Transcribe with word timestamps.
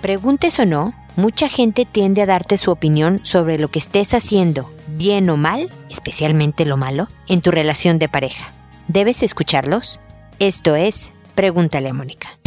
Preguntes 0.00 0.58
o 0.58 0.64
no, 0.64 0.94
mucha 1.16 1.48
gente 1.48 1.84
tiende 1.84 2.22
a 2.22 2.26
darte 2.26 2.56
su 2.56 2.70
opinión 2.70 3.20
sobre 3.22 3.58
lo 3.58 3.68
que 3.68 3.78
estés 3.78 4.14
haciendo, 4.14 4.72
bien 4.88 5.28
o 5.28 5.36
mal, 5.36 5.70
especialmente 5.90 6.64
lo 6.64 6.78
malo, 6.78 7.08
en 7.28 7.42
tu 7.42 7.50
relación 7.50 7.98
de 7.98 8.08
pareja. 8.08 8.50
¿Debes 8.88 9.22
escucharlos? 9.22 10.00
Esto 10.38 10.74
es 10.74 11.12
Pregúntale 11.34 11.90
a 11.90 11.92
Mónica. 11.92 12.38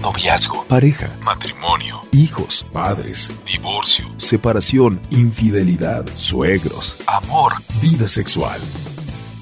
Noviazgo, 0.00 0.64
pareja, 0.64 1.10
matrimonio, 1.22 2.00
hijos, 2.12 2.64
padres, 2.72 3.32
divorcio, 3.46 4.06
separación, 4.16 5.00
infidelidad, 5.10 6.06
suegros, 6.14 6.96
amor, 7.06 7.52
vida 7.82 8.06
sexual. 8.08 8.60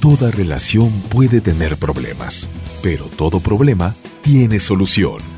Toda 0.01 0.31
relación 0.31 0.91
puede 1.11 1.41
tener 1.41 1.77
problemas, 1.77 2.49
pero 2.83 3.05
todo 3.05 3.39
problema 3.39 3.95
tiene 4.23 4.59
solución. 4.59 5.38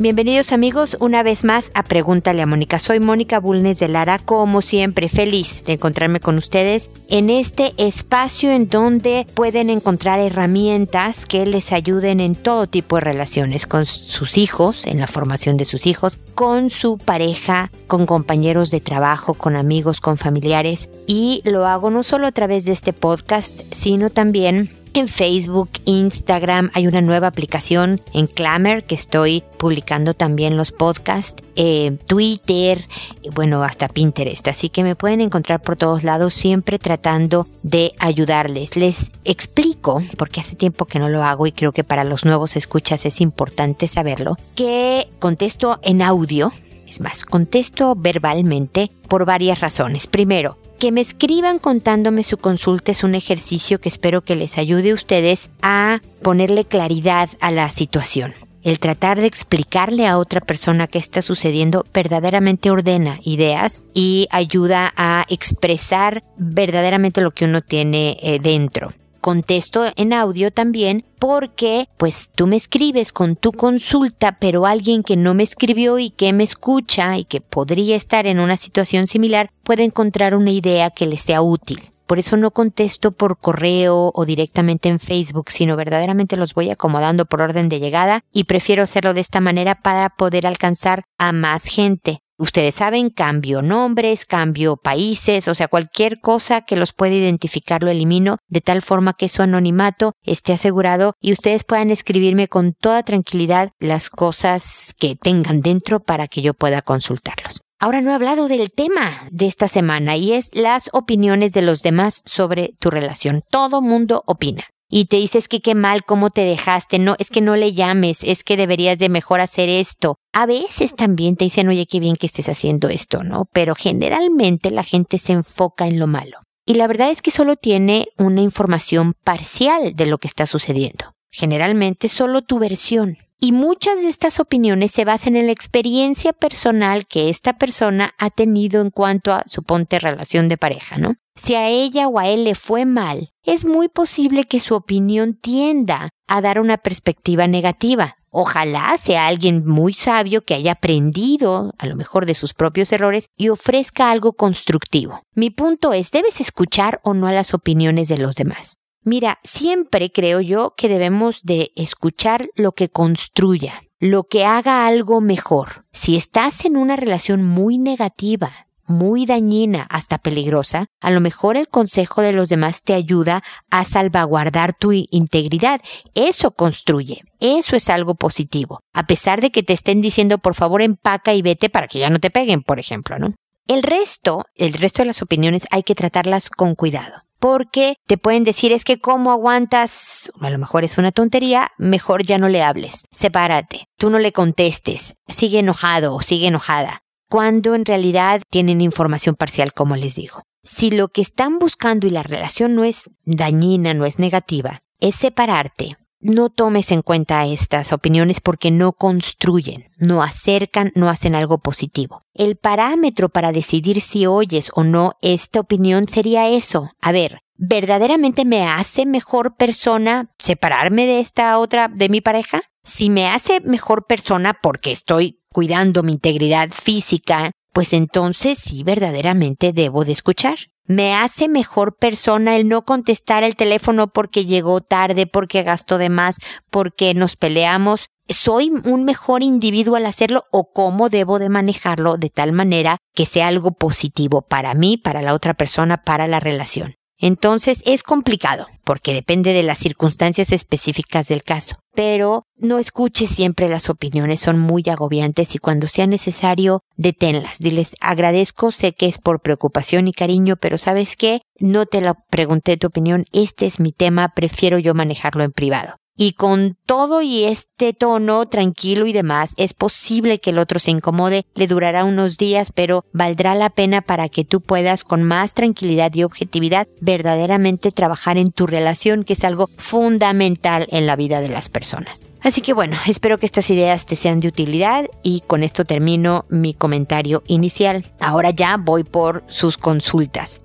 Bienvenidos 0.00 0.52
amigos 0.52 0.96
una 0.98 1.22
vez 1.22 1.44
más 1.44 1.70
a 1.74 1.82
Pregúntale 1.82 2.40
a 2.40 2.46
Mónica. 2.46 2.78
Soy 2.78 3.00
Mónica 3.00 3.38
Bulnes 3.38 3.78
de 3.80 3.88
Lara, 3.88 4.18
como 4.18 4.62
siempre 4.62 5.10
feliz 5.10 5.62
de 5.66 5.74
encontrarme 5.74 6.20
con 6.20 6.38
ustedes 6.38 6.88
en 7.10 7.28
este 7.28 7.74
espacio 7.76 8.50
en 8.50 8.70
donde 8.70 9.26
pueden 9.34 9.68
encontrar 9.68 10.18
herramientas 10.18 11.26
que 11.26 11.44
les 11.44 11.70
ayuden 11.70 12.20
en 12.20 12.34
todo 12.34 12.66
tipo 12.66 12.96
de 12.96 13.02
relaciones 13.02 13.66
con 13.66 13.84
sus 13.84 14.38
hijos, 14.38 14.86
en 14.86 15.00
la 15.00 15.06
formación 15.06 15.58
de 15.58 15.66
sus 15.66 15.86
hijos, 15.86 16.18
con 16.34 16.70
su 16.70 16.96
pareja, 16.96 17.70
con 17.86 18.06
compañeros 18.06 18.70
de 18.70 18.80
trabajo, 18.80 19.34
con 19.34 19.54
amigos, 19.54 20.00
con 20.00 20.16
familiares 20.16 20.88
y 21.06 21.42
lo 21.44 21.66
hago 21.66 21.90
no 21.90 22.04
solo 22.04 22.26
a 22.26 22.32
través 22.32 22.64
de 22.64 22.72
este 22.72 22.94
podcast, 22.94 23.60
sino 23.70 24.08
también 24.08 24.79
en 24.94 25.08
Facebook, 25.08 25.70
Instagram, 25.84 26.70
hay 26.74 26.86
una 26.86 27.00
nueva 27.00 27.28
aplicación 27.28 28.00
en 28.12 28.26
Clamer 28.26 28.84
que 28.84 28.94
estoy 28.94 29.44
publicando 29.58 30.14
también 30.14 30.56
los 30.56 30.72
podcasts, 30.72 31.42
eh, 31.56 31.96
Twitter, 32.06 32.86
bueno, 33.34 33.62
hasta 33.62 33.88
Pinterest. 33.88 34.48
Así 34.48 34.68
que 34.68 34.84
me 34.84 34.96
pueden 34.96 35.20
encontrar 35.20 35.62
por 35.62 35.76
todos 35.76 36.02
lados, 36.02 36.34
siempre 36.34 36.78
tratando 36.78 37.46
de 37.62 37.92
ayudarles. 37.98 38.76
Les 38.76 39.10
explico, 39.24 40.02
porque 40.16 40.40
hace 40.40 40.56
tiempo 40.56 40.86
que 40.86 40.98
no 40.98 41.08
lo 41.08 41.22
hago 41.22 41.46
y 41.46 41.52
creo 41.52 41.72
que 41.72 41.84
para 41.84 42.04
los 42.04 42.24
nuevos 42.24 42.56
escuchas 42.56 43.04
es 43.06 43.20
importante 43.20 43.88
saberlo, 43.88 44.36
que 44.54 45.08
contesto 45.18 45.78
en 45.82 46.02
audio. 46.02 46.52
Es 46.86 47.00
más, 47.00 47.24
contesto 47.24 47.94
verbalmente 47.94 48.90
por 49.08 49.24
varias 49.24 49.60
razones. 49.60 50.08
Primero, 50.08 50.56
que 50.80 50.92
me 50.92 51.02
escriban 51.02 51.58
contándome 51.58 52.24
su 52.24 52.38
consulta 52.38 52.90
es 52.90 53.04
un 53.04 53.14
ejercicio 53.14 53.80
que 53.80 53.90
espero 53.90 54.22
que 54.22 54.34
les 54.34 54.56
ayude 54.56 54.90
a 54.90 54.94
ustedes 54.94 55.50
a 55.60 56.00
ponerle 56.22 56.64
claridad 56.64 57.28
a 57.40 57.50
la 57.50 57.68
situación. 57.68 58.32
El 58.62 58.78
tratar 58.78 59.20
de 59.20 59.26
explicarle 59.26 60.06
a 60.06 60.16
otra 60.16 60.40
persona 60.40 60.86
qué 60.86 60.98
está 60.98 61.20
sucediendo 61.20 61.84
verdaderamente 61.92 62.70
ordena 62.70 63.20
ideas 63.22 63.84
y 63.92 64.26
ayuda 64.30 64.92
a 64.96 65.24
expresar 65.28 66.22
verdaderamente 66.38 67.20
lo 67.20 67.30
que 67.30 67.44
uno 67.44 67.60
tiene 67.60 68.16
eh, 68.22 68.38
dentro 68.38 68.94
contesto 69.20 69.86
en 69.96 70.12
audio 70.12 70.50
también 70.50 71.04
porque 71.18 71.88
pues 71.96 72.30
tú 72.34 72.46
me 72.46 72.56
escribes 72.56 73.12
con 73.12 73.36
tu 73.36 73.52
consulta, 73.52 74.38
pero 74.40 74.66
alguien 74.66 75.02
que 75.02 75.16
no 75.16 75.34
me 75.34 75.42
escribió 75.42 75.98
y 75.98 76.10
que 76.10 76.32
me 76.32 76.44
escucha 76.44 77.18
y 77.18 77.24
que 77.24 77.40
podría 77.40 77.96
estar 77.96 78.26
en 78.26 78.40
una 78.40 78.56
situación 78.56 79.06
similar 79.06 79.50
puede 79.62 79.84
encontrar 79.84 80.34
una 80.34 80.50
idea 80.50 80.90
que 80.90 81.06
le 81.06 81.18
sea 81.18 81.42
útil. 81.42 81.90
Por 82.10 82.18
eso 82.18 82.36
no 82.36 82.50
contesto 82.50 83.12
por 83.12 83.38
correo 83.38 84.10
o 84.12 84.24
directamente 84.24 84.88
en 84.88 84.98
Facebook, 84.98 85.50
sino 85.50 85.76
verdaderamente 85.76 86.36
los 86.36 86.54
voy 86.54 86.68
acomodando 86.68 87.24
por 87.24 87.40
orden 87.40 87.68
de 87.68 87.78
llegada 87.78 88.24
y 88.32 88.44
prefiero 88.44 88.82
hacerlo 88.82 89.14
de 89.14 89.20
esta 89.20 89.40
manera 89.40 89.76
para 89.76 90.08
poder 90.08 90.44
alcanzar 90.44 91.04
a 91.18 91.30
más 91.30 91.62
gente. 91.66 92.18
Ustedes 92.40 92.76
saben, 92.76 93.10
cambio 93.10 93.60
nombres, 93.60 94.24
cambio 94.24 94.78
países, 94.78 95.46
o 95.46 95.54
sea, 95.54 95.68
cualquier 95.68 96.20
cosa 96.20 96.62
que 96.62 96.74
los 96.74 96.94
pueda 96.94 97.12
identificar 97.12 97.82
lo 97.82 97.90
elimino 97.90 98.38
de 98.48 98.62
tal 98.62 98.80
forma 98.80 99.12
que 99.12 99.28
su 99.28 99.42
anonimato 99.42 100.14
esté 100.22 100.54
asegurado 100.54 101.12
y 101.20 101.32
ustedes 101.32 101.64
puedan 101.64 101.90
escribirme 101.90 102.48
con 102.48 102.72
toda 102.72 103.02
tranquilidad 103.02 103.72
las 103.78 104.08
cosas 104.08 104.94
que 104.98 105.16
tengan 105.16 105.60
dentro 105.60 106.00
para 106.00 106.28
que 106.28 106.40
yo 106.40 106.54
pueda 106.54 106.80
consultarlos. 106.80 107.60
Ahora 107.78 108.00
no 108.00 108.10
he 108.10 108.14
hablado 108.14 108.48
del 108.48 108.70
tema 108.70 109.28
de 109.30 109.46
esta 109.46 109.68
semana 109.68 110.16
y 110.16 110.32
es 110.32 110.48
las 110.54 110.88
opiniones 110.94 111.52
de 111.52 111.60
los 111.60 111.82
demás 111.82 112.22
sobre 112.24 112.72
tu 112.78 112.88
relación. 112.88 113.42
Todo 113.50 113.82
mundo 113.82 114.22
opina 114.24 114.64
y 114.90 115.06
te 115.06 115.16
dices 115.16 115.48
que 115.48 115.60
qué 115.60 115.74
mal, 115.74 116.04
cómo 116.04 116.30
te 116.30 116.42
dejaste, 116.42 116.98
no, 116.98 117.14
es 117.18 117.30
que 117.30 117.40
no 117.40 117.56
le 117.56 117.72
llames, 117.72 118.24
es 118.24 118.44
que 118.44 118.56
deberías 118.56 118.98
de 118.98 119.08
mejor 119.08 119.40
hacer 119.40 119.68
esto. 119.68 120.16
A 120.32 120.46
veces 120.46 120.96
también 120.96 121.36
te 121.36 121.44
dicen, 121.44 121.68
oye, 121.68 121.86
qué 121.86 122.00
bien 122.00 122.16
que 122.16 122.26
estés 122.26 122.48
haciendo 122.48 122.88
esto, 122.88 123.22
¿no? 123.22 123.46
Pero 123.52 123.74
generalmente 123.74 124.70
la 124.70 124.82
gente 124.82 125.18
se 125.18 125.32
enfoca 125.32 125.86
en 125.86 125.98
lo 125.98 126.06
malo. 126.06 126.40
Y 126.66 126.74
la 126.74 126.86
verdad 126.86 127.10
es 127.10 127.22
que 127.22 127.30
solo 127.30 127.56
tiene 127.56 128.08
una 128.18 128.42
información 128.42 129.14
parcial 129.24 129.94
de 129.94 130.06
lo 130.06 130.18
que 130.18 130.28
está 130.28 130.46
sucediendo. 130.46 131.14
Generalmente 131.30 132.08
solo 132.08 132.42
tu 132.42 132.58
versión. 132.58 133.18
Y 133.42 133.52
muchas 133.52 133.96
de 133.96 134.08
estas 134.08 134.38
opiniones 134.38 134.90
se 134.90 135.06
basan 135.06 135.34
en 135.34 135.46
la 135.46 135.52
experiencia 135.52 136.34
personal 136.34 137.06
que 137.06 137.30
esta 137.30 137.54
persona 137.54 138.14
ha 138.18 138.28
tenido 138.28 138.82
en 138.82 138.90
cuanto 138.90 139.32
a, 139.32 139.44
suponte, 139.46 139.98
relación 139.98 140.48
de 140.48 140.58
pareja, 140.58 140.98
¿no? 140.98 141.14
Si 141.36 141.54
a 141.54 141.68
ella 141.68 142.06
o 142.06 142.18
a 142.18 142.28
él 142.28 142.44
le 142.44 142.54
fue 142.54 142.84
mal, 142.84 143.30
es 143.42 143.64
muy 143.64 143.88
posible 143.88 144.44
que 144.44 144.60
su 144.60 144.74
opinión 144.74 145.34
tienda 145.34 146.10
a 146.28 146.40
dar 146.42 146.60
una 146.60 146.76
perspectiva 146.76 147.46
negativa. 147.46 148.16
Ojalá 148.28 148.96
sea 148.98 149.26
alguien 149.26 149.66
muy 149.66 149.94
sabio 149.94 150.42
que 150.42 150.54
haya 150.54 150.72
aprendido, 150.72 151.72
a 151.78 151.86
lo 151.86 151.96
mejor 151.96 152.26
de 152.26 152.34
sus 152.34 152.52
propios 152.52 152.92
errores, 152.92 153.26
y 153.36 153.48
ofrezca 153.48 154.10
algo 154.10 154.34
constructivo. 154.34 155.22
Mi 155.34 155.48
punto 155.48 155.94
es, 155.94 156.10
¿debes 156.10 156.40
escuchar 156.40 157.00
o 157.04 157.14
no 157.14 157.26
a 157.26 157.32
las 157.32 157.54
opiniones 157.54 158.08
de 158.08 158.18
los 158.18 158.36
demás? 158.36 158.79
Mira, 159.02 159.38
siempre 159.42 160.12
creo 160.12 160.40
yo 160.40 160.74
que 160.76 160.88
debemos 160.88 161.42
de 161.42 161.72
escuchar 161.74 162.50
lo 162.54 162.72
que 162.72 162.90
construya, 162.90 163.82
lo 163.98 164.24
que 164.24 164.44
haga 164.44 164.86
algo 164.86 165.22
mejor. 165.22 165.86
Si 165.90 166.16
estás 166.16 166.66
en 166.66 166.76
una 166.76 166.96
relación 166.96 167.42
muy 167.42 167.78
negativa, 167.78 168.66
muy 168.86 169.24
dañina, 169.24 169.86
hasta 169.88 170.18
peligrosa, 170.18 170.86
a 171.00 171.10
lo 171.10 171.20
mejor 171.20 171.56
el 171.56 171.68
consejo 171.68 172.20
de 172.20 172.32
los 172.32 172.50
demás 172.50 172.82
te 172.82 172.92
ayuda 172.92 173.42
a 173.70 173.84
salvaguardar 173.84 174.74
tu 174.74 174.92
integridad. 174.92 175.80
Eso 176.14 176.50
construye. 176.50 177.22
Eso 177.38 177.76
es 177.76 177.88
algo 177.88 178.16
positivo. 178.16 178.80
A 178.92 179.06
pesar 179.06 179.40
de 179.40 179.50
que 179.50 179.62
te 179.62 179.72
estén 179.72 180.02
diciendo 180.02 180.36
por 180.38 180.54
favor 180.54 180.82
empaca 180.82 181.32
y 181.32 181.40
vete 181.40 181.70
para 181.70 181.88
que 181.88 182.00
ya 182.00 182.10
no 182.10 182.18
te 182.18 182.30
peguen, 182.30 182.62
por 182.62 182.78
ejemplo, 182.78 183.18
¿no? 183.18 183.34
El 183.66 183.82
resto, 183.82 184.44
el 184.56 184.74
resto 184.74 185.02
de 185.02 185.06
las 185.06 185.22
opiniones 185.22 185.66
hay 185.70 185.84
que 185.84 185.94
tratarlas 185.94 186.50
con 186.50 186.74
cuidado 186.74 187.22
porque 187.40 187.96
te 188.06 188.18
pueden 188.18 188.44
decir 188.44 188.70
es 188.70 188.84
que 188.84 189.00
cómo 189.00 189.32
aguantas, 189.32 190.30
a 190.40 190.50
lo 190.50 190.58
mejor 190.58 190.84
es 190.84 190.98
una 190.98 191.10
tontería, 191.10 191.72
mejor 191.78 192.24
ya 192.24 192.38
no 192.38 192.48
le 192.48 192.62
hables, 192.62 193.06
sepárate, 193.10 193.86
tú 193.96 194.10
no 194.10 194.18
le 194.18 194.32
contestes, 194.32 195.16
sigue 195.26 195.58
enojado 195.58 196.14
o 196.14 196.22
sigue 196.22 196.46
enojada, 196.46 197.02
cuando 197.28 197.74
en 197.74 197.86
realidad 197.86 198.42
tienen 198.50 198.80
información 198.80 199.34
parcial 199.34 199.72
como 199.72 199.96
les 199.96 200.14
digo. 200.14 200.42
Si 200.62 200.90
lo 200.90 201.08
que 201.08 201.22
están 201.22 201.58
buscando 201.58 202.06
y 202.06 202.10
la 202.10 202.22
relación 202.22 202.74
no 202.74 202.84
es 202.84 203.04
dañina, 203.24 203.94
no 203.94 204.04
es 204.04 204.18
negativa, 204.18 204.82
es 205.00 205.14
separarte, 205.14 205.96
no 206.20 206.50
tomes 206.50 206.92
en 206.92 207.02
cuenta 207.02 207.46
estas 207.46 207.92
opiniones 207.92 208.40
porque 208.40 208.70
no 208.70 208.92
construyen, 208.92 209.90
no 209.96 210.22
acercan, 210.22 210.92
no 210.94 211.08
hacen 211.08 211.34
algo 211.34 211.58
positivo. 211.58 212.24
El 212.34 212.56
parámetro 212.56 213.28
para 213.30 213.52
decidir 213.52 214.00
si 214.00 214.26
oyes 214.26 214.70
o 214.74 214.84
no 214.84 215.12
esta 215.22 215.60
opinión 215.60 216.08
sería 216.08 216.48
eso. 216.48 216.90
A 217.00 217.12
ver, 217.12 217.40
¿verdaderamente 217.56 218.44
me 218.44 218.66
hace 218.66 219.06
mejor 219.06 219.56
persona 219.56 220.30
separarme 220.38 221.06
de 221.06 221.20
esta 221.20 221.58
otra, 221.58 221.88
de 221.88 222.08
mi 222.08 222.20
pareja? 222.20 222.62
Si 222.84 223.10
me 223.10 223.28
hace 223.28 223.60
mejor 223.60 224.06
persona 224.06 224.54
porque 224.62 224.92
estoy 224.92 225.40
cuidando 225.52 226.02
mi 226.02 226.12
integridad 226.12 226.70
física, 226.70 227.50
pues 227.72 227.92
entonces 227.92 228.58
sí 228.58 228.82
verdaderamente 228.82 229.72
debo 229.72 230.04
de 230.04 230.12
escuchar 230.12 230.58
me 230.86 231.14
hace 231.14 231.48
mejor 231.48 231.96
persona 231.96 232.56
el 232.56 232.68
no 232.68 232.84
contestar 232.84 233.44
el 233.44 233.56
teléfono 233.56 234.08
porque 234.08 234.44
llegó 234.44 234.80
tarde, 234.80 235.26
porque 235.26 235.62
gastó 235.62 235.98
de 235.98 236.08
más, 236.08 236.38
porque 236.70 237.14
nos 237.14 237.36
peleamos. 237.36 238.06
¿Soy 238.28 238.70
un 238.84 239.04
mejor 239.04 239.42
individuo 239.42 239.96
al 239.96 240.06
hacerlo 240.06 240.44
o 240.52 240.72
cómo 240.72 241.08
debo 241.08 241.38
de 241.38 241.48
manejarlo 241.48 242.16
de 242.16 242.30
tal 242.30 242.52
manera 242.52 242.98
que 243.14 243.26
sea 243.26 243.48
algo 243.48 243.72
positivo 243.72 244.42
para 244.42 244.74
mí, 244.74 244.96
para 244.96 245.22
la 245.22 245.34
otra 245.34 245.54
persona, 245.54 246.04
para 246.04 246.26
la 246.26 246.40
relación? 246.40 246.94
Entonces 247.18 247.82
es 247.86 248.02
complicado, 248.02 248.66
porque 248.90 249.14
depende 249.14 249.52
de 249.52 249.62
las 249.62 249.78
circunstancias 249.78 250.50
específicas 250.50 251.28
del 251.28 251.44
caso. 251.44 251.76
Pero 251.94 252.48
no 252.56 252.80
escuches 252.80 253.30
siempre 253.30 253.68
las 253.68 253.88
opiniones, 253.88 254.40
son 254.40 254.58
muy 254.58 254.82
agobiantes 254.90 255.54
y 255.54 255.58
cuando 255.58 255.86
sea 255.86 256.08
necesario, 256.08 256.80
deténlas. 256.96 257.60
Diles, 257.60 257.94
agradezco, 258.00 258.72
sé 258.72 258.92
que 258.92 259.06
es 259.06 259.18
por 259.18 259.42
preocupación 259.42 260.08
y 260.08 260.12
cariño, 260.12 260.56
pero 260.56 260.76
sabes 260.76 261.14
qué, 261.14 261.42
no 261.60 261.86
te 261.86 262.00
lo 262.00 262.16
pregunté 262.30 262.76
tu 262.78 262.88
opinión, 262.88 263.26
este 263.30 263.66
es 263.66 263.78
mi 263.78 263.92
tema, 263.92 264.32
prefiero 264.34 264.80
yo 264.80 264.92
manejarlo 264.92 265.44
en 265.44 265.52
privado 265.52 265.99
y 266.20 266.32
con 266.32 266.76
todo 266.84 267.22
y 267.22 267.44
este 267.44 267.94
tono 267.94 268.46
tranquilo 268.46 269.06
y 269.06 269.14
demás, 269.14 269.54
es 269.56 269.72
posible 269.72 270.38
que 270.38 270.50
el 270.50 270.58
otro 270.58 270.78
se 270.78 270.90
incomode, 270.90 271.46
le 271.54 271.66
durará 271.66 272.04
unos 272.04 272.36
días, 272.36 272.72
pero 272.74 273.06
valdrá 273.14 273.54
la 273.54 273.70
pena 273.70 274.02
para 274.02 274.28
que 274.28 274.44
tú 274.44 274.60
puedas 274.60 275.02
con 275.02 275.22
más 275.22 275.54
tranquilidad 275.54 276.12
y 276.14 276.24
objetividad 276.24 276.88
verdaderamente 277.00 277.90
trabajar 277.90 278.36
en 278.36 278.52
tu 278.52 278.66
relación, 278.66 279.24
que 279.24 279.32
es 279.32 279.44
algo 279.44 279.70
fundamental 279.78 280.86
en 280.90 281.06
la 281.06 281.16
vida 281.16 281.40
de 281.40 281.48
las 281.48 281.70
personas. 281.70 282.22
Así 282.42 282.60
que 282.60 282.74
bueno, 282.74 282.98
espero 283.06 283.38
que 283.38 283.46
estas 283.46 283.70
ideas 283.70 284.04
te 284.04 284.14
sean 284.14 284.40
de 284.40 284.48
utilidad 284.48 285.06
y 285.22 285.40
con 285.46 285.62
esto 285.62 285.86
termino 285.86 286.44
mi 286.50 286.74
comentario 286.74 287.42
inicial. 287.46 288.04
Ahora 288.20 288.50
ya 288.50 288.76
voy 288.76 289.04
por 289.04 289.42
sus 289.48 289.78
consultas. 289.78 290.60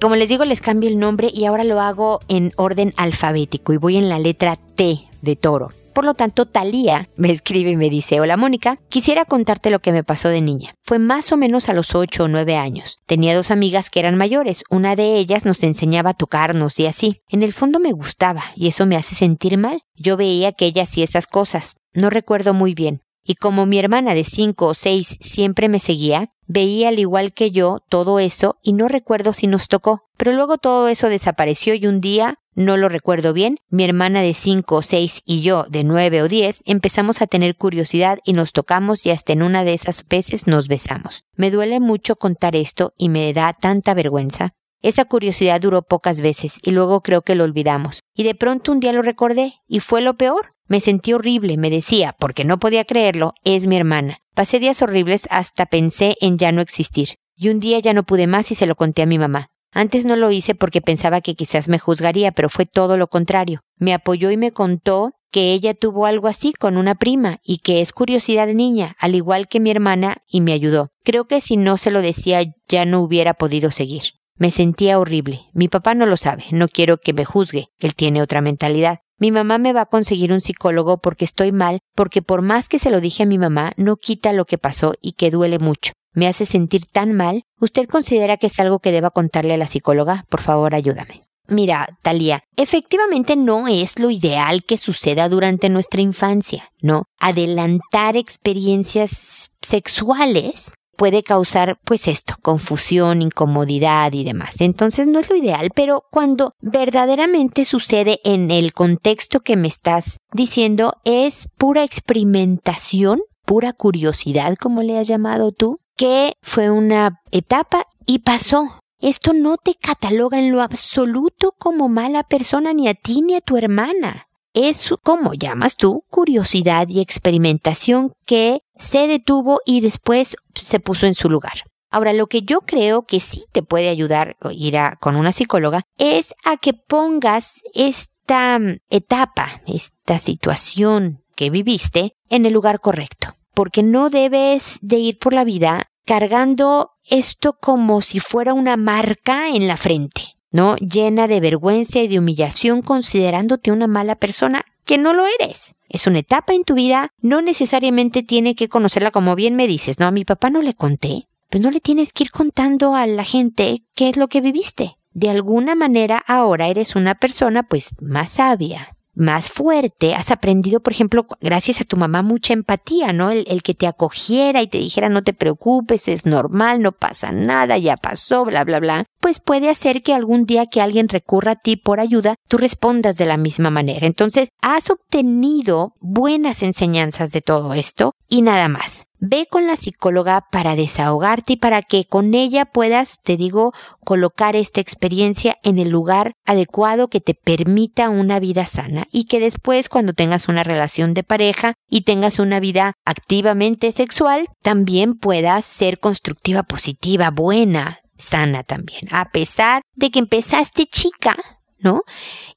Como 0.00 0.14
les 0.14 0.28
digo, 0.28 0.44
les 0.44 0.60
cambio 0.60 0.88
el 0.88 1.00
nombre 1.00 1.28
y 1.34 1.44
ahora 1.46 1.64
lo 1.64 1.80
hago 1.80 2.20
en 2.28 2.52
orden 2.54 2.94
alfabético 2.96 3.72
y 3.72 3.78
voy 3.78 3.96
en 3.96 4.08
la 4.08 4.20
letra 4.20 4.54
T 4.56 5.08
de 5.22 5.34
toro. 5.34 5.70
Por 5.92 6.04
lo 6.04 6.14
tanto, 6.14 6.46
Talía 6.46 7.08
me 7.16 7.32
escribe 7.32 7.70
y 7.70 7.76
me 7.76 7.90
dice, 7.90 8.20
hola 8.20 8.36
Mónica, 8.36 8.78
quisiera 8.88 9.24
contarte 9.24 9.70
lo 9.70 9.80
que 9.80 9.90
me 9.90 10.04
pasó 10.04 10.28
de 10.28 10.40
niña. 10.40 10.72
Fue 10.84 11.00
más 11.00 11.32
o 11.32 11.36
menos 11.36 11.68
a 11.68 11.72
los 11.72 11.96
8 11.96 12.24
o 12.24 12.28
9 12.28 12.54
años. 12.56 13.00
Tenía 13.06 13.34
dos 13.34 13.50
amigas 13.50 13.90
que 13.90 13.98
eran 13.98 14.14
mayores. 14.14 14.62
Una 14.70 14.94
de 14.94 15.16
ellas 15.16 15.44
nos 15.44 15.64
enseñaba 15.64 16.10
a 16.10 16.14
tocarnos 16.14 16.78
y 16.78 16.86
así. 16.86 17.20
En 17.28 17.42
el 17.42 17.52
fondo 17.52 17.80
me 17.80 17.90
gustaba 17.90 18.44
y 18.54 18.68
eso 18.68 18.86
me 18.86 18.94
hace 18.94 19.16
sentir 19.16 19.58
mal. 19.58 19.80
Yo 19.96 20.16
veía 20.16 20.52
que 20.52 20.66
ella 20.66 20.84
hacía 20.84 21.02
esas 21.02 21.26
cosas. 21.26 21.74
No 21.92 22.08
recuerdo 22.08 22.54
muy 22.54 22.72
bien. 22.72 23.02
Y 23.24 23.34
como 23.34 23.66
mi 23.66 23.80
hermana 23.80 24.14
de 24.14 24.22
5 24.22 24.64
o 24.64 24.74
6 24.74 25.16
siempre 25.20 25.68
me 25.68 25.80
seguía, 25.80 26.30
Veía 26.50 26.88
al 26.88 26.98
igual 26.98 27.34
que 27.34 27.50
yo 27.50 27.80
todo 27.90 28.18
eso 28.18 28.58
y 28.62 28.72
no 28.72 28.88
recuerdo 28.88 29.34
si 29.34 29.46
nos 29.46 29.68
tocó. 29.68 30.08
Pero 30.16 30.32
luego 30.32 30.56
todo 30.56 30.88
eso 30.88 31.10
desapareció 31.10 31.74
y 31.74 31.86
un 31.86 32.00
día, 32.00 32.36
no 32.54 32.78
lo 32.78 32.88
recuerdo 32.88 33.34
bien, 33.34 33.58
mi 33.68 33.84
hermana 33.84 34.22
de 34.22 34.32
cinco 34.32 34.76
o 34.76 34.82
seis 34.82 35.20
y 35.26 35.42
yo 35.42 35.66
de 35.68 35.84
nueve 35.84 36.22
o 36.22 36.28
diez 36.28 36.62
empezamos 36.64 37.20
a 37.20 37.26
tener 37.26 37.54
curiosidad 37.54 38.18
y 38.24 38.32
nos 38.32 38.52
tocamos 38.52 39.04
y 39.04 39.10
hasta 39.10 39.34
en 39.34 39.42
una 39.42 39.62
de 39.62 39.74
esas 39.74 40.08
veces 40.08 40.46
nos 40.46 40.68
besamos. 40.68 41.22
Me 41.36 41.50
duele 41.50 41.80
mucho 41.80 42.16
contar 42.16 42.56
esto 42.56 42.94
y 42.96 43.10
me 43.10 43.32
da 43.34 43.52
tanta 43.52 43.92
vergüenza. 43.92 44.54
Esa 44.80 45.04
curiosidad 45.04 45.60
duró 45.60 45.82
pocas 45.82 46.22
veces 46.22 46.60
y 46.62 46.70
luego 46.70 47.02
creo 47.02 47.22
que 47.22 47.34
lo 47.34 47.44
olvidamos. 47.44 48.00
Y 48.14 48.22
de 48.22 48.34
pronto 48.34 48.72
un 48.72 48.80
día 48.80 48.92
lo 48.92 49.02
recordé 49.02 49.54
y 49.66 49.80
fue 49.80 50.00
lo 50.00 50.14
peor. 50.14 50.54
Me 50.68 50.80
sentí 50.80 51.14
horrible, 51.14 51.56
me 51.56 51.70
decía, 51.70 52.14
porque 52.18 52.44
no 52.44 52.58
podía 52.58 52.84
creerlo, 52.84 53.32
es 53.42 53.66
mi 53.66 53.76
hermana. 53.76 54.18
Pasé 54.34 54.60
días 54.60 54.82
horribles 54.82 55.26
hasta 55.30 55.66
pensé 55.66 56.16
en 56.20 56.36
ya 56.36 56.52
no 56.52 56.60
existir. 56.60 57.16
Y 57.34 57.48
un 57.48 57.58
día 57.58 57.78
ya 57.78 57.94
no 57.94 58.02
pude 58.02 58.26
más 58.26 58.50
y 58.50 58.54
se 58.54 58.66
lo 58.66 58.76
conté 58.76 59.02
a 59.02 59.06
mi 59.06 59.18
mamá. 59.18 59.50
Antes 59.72 60.04
no 60.04 60.16
lo 60.16 60.30
hice 60.30 60.54
porque 60.54 60.82
pensaba 60.82 61.20
que 61.22 61.34
quizás 61.34 61.68
me 61.68 61.78
juzgaría, 61.78 62.32
pero 62.32 62.50
fue 62.50 62.66
todo 62.66 62.96
lo 62.96 63.08
contrario. 63.08 63.60
Me 63.76 63.94
apoyó 63.94 64.30
y 64.30 64.36
me 64.36 64.52
contó 64.52 65.12
que 65.30 65.52
ella 65.52 65.74
tuvo 65.74 66.06
algo 66.06 66.28
así 66.28 66.52
con 66.52 66.76
una 66.76 66.94
prima 66.94 67.38
y 67.42 67.58
que 67.58 67.80
es 67.80 67.92
curiosidad 67.92 68.48
niña, 68.48 68.94
al 68.98 69.14
igual 69.14 69.48
que 69.48 69.60
mi 69.60 69.70
hermana, 69.70 70.18
y 70.26 70.40
me 70.40 70.52
ayudó. 70.52 70.90
Creo 71.04 71.26
que 71.26 71.40
si 71.40 71.56
no 71.56 71.76
se 71.76 71.90
lo 71.90 72.02
decía 72.02 72.40
ya 72.68 72.84
no 72.84 73.00
hubiera 73.00 73.34
podido 73.34 73.70
seguir. 73.70 74.02
Me 74.36 74.50
sentía 74.50 74.98
horrible. 74.98 75.46
Mi 75.52 75.68
papá 75.68 75.94
no 75.94 76.06
lo 76.06 76.16
sabe, 76.16 76.44
no 76.50 76.68
quiero 76.68 76.98
que 76.98 77.12
me 77.12 77.24
juzgue, 77.24 77.68
él 77.78 77.94
tiene 77.94 78.22
otra 78.22 78.40
mentalidad. 78.40 79.00
Mi 79.18 79.32
mamá 79.32 79.58
me 79.58 79.72
va 79.72 79.82
a 79.82 79.86
conseguir 79.86 80.32
un 80.32 80.40
psicólogo 80.40 80.98
porque 80.98 81.24
estoy 81.24 81.50
mal, 81.50 81.80
porque 81.96 82.22
por 82.22 82.42
más 82.42 82.68
que 82.68 82.78
se 82.78 82.90
lo 82.90 83.00
dije 83.00 83.24
a 83.24 83.26
mi 83.26 83.36
mamá, 83.36 83.72
no 83.76 83.96
quita 83.96 84.32
lo 84.32 84.44
que 84.44 84.58
pasó 84.58 84.94
y 85.02 85.12
que 85.12 85.30
duele 85.32 85.58
mucho. 85.58 85.92
Me 86.12 86.28
hace 86.28 86.46
sentir 86.46 86.86
tan 86.86 87.12
mal. 87.12 87.42
¿Usted 87.60 87.88
considera 87.88 88.36
que 88.36 88.46
es 88.46 88.60
algo 88.60 88.78
que 88.78 88.92
deba 88.92 89.10
contarle 89.10 89.54
a 89.54 89.58
la 89.58 89.66
psicóloga? 89.66 90.24
Por 90.28 90.40
favor, 90.40 90.74
ayúdame. 90.74 91.28
Mira, 91.48 91.98
Talía, 92.02 92.42
efectivamente 92.56 93.34
no 93.34 93.68
es 93.68 93.98
lo 93.98 94.10
ideal 94.10 94.62
que 94.64 94.76
suceda 94.76 95.28
durante 95.28 95.70
nuestra 95.70 96.02
infancia, 96.02 96.70
¿no? 96.82 97.04
Adelantar 97.18 98.16
experiencias 98.16 99.50
sexuales 99.62 100.72
puede 100.98 101.22
causar 101.22 101.78
pues 101.84 102.08
esto, 102.08 102.34
confusión, 102.42 103.22
incomodidad 103.22 104.12
y 104.12 104.24
demás. 104.24 104.60
Entonces 104.60 105.06
no 105.06 105.20
es 105.20 105.30
lo 105.30 105.36
ideal, 105.36 105.70
pero 105.74 106.02
cuando 106.10 106.54
verdaderamente 106.60 107.64
sucede 107.64 108.18
en 108.24 108.50
el 108.50 108.72
contexto 108.72 109.40
que 109.40 109.56
me 109.56 109.68
estás 109.68 110.18
diciendo 110.32 110.94
es 111.04 111.48
pura 111.56 111.84
experimentación, 111.84 113.20
pura 113.46 113.72
curiosidad, 113.72 114.56
como 114.56 114.82
le 114.82 114.98
has 114.98 115.06
llamado 115.06 115.52
tú, 115.52 115.78
que 115.96 116.32
fue 116.42 116.68
una 116.70 117.20
etapa 117.30 117.84
y 118.04 118.18
pasó. 118.18 118.80
Esto 119.00 119.32
no 119.32 119.56
te 119.56 119.76
cataloga 119.76 120.40
en 120.40 120.50
lo 120.50 120.60
absoluto 120.60 121.54
como 121.56 121.88
mala 121.88 122.24
persona 122.24 122.72
ni 122.72 122.88
a 122.88 122.94
ti 122.94 123.22
ni 123.22 123.36
a 123.36 123.40
tu 123.40 123.56
hermana 123.56 124.28
es, 124.54 124.90
como 125.02 125.34
llamas 125.34 125.76
tú, 125.76 126.04
curiosidad 126.10 126.88
y 126.88 127.00
experimentación 127.00 128.12
que 128.24 128.60
se 128.78 129.06
detuvo 129.08 129.60
y 129.66 129.80
después 129.80 130.36
se 130.54 130.80
puso 130.80 131.06
en 131.06 131.14
su 131.14 131.28
lugar. 131.28 131.64
Ahora, 131.90 132.12
lo 132.12 132.26
que 132.26 132.42
yo 132.42 132.60
creo 132.60 133.02
que 133.02 133.20
sí 133.20 133.44
te 133.52 133.62
puede 133.62 133.88
ayudar 133.88 134.36
ir 134.50 134.76
a, 134.76 134.96
con 134.96 135.16
una 135.16 135.32
psicóloga 135.32 135.82
es 135.96 136.34
a 136.44 136.56
que 136.58 136.74
pongas 136.74 137.60
esta 137.74 138.58
mm, 138.58 138.78
etapa, 138.90 139.62
esta 139.66 140.18
situación 140.18 141.24
que 141.34 141.50
viviste 141.50 142.12
en 142.28 142.46
el 142.46 142.52
lugar 142.52 142.80
correcto. 142.80 143.34
Porque 143.54 143.82
no 143.82 144.10
debes 144.10 144.78
de 144.82 144.96
ir 144.96 145.18
por 145.18 145.32
la 145.32 145.44
vida 145.44 145.86
cargando 146.04 146.92
esto 147.04 147.56
como 147.58 148.02
si 148.02 148.20
fuera 148.20 148.52
una 148.52 148.76
marca 148.76 149.48
en 149.48 149.66
la 149.66 149.76
frente. 149.76 150.38
¿no? 150.50 150.76
Llena 150.76 151.28
de 151.28 151.40
vergüenza 151.40 152.00
y 152.00 152.08
de 152.08 152.18
humillación 152.18 152.82
considerándote 152.82 153.72
una 153.72 153.86
mala 153.86 154.16
persona 154.16 154.64
que 154.88 154.96
no 154.96 155.12
lo 155.12 155.26
eres. 155.38 155.74
Es 155.90 156.06
una 156.06 156.20
etapa 156.20 156.54
en 156.54 156.64
tu 156.64 156.74
vida, 156.74 157.10
no 157.20 157.42
necesariamente 157.42 158.22
tiene 158.22 158.54
que 158.54 158.70
conocerla 158.70 159.10
como 159.10 159.36
bien 159.36 159.54
me 159.54 159.68
dices, 159.68 159.98
¿no? 159.98 160.06
A 160.06 160.10
mi 160.10 160.24
papá 160.24 160.48
no 160.48 160.62
le 160.62 160.72
conté, 160.72 161.28
pues 161.50 161.62
no 161.62 161.70
le 161.70 161.80
tienes 161.80 162.14
que 162.14 162.24
ir 162.24 162.30
contando 162.30 162.94
a 162.94 163.06
la 163.06 163.22
gente 163.22 163.84
qué 163.94 164.08
es 164.08 164.16
lo 164.16 164.28
que 164.28 164.40
viviste. 164.40 164.96
De 165.12 165.28
alguna 165.28 165.74
manera 165.74 166.16
ahora 166.26 166.68
eres 166.68 166.96
una 166.96 167.16
persona 167.16 167.64
pues 167.64 167.90
más 168.00 168.32
sabia, 168.32 168.96
más 169.18 169.48
fuerte, 169.48 170.14
has 170.14 170.30
aprendido, 170.30 170.80
por 170.80 170.92
ejemplo, 170.92 171.26
gracias 171.40 171.80
a 171.80 171.84
tu 171.84 171.96
mamá, 171.96 172.22
mucha 172.22 172.52
empatía, 172.52 173.12
¿no? 173.12 173.30
El, 173.30 173.44
el, 173.48 173.62
que 173.62 173.74
te 173.74 173.86
acogiera 173.86 174.62
y 174.62 174.68
te 174.68 174.78
dijera 174.78 175.08
no 175.08 175.22
te 175.22 175.34
preocupes, 175.34 176.08
es 176.08 176.24
normal, 176.24 176.80
no 176.80 176.92
pasa 176.92 177.32
nada, 177.32 177.76
ya 177.78 177.96
pasó, 177.96 178.44
bla, 178.44 178.64
bla, 178.64 178.80
bla, 178.80 179.04
pues 179.20 179.40
puede 179.40 179.68
hacer 179.68 180.02
que 180.02 180.14
algún 180.14 180.44
día 180.44 180.66
que 180.66 180.80
alguien 180.80 181.08
recurra 181.08 181.52
a 181.52 181.56
ti 181.56 181.76
por 181.76 182.00
ayuda, 182.00 182.36
tú 182.46 182.58
respondas 182.58 183.16
de 183.16 183.26
la 183.26 183.36
misma 183.36 183.70
manera. 183.70 184.06
Entonces, 184.06 184.50
has 184.62 184.88
obtenido 184.90 185.94
buenas 186.00 186.62
enseñanzas 186.62 187.32
de 187.32 187.40
todo 187.40 187.74
esto 187.74 188.14
y 188.28 188.42
nada 188.42 188.68
más. 188.68 189.07
Ve 189.20 189.46
con 189.50 189.66
la 189.66 189.76
psicóloga 189.76 190.46
para 190.52 190.76
desahogarte 190.76 191.54
y 191.54 191.56
para 191.56 191.82
que 191.82 192.06
con 192.06 192.34
ella 192.34 192.66
puedas, 192.66 193.18
te 193.24 193.36
digo, 193.36 193.72
colocar 194.04 194.54
esta 194.54 194.80
experiencia 194.80 195.56
en 195.62 195.78
el 195.78 195.88
lugar 195.88 196.34
adecuado 196.46 197.08
que 197.08 197.20
te 197.20 197.34
permita 197.34 198.10
una 198.10 198.38
vida 198.38 198.66
sana 198.66 199.06
y 199.10 199.24
que 199.24 199.40
después 199.40 199.88
cuando 199.88 200.12
tengas 200.12 200.48
una 200.48 200.62
relación 200.62 201.14
de 201.14 201.24
pareja 201.24 201.74
y 201.90 202.02
tengas 202.02 202.38
una 202.38 202.60
vida 202.60 202.92
activamente 203.04 203.90
sexual, 203.90 204.46
también 204.62 205.14
puedas 205.18 205.64
ser 205.64 205.98
constructiva, 205.98 206.62
positiva, 206.62 207.30
buena, 207.30 207.98
sana 208.16 208.62
también, 208.62 209.02
a 209.10 209.30
pesar 209.30 209.82
de 209.94 210.10
que 210.10 210.18
empezaste 210.18 210.86
chica 210.86 211.36
¿no? 211.80 212.02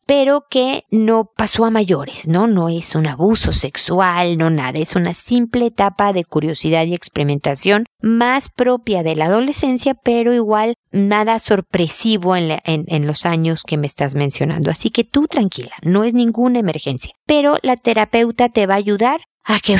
Pero 0.05 0.45
que 0.49 0.83
no 0.89 1.25
pasó 1.35 1.65
a 1.65 1.71
mayores, 1.71 2.27
¿no? 2.27 2.47
No 2.47 2.69
es 2.69 2.95
un 2.95 3.07
abuso 3.07 3.53
sexual, 3.53 4.37
no 4.37 4.49
nada, 4.49 4.79
es 4.79 4.95
una 4.95 5.13
simple 5.13 5.67
etapa 5.67 6.13
de 6.13 6.25
curiosidad 6.25 6.85
y 6.85 6.93
experimentación 6.93 7.85
más 8.01 8.49
propia 8.49 9.03
de 9.03 9.15
la 9.15 9.25
adolescencia, 9.25 9.93
pero 9.93 10.33
igual 10.33 10.75
nada 10.91 11.39
sorpresivo 11.39 12.35
en, 12.35 13.07
los 13.07 13.25
años 13.25 13.63
que 13.63 13.77
me 13.77 13.87
estás 13.87 14.15
mencionando. 14.15 14.71
Así 14.71 14.89
que 14.89 15.03
tú 15.03 15.27
tranquila, 15.27 15.75
no 15.81 16.03
es 16.03 16.13
ninguna 16.13 16.59
emergencia, 16.59 17.13
pero 17.25 17.57
la 17.61 17.77
terapeuta 17.77 18.49
te 18.49 18.67
va 18.67 18.75
a 18.75 18.77
ayudar 18.77 19.21
a 19.43 19.59
que 19.59 19.77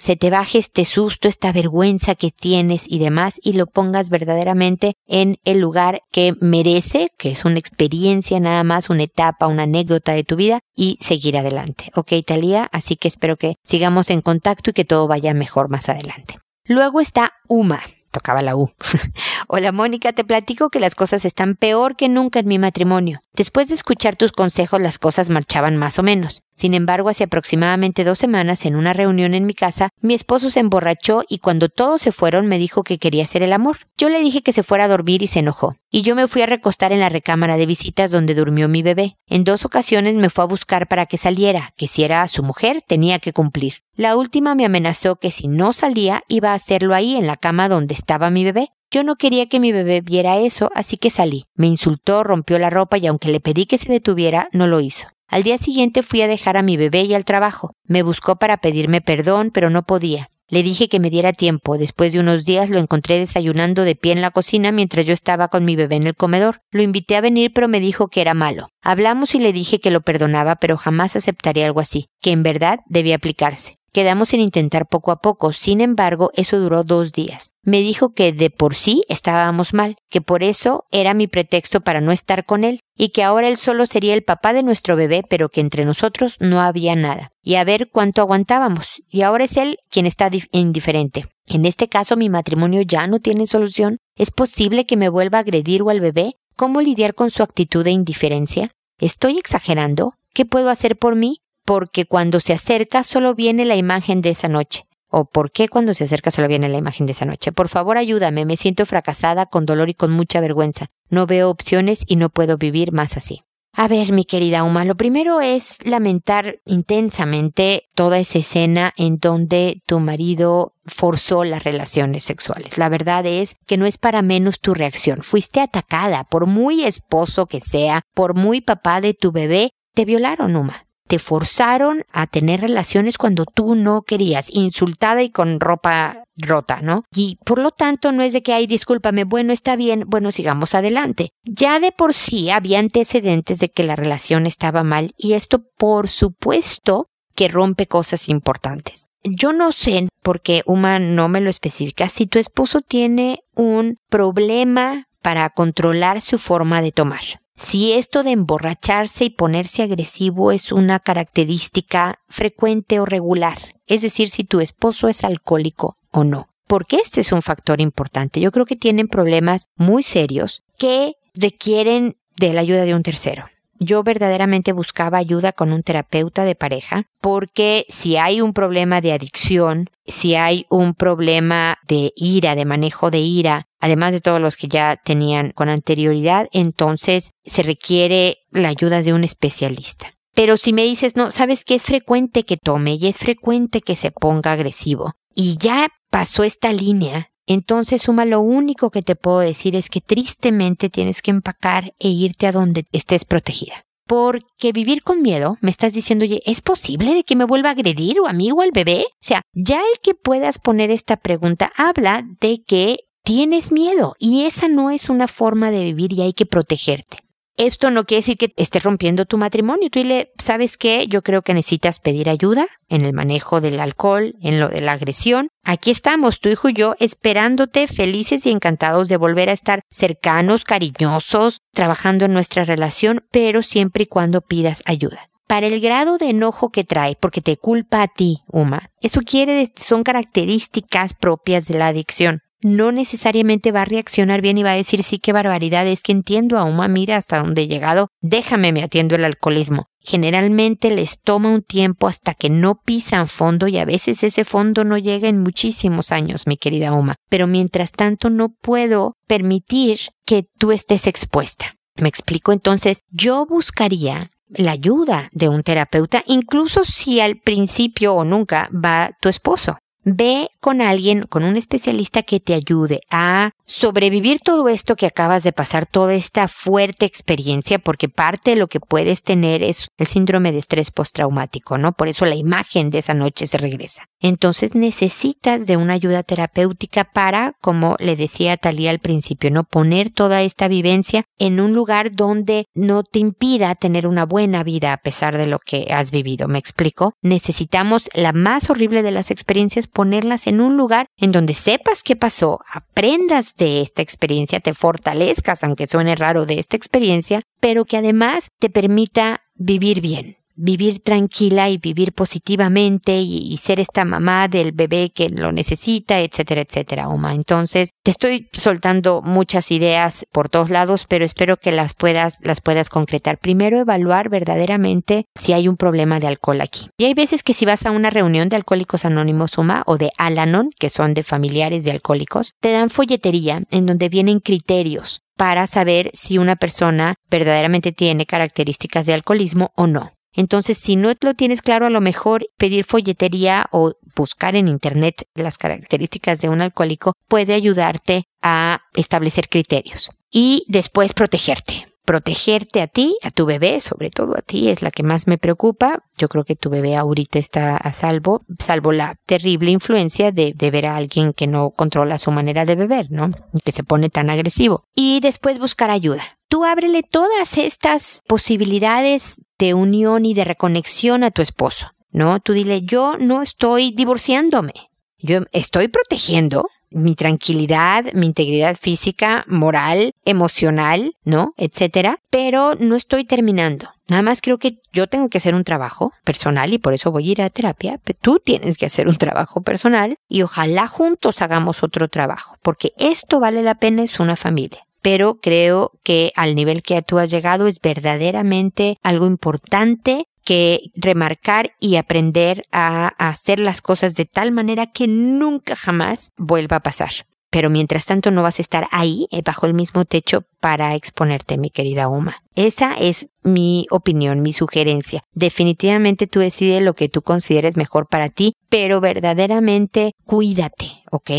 se 0.00 0.16
te 0.16 0.30
baje 0.30 0.58
este 0.58 0.86
susto, 0.86 1.28
esta 1.28 1.52
vergüenza 1.52 2.14
que 2.14 2.30
tienes 2.30 2.86
y 2.88 2.98
demás 2.98 3.38
y 3.42 3.52
lo 3.52 3.66
pongas 3.66 4.08
verdaderamente 4.08 4.94
en 5.06 5.36
el 5.44 5.60
lugar 5.60 6.00
que 6.10 6.34
merece, 6.40 7.08
que 7.18 7.32
es 7.32 7.44
una 7.44 7.58
experiencia 7.58 8.40
nada 8.40 8.64
más, 8.64 8.88
una 8.88 9.02
etapa, 9.02 9.46
una 9.46 9.64
anécdota 9.64 10.12
de 10.12 10.24
tu 10.24 10.36
vida 10.36 10.60
y 10.74 10.96
seguir 11.00 11.36
adelante. 11.36 11.90
Ok, 11.94 12.12
Talía, 12.26 12.66
así 12.72 12.96
que 12.96 13.08
espero 13.08 13.36
que 13.36 13.56
sigamos 13.62 14.08
en 14.08 14.22
contacto 14.22 14.70
y 14.70 14.72
que 14.72 14.86
todo 14.86 15.06
vaya 15.06 15.34
mejor 15.34 15.68
más 15.68 15.90
adelante. 15.90 16.38
Luego 16.64 17.02
está 17.02 17.32
Uma. 17.46 17.82
Tocaba 18.10 18.42
la 18.42 18.56
U. 18.56 18.72
Hola 19.48 19.72
Mónica, 19.72 20.12
te 20.12 20.24
platico 20.24 20.70
que 20.70 20.80
las 20.80 20.94
cosas 20.94 21.24
están 21.24 21.54
peor 21.56 21.96
que 21.96 22.08
nunca 22.08 22.40
en 22.40 22.48
mi 22.48 22.58
matrimonio. 22.58 23.22
Después 23.34 23.68
de 23.68 23.74
escuchar 23.74 24.16
tus 24.16 24.32
consejos 24.32 24.80
las 24.80 24.98
cosas 24.98 25.30
marchaban 25.30 25.76
más 25.76 25.98
o 25.98 26.02
menos. 26.02 26.42
Sin 26.54 26.74
embargo, 26.74 27.08
hace 27.08 27.24
aproximadamente 27.24 28.04
dos 28.04 28.18
semanas, 28.18 28.66
en 28.66 28.76
una 28.76 28.92
reunión 28.92 29.32
en 29.32 29.46
mi 29.46 29.54
casa, 29.54 29.88
mi 30.02 30.12
esposo 30.12 30.50
se 30.50 30.60
emborrachó 30.60 31.22
y 31.26 31.38
cuando 31.38 31.70
todos 31.70 32.02
se 32.02 32.12
fueron 32.12 32.46
me 32.46 32.58
dijo 32.58 32.82
que 32.82 32.98
quería 32.98 33.24
hacer 33.24 33.42
el 33.42 33.54
amor. 33.54 33.78
Yo 33.96 34.10
le 34.10 34.20
dije 34.20 34.42
que 34.42 34.52
se 34.52 34.62
fuera 34.62 34.84
a 34.84 34.88
dormir 34.88 35.22
y 35.22 35.26
se 35.26 35.38
enojó. 35.38 35.76
Y 35.90 36.02
yo 36.02 36.14
me 36.14 36.28
fui 36.28 36.42
a 36.42 36.46
recostar 36.46 36.92
en 36.92 37.00
la 37.00 37.08
recámara 37.08 37.56
de 37.56 37.66
visitas 37.66 38.10
donde 38.10 38.34
durmió 38.34 38.68
mi 38.68 38.82
bebé. 38.82 39.16
En 39.26 39.44
dos 39.44 39.64
ocasiones 39.64 40.16
me 40.16 40.28
fue 40.28 40.44
a 40.44 40.48
buscar 40.48 40.86
para 40.86 41.06
que 41.06 41.16
saliera, 41.16 41.72
que 41.76 41.88
si 41.88 42.04
era 42.04 42.28
su 42.28 42.42
mujer 42.42 42.82
tenía 42.86 43.20
que 43.20 43.32
cumplir. 43.32 43.82
La 44.00 44.16
última 44.16 44.54
me 44.54 44.64
amenazó 44.64 45.16
que 45.16 45.30
si 45.30 45.46
no 45.46 45.74
salía 45.74 46.22
iba 46.26 46.52
a 46.52 46.54
hacerlo 46.54 46.94
ahí 46.94 47.16
en 47.16 47.26
la 47.26 47.36
cama 47.36 47.68
donde 47.68 47.92
estaba 47.92 48.30
mi 48.30 48.44
bebé. 48.44 48.70
Yo 48.90 49.04
no 49.04 49.16
quería 49.16 49.46
que 49.46 49.60
mi 49.60 49.72
bebé 49.72 50.00
viera 50.00 50.38
eso, 50.38 50.70
así 50.74 50.96
que 50.96 51.10
salí. 51.10 51.44
Me 51.54 51.66
insultó, 51.66 52.24
rompió 52.24 52.58
la 52.58 52.70
ropa 52.70 52.96
y 52.96 53.06
aunque 53.06 53.28
le 53.28 53.40
pedí 53.40 53.66
que 53.66 53.76
se 53.76 53.92
detuviera, 53.92 54.48
no 54.52 54.66
lo 54.66 54.80
hizo. 54.80 55.08
Al 55.28 55.42
día 55.42 55.58
siguiente 55.58 56.02
fui 56.02 56.22
a 56.22 56.28
dejar 56.28 56.56
a 56.56 56.62
mi 56.62 56.78
bebé 56.78 57.02
y 57.02 57.12
al 57.12 57.26
trabajo. 57.26 57.74
Me 57.84 58.02
buscó 58.02 58.36
para 58.36 58.56
pedirme 58.56 59.02
perdón, 59.02 59.50
pero 59.52 59.68
no 59.68 59.82
podía. 59.82 60.30
Le 60.48 60.62
dije 60.62 60.88
que 60.88 60.98
me 60.98 61.10
diera 61.10 61.34
tiempo. 61.34 61.76
Después 61.76 62.14
de 62.14 62.20
unos 62.20 62.46
días 62.46 62.70
lo 62.70 62.78
encontré 62.78 63.18
desayunando 63.18 63.84
de 63.84 63.96
pie 63.96 64.12
en 64.12 64.22
la 64.22 64.30
cocina 64.30 64.72
mientras 64.72 65.04
yo 65.04 65.12
estaba 65.12 65.48
con 65.48 65.66
mi 65.66 65.76
bebé 65.76 65.96
en 65.96 66.06
el 66.06 66.16
comedor. 66.16 66.62
Lo 66.70 66.82
invité 66.82 67.16
a 67.16 67.20
venir, 67.20 67.52
pero 67.54 67.68
me 67.68 67.80
dijo 67.80 68.08
que 68.08 68.22
era 68.22 68.32
malo. 68.32 68.70
Hablamos 68.82 69.34
y 69.34 69.40
le 69.40 69.52
dije 69.52 69.78
que 69.78 69.90
lo 69.90 70.00
perdonaba, 70.00 70.56
pero 70.56 70.78
jamás 70.78 71.16
aceptaría 71.16 71.66
algo 71.66 71.80
así, 71.80 72.06
que 72.22 72.32
en 72.32 72.42
verdad 72.42 72.80
debía 72.88 73.16
aplicarse. 73.16 73.76
Quedamos 73.92 74.32
en 74.34 74.40
intentar 74.40 74.86
poco 74.86 75.10
a 75.10 75.20
poco, 75.20 75.52
sin 75.52 75.80
embargo, 75.80 76.30
eso 76.34 76.60
duró 76.60 76.84
dos 76.84 77.12
días. 77.12 77.52
Me 77.62 77.80
dijo 77.80 78.14
que 78.14 78.32
de 78.32 78.48
por 78.48 78.74
sí 78.76 79.02
estábamos 79.08 79.74
mal, 79.74 79.96
que 80.08 80.20
por 80.20 80.44
eso 80.44 80.84
era 80.92 81.12
mi 81.12 81.26
pretexto 81.26 81.80
para 81.80 82.00
no 82.00 82.12
estar 82.12 82.44
con 82.44 82.62
él, 82.62 82.80
y 82.96 83.08
que 83.08 83.24
ahora 83.24 83.48
él 83.48 83.56
solo 83.56 83.86
sería 83.86 84.14
el 84.14 84.22
papá 84.22 84.52
de 84.52 84.62
nuestro 84.62 84.94
bebé, 84.94 85.24
pero 85.28 85.48
que 85.48 85.60
entre 85.60 85.84
nosotros 85.84 86.36
no 86.38 86.60
había 86.60 86.94
nada, 86.94 87.32
y 87.42 87.56
a 87.56 87.64
ver 87.64 87.90
cuánto 87.90 88.20
aguantábamos, 88.20 89.02
y 89.08 89.22
ahora 89.22 89.44
es 89.44 89.56
él 89.56 89.78
quien 89.90 90.06
está 90.06 90.30
indiferente. 90.52 91.26
En 91.46 91.66
este 91.66 91.88
caso 91.88 92.16
mi 92.16 92.28
matrimonio 92.28 92.82
ya 92.82 93.08
no 93.08 93.18
tiene 93.18 93.48
solución. 93.48 93.98
¿Es 94.14 94.30
posible 94.30 94.86
que 94.86 94.96
me 94.96 95.08
vuelva 95.08 95.38
a 95.38 95.40
agredir 95.40 95.82
o 95.82 95.90
al 95.90 96.00
bebé? 96.00 96.36
¿Cómo 96.54 96.80
lidiar 96.80 97.14
con 97.14 97.30
su 97.30 97.42
actitud 97.42 97.82
de 97.82 97.90
indiferencia? 97.90 98.70
¿Estoy 98.98 99.38
exagerando? 99.38 100.14
¿Qué 100.32 100.44
puedo 100.44 100.70
hacer 100.70 100.96
por 100.96 101.16
mí? 101.16 101.40
Porque 101.70 102.04
cuando 102.04 102.40
se 102.40 102.52
acerca 102.52 103.04
solo 103.04 103.36
viene 103.36 103.64
la 103.64 103.76
imagen 103.76 104.22
de 104.22 104.30
esa 104.30 104.48
noche. 104.48 104.88
¿O 105.08 105.26
por 105.26 105.52
qué 105.52 105.68
cuando 105.68 105.94
se 105.94 106.02
acerca 106.02 106.32
solo 106.32 106.48
viene 106.48 106.68
la 106.68 106.78
imagen 106.78 107.06
de 107.06 107.12
esa 107.12 107.26
noche? 107.26 107.52
Por 107.52 107.68
favor, 107.68 107.96
ayúdame, 107.96 108.44
me 108.44 108.56
siento 108.56 108.86
fracasada, 108.86 109.46
con 109.46 109.66
dolor 109.66 109.88
y 109.88 109.94
con 109.94 110.10
mucha 110.10 110.40
vergüenza. 110.40 110.86
No 111.10 111.26
veo 111.26 111.48
opciones 111.48 112.02
y 112.08 112.16
no 112.16 112.28
puedo 112.28 112.56
vivir 112.58 112.90
más 112.90 113.16
así. 113.16 113.44
A 113.72 113.86
ver, 113.86 114.12
mi 114.12 114.24
querida 114.24 114.64
Uma, 114.64 114.84
lo 114.84 114.96
primero 114.96 115.40
es 115.40 115.78
lamentar 115.86 116.58
intensamente 116.66 117.84
toda 117.94 118.18
esa 118.18 118.40
escena 118.40 118.92
en 118.96 119.18
donde 119.18 119.80
tu 119.86 120.00
marido 120.00 120.74
forzó 120.86 121.44
las 121.44 121.62
relaciones 121.62 122.24
sexuales. 122.24 122.78
La 122.78 122.88
verdad 122.88 123.24
es 123.26 123.54
que 123.68 123.76
no 123.76 123.86
es 123.86 123.96
para 123.96 124.22
menos 124.22 124.58
tu 124.58 124.74
reacción. 124.74 125.22
Fuiste 125.22 125.60
atacada, 125.60 126.24
por 126.24 126.48
muy 126.48 126.82
esposo 126.82 127.46
que 127.46 127.60
sea, 127.60 128.02
por 128.12 128.34
muy 128.34 128.60
papá 128.60 129.00
de 129.00 129.14
tu 129.14 129.30
bebé, 129.30 129.70
te 129.94 130.04
violaron, 130.04 130.56
Uma 130.56 130.89
te 131.10 131.18
forzaron 131.18 132.04
a 132.12 132.28
tener 132.28 132.60
relaciones 132.60 133.18
cuando 133.18 133.44
tú 133.44 133.74
no 133.74 134.02
querías, 134.02 134.48
insultada 134.48 135.24
y 135.24 135.30
con 135.30 135.58
ropa 135.58 136.22
rota, 136.36 136.82
¿no? 136.82 137.02
Y 137.12 137.36
por 137.44 137.58
lo 137.58 137.72
tanto 137.72 138.12
no 138.12 138.22
es 138.22 138.32
de 138.32 138.44
que, 138.44 138.52
ay, 138.52 138.68
discúlpame, 138.68 139.24
bueno, 139.24 139.52
está 139.52 139.74
bien, 139.74 140.04
bueno, 140.06 140.30
sigamos 140.30 140.76
adelante. 140.76 141.30
Ya 141.42 141.80
de 141.80 141.90
por 141.90 142.14
sí 142.14 142.50
había 142.50 142.78
antecedentes 142.78 143.58
de 143.58 143.70
que 143.70 143.82
la 143.82 143.96
relación 143.96 144.46
estaba 144.46 144.84
mal 144.84 145.10
y 145.16 145.32
esto, 145.32 145.64
por 145.76 146.06
supuesto, 146.06 147.08
que 147.34 147.48
rompe 147.48 147.88
cosas 147.88 148.28
importantes. 148.28 149.08
Yo 149.24 149.52
no 149.52 149.72
sé, 149.72 150.06
porque 150.22 150.62
Uma 150.64 151.00
no 151.00 151.28
me 151.28 151.40
lo 151.40 151.50
especifica, 151.50 152.08
si 152.08 152.26
tu 152.26 152.38
esposo 152.38 152.82
tiene 152.82 153.40
un 153.56 153.96
problema 154.08 155.08
para 155.22 155.50
controlar 155.50 156.20
su 156.20 156.38
forma 156.38 156.80
de 156.82 156.92
tomar 156.92 157.40
si 157.60 157.92
esto 157.92 158.22
de 158.22 158.30
emborracharse 158.30 159.24
y 159.24 159.30
ponerse 159.30 159.82
agresivo 159.82 160.50
es 160.50 160.72
una 160.72 160.98
característica 160.98 162.20
frecuente 162.28 163.00
o 163.00 163.06
regular, 163.06 163.58
es 163.86 164.02
decir, 164.02 164.30
si 164.30 164.44
tu 164.44 164.60
esposo 164.60 165.08
es 165.08 165.24
alcohólico 165.24 165.96
o 166.10 166.24
no. 166.24 166.48
Porque 166.66 166.96
este 166.96 167.20
es 167.20 167.32
un 167.32 167.42
factor 167.42 167.80
importante. 167.80 168.40
Yo 168.40 168.52
creo 168.52 168.64
que 168.64 168.76
tienen 168.76 169.08
problemas 169.08 169.68
muy 169.76 170.02
serios 170.02 170.62
que 170.78 171.14
requieren 171.34 172.16
de 172.36 172.52
la 172.52 172.60
ayuda 172.60 172.84
de 172.84 172.94
un 172.94 173.02
tercero. 173.02 173.46
Yo 173.82 174.02
verdaderamente 174.02 174.72
buscaba 174.72 175.16
ayuda 175.16 175.52
con 175.52 175.72
un 175.72 175.82
terapeuta 175.82 176.44
de 176.44 176.54
pareja 176.54 177.04
porque 177.22 177.86
si 177.88 178.18
hay 178.18 178.42
un 178.42 178.52
problema 178.52 179.00
de 179.00 179.12
adicción, 179.12 179.88
si 180.06 180.34
hay 180.34 180.66
un 180.68 180.94
problema 180.94 181.78
de 181.88 182.12
ira, 182.14 182.54
de 182.54 182.66
manejo 182.66 183.10
de 183.10 183.20
ira, 183.20 183.64
además 183.80 184.12
de 184.12 184.20
todos 184.20 184.40
los 184.40 184.58
que 184.58 184.68
ya 184.68 184.96
tenían 185.02 185.52
con 185.52 185.70
anterioridad, 185.70 186.46
entonces 186.52 187.30
se 187.44 187.62
requiere 187.62 188.36
la 188.50 188.68
ayuda 188.68 189.02
de 189.02 189.14
un 189.14 189.24
especialista. 189.24 190.12
Pero 190.34 190.58
si 190.58 190.74
me 190.74 190.84
dices, 190.84 191.16
no, 191.16 191.32
sabes 191.32 191.64
que 191.64 191.74
es 191.74 191.82
frecuente 191.82 192.44
que 192.44 192.58
tome 192.58 192.98
y 193.00 193.06
es 193.06 193.16
frecuente 193.16 193.80
que 193.80 193.96
se 193.96 194.10
ponga 194.10 194.52
agresivo 194.52 195.14
y 195.34 195.56
ya 195.58 195.88
pasó 196.10 196.44
esta 196.44 196.72
línea, 196.72 197.29
entonces 197.52 198.02
Suma 198.02 198.24
lo 198.24 198.40
único 198.40 198.90
que 198.90 199.02
te 199.02 199.16
puedo 199.16 199.40
decir 199.40 199.74
es 199.74 199.90
que 199.90 200.00
tristemente 200.00 200.88
tienes 200.88 201.20
que 201.20 201.32
empacar 201.32 201.94
e 201.98 202.08
irte 202.08 202.46
a 202.46 202.52
donde 202.52 202.86
estés 202.92 203.24
protegida. 203.24 203.84
Porque 204.06 204.70
vivir 204.72 205.02
con 205.02 205.20
miedo, 205.20 205.58
me 205.60 205.70
estás 205.70 205.92
diciendo, 205.92 206.24
oye, 206.24 206.40
¿es 206.46 206.60
posible 206.60 207.12
de 207.12 207.24
que 207.24 207.34
me 207.34 207.44
vuelva 207.44 207.70
a 207.70 207.72
agredir 207.72 208.20
o 208.20 208.28
amigo 208.28 208.62
al 208.62 208.70
bebé? 208.72 209.04
O 209.08 209.20
sea, 209.20 209.42
ya 209.52 209.78
el 209.78 209.98
que 210.00 210.14
puedas 210.14 210.60
poner 210.60 210.92
esta 210.92 211.16
pregunta 211.16 211.72
habla 211.76 212.22
de 212.40 212.62
que 212.64 213.00
tienes 213.24 213.72
miedo 213.72 214.14
y 214.20 214.44
esa 214.44 214.68
no 214.68 214.90
es 214.92 215.08
una 215.08 215.26
forma 215.26 215.72
de 215.72 215.82
vivir 215.82 216.12
y 216.12 216.22
hay 216.22 216.32
que 216.32 216.46
protegerte. 216.46 217.18
Esto 217.60 217.90
no 217.90 218.04
quiere 218.04 218.20
decir 218.20 218.38
que 218.38 218.54
estés 218.56 218.82
rompiendo 218.82 219.26
tu 219.26 219.36
matrimonio. 219.36 219.90
Tú 219.90 220.02
le, 220.02 220.32
¿sabes 220.42 220.78
qué? 220.78 221.06
Yo 221.06 221.20
creo 221.20 221.42
que 221.42 221.52
necesitas 221.52 222.00
pedir 222.00 222.30
ayuda 222.30 222.66
en 222.88 223.04
el 223.04 223.12
manejo 223.12 223.60
del 223.60 223.80
alcohol, 223.80 224.34
en 224.40 224.58
lo 224.58 224.70
de 224.70 224.80
la 224.80 224.92
agresión. 224.92 225.50
Aquí 225.62 225.90
estamos, 225.90 226.40
tu 226.40 226.48
hijo 226.48 226.70
y 226.70 226.72
yo, 226.72 226.94
esperándote, 227.00 227.86
felices 227.86 228.46
y 228.46 228.50
encantados 228.50 229.08
de 229.08 229.18
volver 229.18 229.50
a 229.50 229.52
estar 229.52 229.82
cercanos, 229.90 230.64
cariñosos, 230.64 231.60
trabajando 231.74 232.24
en 232.24 232.32
nuestra 232.32 232.64
relación, 232.64 233.26
pero 233.30 233.62
siempre 233.62 234.04
y 234.04 234.06
cuando 234.06 234.40
pidas 234.40 234.82
ayuda 234.86 235.28
para 235.46 235.66
el 235.66 235.80
grado 235.80 236.16
de 236.16 236.30
enojo 236.30 236.70
que 236.70 236.84
trae, 236.84 237.16
porque 237.20 237.40
te 237.42 237.56
culpa 237.56 238.02
a 238.02 238.08
ti, 238.08 238.38
Uma. 238.46 238.88
Eso 239.02 239.20
quiere, 239.20 239.66
son 239.76 240.04
características 240.04 241.12
propias 241.12 241.66
de 241.66 241.76
la 241.76 241.88
adicción 241.88 242.40
no 242.62 242.92
necesariamente 242.92 243.72
va 243.72 243.82
a 243.82 243.86
reaccionar 243.86 244.40
bien 244.40 244.58
y 244.58 244.62
va 244.62 244.72
a 244.72 244.76
decir 244.76 245.02
sí 245.02 245.18
qué 245.18 245.32
barbaridad, 245.32 245.86
es 245.86 246.02
que 246.02 246.12
entiendo 246.12 246.58
a 246.58 246.64
Uma, 246.64 246.88
mira 246.88 247.16
hasta 247.16 247.38
dónde 247.38 247.62
he 247.62 247.68
llegado, 247.68 248.08
déjame 248.20 248.72
me 248.72 248.82
atiendo 248.82 249.14
el 249.14 249.24
alcoholismo. 249.24 249.86
Generalmente 250.02 250.90
les 250.90 251.20
toma 251.20 251.50
un 251.50 251.62
tiempo 251.62 252.06
hasta 252.06 252.34
que 252.34 252.48
no 252.48 252.80
pisan 252.82 253.28
fondo 253.28 253.68
y 253.68 253.76
a 253.76 253.84
veces 253.84 254.22
ese 254.22 254.44
fondo 254.44 254.84
no 254.84 254.96
llega 254.96 255.28
en 255.28 255.42
muchísimos 255.42 256.10
años, 256.10 256.46
mi 256.46 256.56
querida 256.56 256.92
Uma. 256.92 257.16
Pero 257.28 257.46
mientras 257.46 257.92
tanto 257.92 258.30
no 258.30 258.48
puedo 258.48 259.16
permitir 259.26 259.98
que 260.24 260.44
tú 260.58 260.72
estés 260.72 261.06
expuesta. 261.06 261.74
Me 261.96 262.08
explico 262.08 262.52
entonces, 262.52 263.02
yo 263.10 263.44
buscaría 263.44 264.30
la 264.48 264.72
ayuda 264.72 265.28
de 265.32 265.48
un 265.48 265.62
terapeuta, 265.62 266.24
incluso 266.26 266.84
si 266.84 267.20
al 267.20 267.36
principio 267.36 268.14
o 268.14 268.24
nunca 268.24 268.68
va 268.72 269.10
tu 269.20 269.28
esposo. 269.28 269.76
Ve 270.04 270.48
con 270.60 270.80
alguien, 270.80 271.24
con 271.24 271.44
un 271.44 271.56
especialista 271.56 272.22
que 272.22 272.40
te 272.40 272.54
ayude 272.54 273.00
a 273.10 273.50
sobrevivir 273.66 274.40
todo 274.40 274.68
esto 274.68 274.96
que 274.96 275.06
acabas 275.06 275.42
de 275.42 275.52
pasar, 275.52 275.86
toda 275.86 276.14
esta 276.14 276.48
fuerte 276.48 277.06
experiencia, 277.06 277.78
porque 277.78 278.08
parte 278.08 278.50
de 278.50 278.56
lo 278.56 278.68
que 278.68 278.80
puedes 278.80 279.22
tener 279.22 279.62
es 279.62 279.88
el 279.98 280.06
síndrome 280.06 280.52
de 280.52 280.58
estrés 280.58 280.90
postraumático, 280.90 281.78
¿no? 281.78 281.92
Por 281.92 282.08
eso 282.08 282.24
la 282.26 282.34
imagen 282.34 282.90
de 282.90 282.98
esa 282.98 283.14
noche 283.14 283.46
se 283.46 283.58
regresa. 283.58 284.04
Entonces 284.20 284.74
necesitas 284.74 285.66
de 285.66 285.76
una 285.76 285.94
ayuda 285.94 286.22
terapéutica 286.22 287.04
para, 287.04 287.52
como 287.60 287.96
le 287.98 288.16
decía 288.16 288.56
Talía 288.56 288.90
al 288.90 288.98
principio, 288.98 289.50
¿no? 289.50 289.64
Poner 289.64 290.10
toda 290.10 290.42
esta 290.42 290.68
vivencia 290.68 291.24
en 291.38 291.60
un 291.60 291.72
lugar 291.72 292.12
donde 292.12 292.66
no 292.74 293.02
te 293.02 293.18
impida 293.18 293.74
tener 293.74 294.06
una 294.06 294.26
buena 294.26 294.62
vida 294.62 294.92
a 294.92 294.98
pesar 294.98 295.38
de 295.38 295.46
lo 295.46 295.58
que 295.58 295.86
has 295.90 296.10
vivido. 296.10 296.48
¿Me 296.48 296.58
explico? 296.58 297.14
Necesitamos 297.22 298.10
la 298.14 298.32
más 298.32 298.68
horrible 298.68 299.02
de 299.02 299.10
las 299.10 299.30
experiencias, 299.30 299.86
ponerlas 299.92 300.46
en 300.46 300.60
un 300.60 300.76
lugar 300.76 301.06
en 301.16 301.32
donde 301.32 301.54
sepas 301.54 302.02
qué 302.02 302.16
pasó, 302.16 302.60
aprendas 302.72 303.54
de 303.56 303.82
esta 303.82 304.02
experiencia, 304.02 304.60
te 304.60 304.74
fortalezcas, 304.74 305.62
aunque 305.64 305.86
suene 305.86 306.16
raro, 306.16 306.46
de 306.46 306.58
esta 306.58 306.76
experiencia, 306.76 307.42
pero 307.60 307.84
que 307.84 307.96
además 307.96 308.48
te 308.58 308.70
permita 308.70 309.42
vivir 309.54 310.00
bien. 310.00 310.39
Vivir 310.54 311.00
tranquila 311.00 311.68
y 311.68 311.78
vivir 311.78 312.12
positivamente 312.12 313.18
y, 313.20 313.56
ser 313.56 313.80
esta 313.80 314.04
mamá 314.04 314.48
del 314.48 314.72
bebé 314.72 315.10
que 315.14 315.28
lo 315.28 315.52
necesita, 315.52 316.20
etcétera, 316.20 316.62
etcétera, 316.62 317.08
Oma. 317.08 317.34
Entonces, 317.34 317.90
te 318.02 318.10
estoy 318.10 318.48
soltando 318.52 319.22
muchas 319.22 319.70
ideas 319.70 320.26
por 320.32 320.48
todos 320.48 320.70
lados, 320.70 321.06
pero 321.08 321.24
espero 321.24 321.56
que 321.56 321.72
las 321.72 321.94
puedas, 321.94 322.38
las 322.42 322.60
puedas 322.60 322.88
concretar. 322.88 323.38
Primero, 323.38 323.78
evaluar 323.78 324.28
verdaderamente 324.28 325.26
si 325.34 325.52
hay 325.52 325.68
un 325.68 325.76
problema 325.76 326.20
de 326.20 326.28
alcohol 326.28 326.60
aquí. 326.60 326.88
Y 326.98 327.04
hay 327.04 327.14
veces 327.14 327.42
que 327.42 327.54
si 327.54 327.66
vas 327.66 327.86
a 327.86 327.90
una 327.90 328.10
reunión 328.10 328.48
de 328.48 328.56
Alcohólicos 328.56 329.04
Anónimos, 329.04 329.58
Uma, 329.58 329.82
o 329.86 329.98
de 329.98 330.10
Alanon, 330.16 330.70
que 330.78 330.90
son 330.90 331.14
de 331.14 331.22
familiares 331.22 331.84
de 331.84 331.90
alcohólicos, 331.90 332.54
te 332.60 332.72
dan 332.72 332.90
folletería 332.90 333.62
en 333.70 333.86
donde 333.86 334.08
vienen 334.08 334.40
criterios 334.40 335.22
para 335.36 335.66
saber 335.66 336.10
si 336.12 336.36
una 336.36 336.56
persona 336.56 337.14
verdaderamente 337.30 337.92
tiene 337.92 338.26
características 338.26 339.06
de 339.06 339.14
alcoholismo 339.14 339.72
o 339.74 339.86
no. 339.86 340.12
Entonces, 340.32 340.78
si 340.78 340.96
no 340.96 341.12
lo 341.20 341.34
tienes 341.34 341.62
claro, 341.62 341.86
a 341.86 341.90
lo 341.90 342.00
mejor 342.00 342.46
pedir 342.56 342.84
folletería 342.84 343.66
o 343.72 343.94
buscar 344.16 344.56
en 344.56 344.68
Internet 344.68 345.28
las 345.34 345.58
características 345.58 346.40
de 346.40 346.48
un 346.48 346.62
alcohólico 346.62 347.14
puede 347.28 347.54
ayudarte 347.54 348.24
a 348.42 348.80
establecer 348.94 349.48
criterios 349.48 350.10
y 350.30 350.64
después 350.68 351.12
protegerte. 351.12 351.86
Protegerte 352.04 352.80
a 352.80 352.88
ti, 352.88 353.16
a 353.22 353.30
tu 353.30 353.46
bebé, 353.46 353.80
sobre 353.80 354.10
todo 354.10 354.36
a 354.36 354.42
ti, 354.42 354.68
es 354.70 354.82
la 354.82 354.90
que 354.90 355.04
más 355.04 355.28
me 355.28 355.38
preocupa. 355.38 356.02
Yo 356.16 356.28
creo 356.28 356.44
que 356.44 356.56
tu 356.56 356.68
bebé 356.68 356.96
ahorita 356.96 357.38
está 357.38 357.76
a 357.76 357.92
salvo, 357.92 358.42
salvo 358.58 358.90
la 358.90 359.14
terrible 359.26 359.70
influencia 359.70 360.32
de, 360.32 360.54
ver 360.58 360.86
a 360.86 360.96
alguien 360.96 361.32
que 361.32 361.46
no 361.46 361.70
controla 361.70 362.18
su 362.18 362.32
manera 362.32 362.64
de 362.64 362.74
beber, 362.74 363.08
¿no? 363.10 363.30
Que 363.64 363.70
se 363.70 363.84
pone 363.84 364.08
tan 364.08 364.28
agresivo. 364.28 364.84
Y 364.94 365.20
después 365.20 365.58
buscar 365.58 365.90
ayuda 365.90 366.24
tú 366.50 366.64
ábrele 366.64 367.02
todas 367.04 367.56
estas 367.56 368.22
posibilidades 368.26 369.36
de 369.60 369.74
unión 369.74 370.24
y 370.24 370.34
de 370.34 370.44
reconexión 370.44 371.22
a 371.22 371.30
tu 371.30 371.42
esposo, 371.42 371.92
¿no? 372.10 372.40
Tú 372.40 372.54
dile, 372.54 372.82
yo 372.82 373.16
no 373.20 373.42
estoy 373.42 373.92
divorciándome, 373.92 374.72
yo 375.18 375.40
estoy 375.52 375.88
protegiendo 375.88 376.66
mi 376.92 377.14
tranquilidad, 377.14 378.12
mi 378.14 378.26
integridad 378.26 378.76
física, 378.76 379.44
moral, 379.46 380.12
emocional, 380.24 381.14
¿no? 381.24 381.52
Etcétera, 381.56 382.18
pero 382.30 382.74
no 382.80 382.96
estoy 382.96 383.24
terminando. 383.24 383.90
Nada 384.08 384.22
más 384.22 384.40
creo 384.40 384.58
que 384.58 384.78
yo 384.92 385.06
tengo 385.06 385.28
que 385.28 385.38
hacer 385.38 385.54
un 385.54 385.62
trabajo 385.62 386.12
personal 386.24 386.72
y 386.72 386.78
por 386.78 386.94
eso 386.94 387.12
voy 387.12 387.28
a 387.28 387.32
ir 387.32 387.42
a 387.42 387.50
terapia. 387.50 388.00
Pero 388.02 388.18
tú 388.20 388.40
tienes 388.44 388.76
que 388.76 388.86
hacer 388.86 389.06
un 389.06 389.14
trabajo 389.14 389.62
personal 389.62 390.16
y 390.28 390.42
ojalá 390.42 390.88
juntos 390.88 391.42
hagamos 391.42 391.84
otro 391.84 392.08
trabajo, 392.08 392.56
porque 392.62 392.92
esto 392.98 393.38
vale 393.38 393.62
la 393.62 393.76
pena, 393.76 394.02
es 394.02 394.18
una 394.18 394.34
familia 394.34 394.84
pero 395.02 395.38
creo 395.40 395.92
que 396.02 396.32
al 396.36 396.54
nivel 396.54 396.82
que 396.82 397.00
tú 397.02 397.18
has 397.18 397.30
llegado 397.30 397.66
es 397.66 397.80
verdaderamente 397.80 398.96
algo 399.02 399.26
importante 399.26 400.24
que 400.44 400.90
remarcar 400.94 401.72
y 401.80 401.96
aprender 401.96 402.64
a, 402.72 403.08
hacer 403.18 403.58
las 403.60 403.80
cosas 403.80 404.14
de 404.14 404.24
tal 404.24 404.52
manera 404.52 404.86
que 404.86 405.06
nunca 405.06 405.76
jamás 405.76 406.32
vuelva 406.36 406.78
a 406.78 406.82
pasar. 406.82 407.10
Pero 407.50 407.68
mientras 407.68 408.06
tanto 408.06 408.30
no 408.30 408.44
vas 408.44 408.60
a 408.60 408.62
estar 408.62 408.86
ahí, 408.92 409.26
eh, 409.32 409.42
bajo 409.44 409.66
el 409.66 409.74
mismo 409.74 410.04
techo, 410.04 410.44
para 410.60 410.94
exponerte, 410.94 411.58
mi 411.58 411.70
querida 411.70 412.06
Uma. 412.06 412.42
Esa 412.54 412.94
es 412.94 413.28
mi 413.42 413.86
opinión, 413.90 414.40
mi 414.40 414.52
sugerencia. 414.52 415.22
Definitivamente 415.32 416.28
tú 416.28 416.38
decides 416.38 416.80
lo 416.82 416.94
que 416.94 417.08
tú 417.08 417.22
consideres 417.22 417.76
mejor 417.76 418.06
para 418.06 418.28
ti, 418.28 418.54
pero 418.68 419.00
verdaderamente 419.00 420.12
cuídate, 420.24 421.02
¿ok? 421.10 421.30